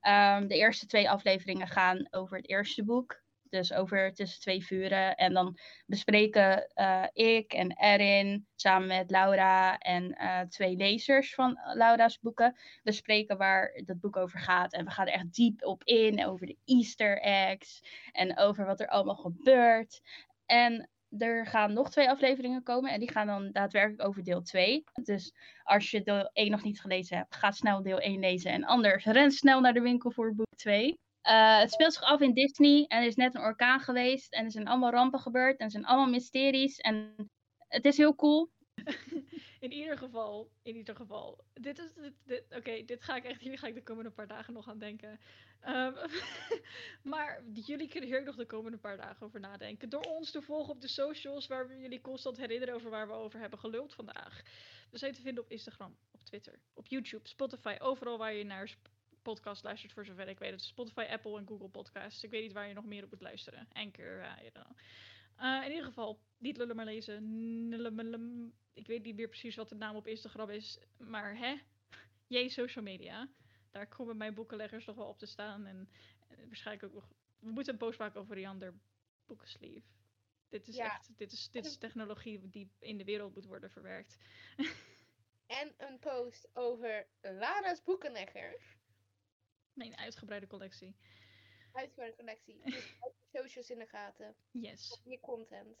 Ehm, 0.00 0.46
de 0.46 0.56
eerste 0.56 0.86
twee 0.86 1.10
afleveringen 1.10 1.68
gaan 1.68 2.06
over 2.10 2.36
het 2.36 2.48
eerste 2.48 2.84
boek. 2.84 3.22
Dus 3.50 3.72
over 3.72 4.14
Tussen 4.14 4.40
Twee 4.40 4.64
Vuren. 4.64 5.16
En 5.16 5.32
dan 5.32 5.58
bespreken 5.86 6.68
eh, 6.74 7.04
ik 7.12 7.52
en 7.52 7.72
Erin 7.72 8.46
samen 8.54 8.88
met 8.88 9.10
Laura 9.10 9.78
en 9.78 10.12
eh, 10.12 10.40
twee 10.40 10.76
lezers 10.76 11.34
van 11.34 11.58
Laura's 11.74 12.18
boeken 12.20 12.56
bespreken 12.82 13.36
waar 13.36 13.82
dat 13.84 14.00
boek 14.00 14.16
over 14.16 14.38
gaat. 14.38 14.72
En 14.72 14.84
we 14.84 14.90
gaan 14.90 15.06
er 15.06 15.12
echt 15.12 15.34
diep 15.34 15.64
op 15.64 15.84
in 15.84 16.26
over 16.26 16.46
de 16.46 16.56
Easter 16.64 17.20
eggs 17.20 17.82
en 18.12 18.38
over 18.38 18.66
wat 18.66 18.80
er 18.80 18.88
allemaal 18.88 19.16
gebeurt. 19.16 20.00
En 20.46 20.88
er 21.18 21.46
gaan 21.46 21.72
nog 21.72 21.90
twee 21.90 22.10
afleveringen 22.10 22.62
komen 22.62 22.92
en 22.92 23.00
die 23.00 23.10
gaan 23.10 23.26
dan 23.26 23.52
daadwerkelijk 23.52 24.08
over 24.08 24.24
deel 24.24 24.42
2. 24.42 24.84
Dus 25.02 25.34
als 25.62 25.90
je 25.90 26.02
deel 26.02 26.30
1 26.32 26.50
nog 26.50 26.62
niet 26.62 26.80
gelezen 26.80 27.16
hebt, 27.16 27.36
ga 27.36 27.50
snel 27.50 27.82
deel 27.82 27.98
1 27.98 28.20
lezen. 28.20 28.50
En 28.50 28.64
anders 28.64 29.04
ren 29.04 29.30
snel 29.30 29.60
naar 29.60 29.72
de 29.72 29.80
winkel 29.80 30.10
voor 30.10 30.34
boek 30.34 30.56
2. 30.56 31.00
Eh, 31.22 31.58
het 31.58 31.72
speelt 31.72 31.92
zich 31.92 32.02
af 32.02 32.20
in 32.20 32.34
Disney 32.34 32.84
en 32.88 33.00
er 33.00 33.06
is 33.06 33.16
net 33.16 33.34
een 33.34 33.40
orkaan 33.40 33.80
geweest. 33.80 34.32
En 34.32 34.44
er 34.44 34.50
zijn 34.50 34.68
allemaal 34.68 34.90
rampen 34.90 35.20
gebeurd 35.20 35.58
en 35.58 35.64
er 35.64 35.70
zijn 35.70 35.86
allemaal 35.86 36.10
mysteries. 36.10 36.78
En 36.78 37.14
het 37.68 37.84
is 37.84 37.96
heel 37.96 38.14
cool. 38.14 38.50
In 39.60 39.72
ieder 39.72 39.98
geval, 39.98 40.50
in 40.62 40.76
ieder 40.76 40.96
geval. 40.96 41.44
Dit 41.54 41.78
is, 41.78 41.92
oké, 42.50 42.84
dit 42.84 43.02
ga 43.02 43.16
ik 43.16 43.24
echt, 43.24 43.40
hier 43.40 43.58
ga 43.58 43.66
ik 43.66 43.74
de 43.74 43.82
komende 43.82 44.10
paar 44.10 44.26
dagen 44.26 44.52
nog 44.52 44.68
aan 44.68 44.78
denken. 44.78 45.20
Ehm, 45.60 45.92
maar 47.12 47.42
jullie 47.52 47.88
kunnen 47.88 48.08
hier 48.08 48.18
ook 48.18 48.24
nog 48.26 48.36
de 48.36 48.46
komende 48.46 48.78
paar 48.78 48.96
dagen 48.96 49.26
over 49.26 49.40
nadenken. 49.40 49.88
Door 49.88 50.04
ons 50.04 50.30
te 50.30 50.42
volgen 50.42 50.74
op 50.74 50.80
de 50.80 50.88
socials, 50.88 51.46
waar 51.46 51.68
we 51.68 51.78
jullie 51.78 52.00
constant 52.00 52.36
herinneren 52.36 52.74
over 52.74 52.90
waar 52.90 53.06
we 53.06 53.12
over 53.12 53.40
hebben 53.40 53.58
geluld 53.58 53.94
vandaag. 53.94 54.42
We 54.90 54.98
zijn 54.98 55.12
te 55.12 55.20
vinden 55.20 55.44
op 55.44 55.50
Instagram, 55.50 55.96
op 56.10 56.22
Twitter, 56.24 56.60
op 56.74 56.86
YouTube, 56.86 57.28
Spotify, 57.28 57.76
overal 57.78 58.18
waar 58.18 58.34
je 58.34 58.44
naar 58.44 58.76
podcast 59.34 59.64
luistert, 59.64 59.92
voor 59.92 60.04
zover 60.04 60.28
ik 60.28 60.38
weet. 60.38 60.50
Het 60.50 60.60
is 60.60 60.66
Spotify, 60.66 61.06
Apple 61.10 61.38
en 61.38 61.46
Google 61.46 61.68
Podcasts. 61.68 62.22
Ik 62.24 62.30
weet 62.30 62.42
niet 62.42 62.52
waar 62.52 62.68
je 62.68 62.74
nog 62.74 62.84
meer 62.84 63.04
op 63.04 63.10
moet 63.10 63.20
luisteren. 63.20 63.68
Anchor, 63.72 64.20
ja, 64.20 64.36
don't 64.36 64.52
know. 64.52 64.76
Eh, 65.36 65.64
in 65.64 65.70
ieder 65.70 65.84
geval, 65.84 66.20
niet 66.38 66.56
lullen 66.56 66.76
maar 66.76 66.84
lezen. 66.84 68.52
Ik 68.72 68.86
weet 68.86 69.02
niet 69.04 69.16
meer 69.16 69.28
precies 69.28 69.56
wat 69.56 69.68
de 69.68 69.74
naam 69.74 69.96
op 69.96 70.06
Instagram 70.06 70.50
is. 70.50 70.78
Maar 70.98 71.36
hè? 71.36 71.56
Jee, 72.26 72.48
social 72.48 72.84
media. 72.84 73.28
Daar 73.70 73.86
komen 73.88 74.16
mijn 74.16 74.34
boekenleggers 74.34 74.84
nog 74.84 74.96
wel 74.96 75.08
op 75.08 75.18
te 75.18 75.26
staan. 75.26 75.66
En, 75.66 75.90
en 76.28 76.46
waarschijnlijk 76.46 76.86
ook 76.86 76.94
nog... 76.94 77.08
We 77.38 77.50
moeten 77.50 77.72
een 77.72 77.78
post 77.78 77.98
maken 77.98 78.20
over 78.20 78.34
Riander 78.34 78.74
boekensleeve. 79.26 79.86
Dit 80.48 80.68
is 80.68 80.76
Ja. 80.76 80.84
echt... 80.84 81.10
Dit 81.16 81.32
is, 81.32 81.50
dit 81.50 81.66
is 81.66 81.76
technologie 81.76 82.48
die 82.48 82.70
in 82.78 82.98
de 82.98 83.04
wereld 83.04 83.34
moet 83.34 83.46
worden 83.46 83.70
verwerkt. 83.70 84.18
En 85.48 85.74
een 85.76 85.98
post 85.98 86.48
over 86.52 87.06
Lara's 87.20 87.82
boekenlegger. 89.78 89.96
Mijn 89.96 89.96
uitgebreide 89.96 90.46
collectie. 90.46 90.96
Uitgebreide 91.72 92.16
collectie. 92.16 92.60
Dus 92.64 92.96
houd 93.00 93.14
de 93.30 93.38
socials 93.38 93.70
in 93.70 93.78
de 93.78 93.86
gaten. 93.86 94.36
Yes. 94.50 95.00
Meer 95.04 95.20
content. 95.20 95.78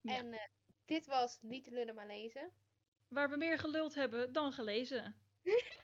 Ja. 0.00 0.16
En 0.16 0.32
eh, 0.32 0.48
dit 0.84 1.06
was 1.06 1.38
Niet 1.40 1.66
lullen 1.66 1.94
maar 1.94 2.06
lezen. 2.06 2.52
Waar 3.08 3.30
we 3.30 3.36
meer 3.36 3.58
geluld 3.58 3.94
hebben 3.94 4.32
dan 4.32 4.52
gelezen. 4.52 5.16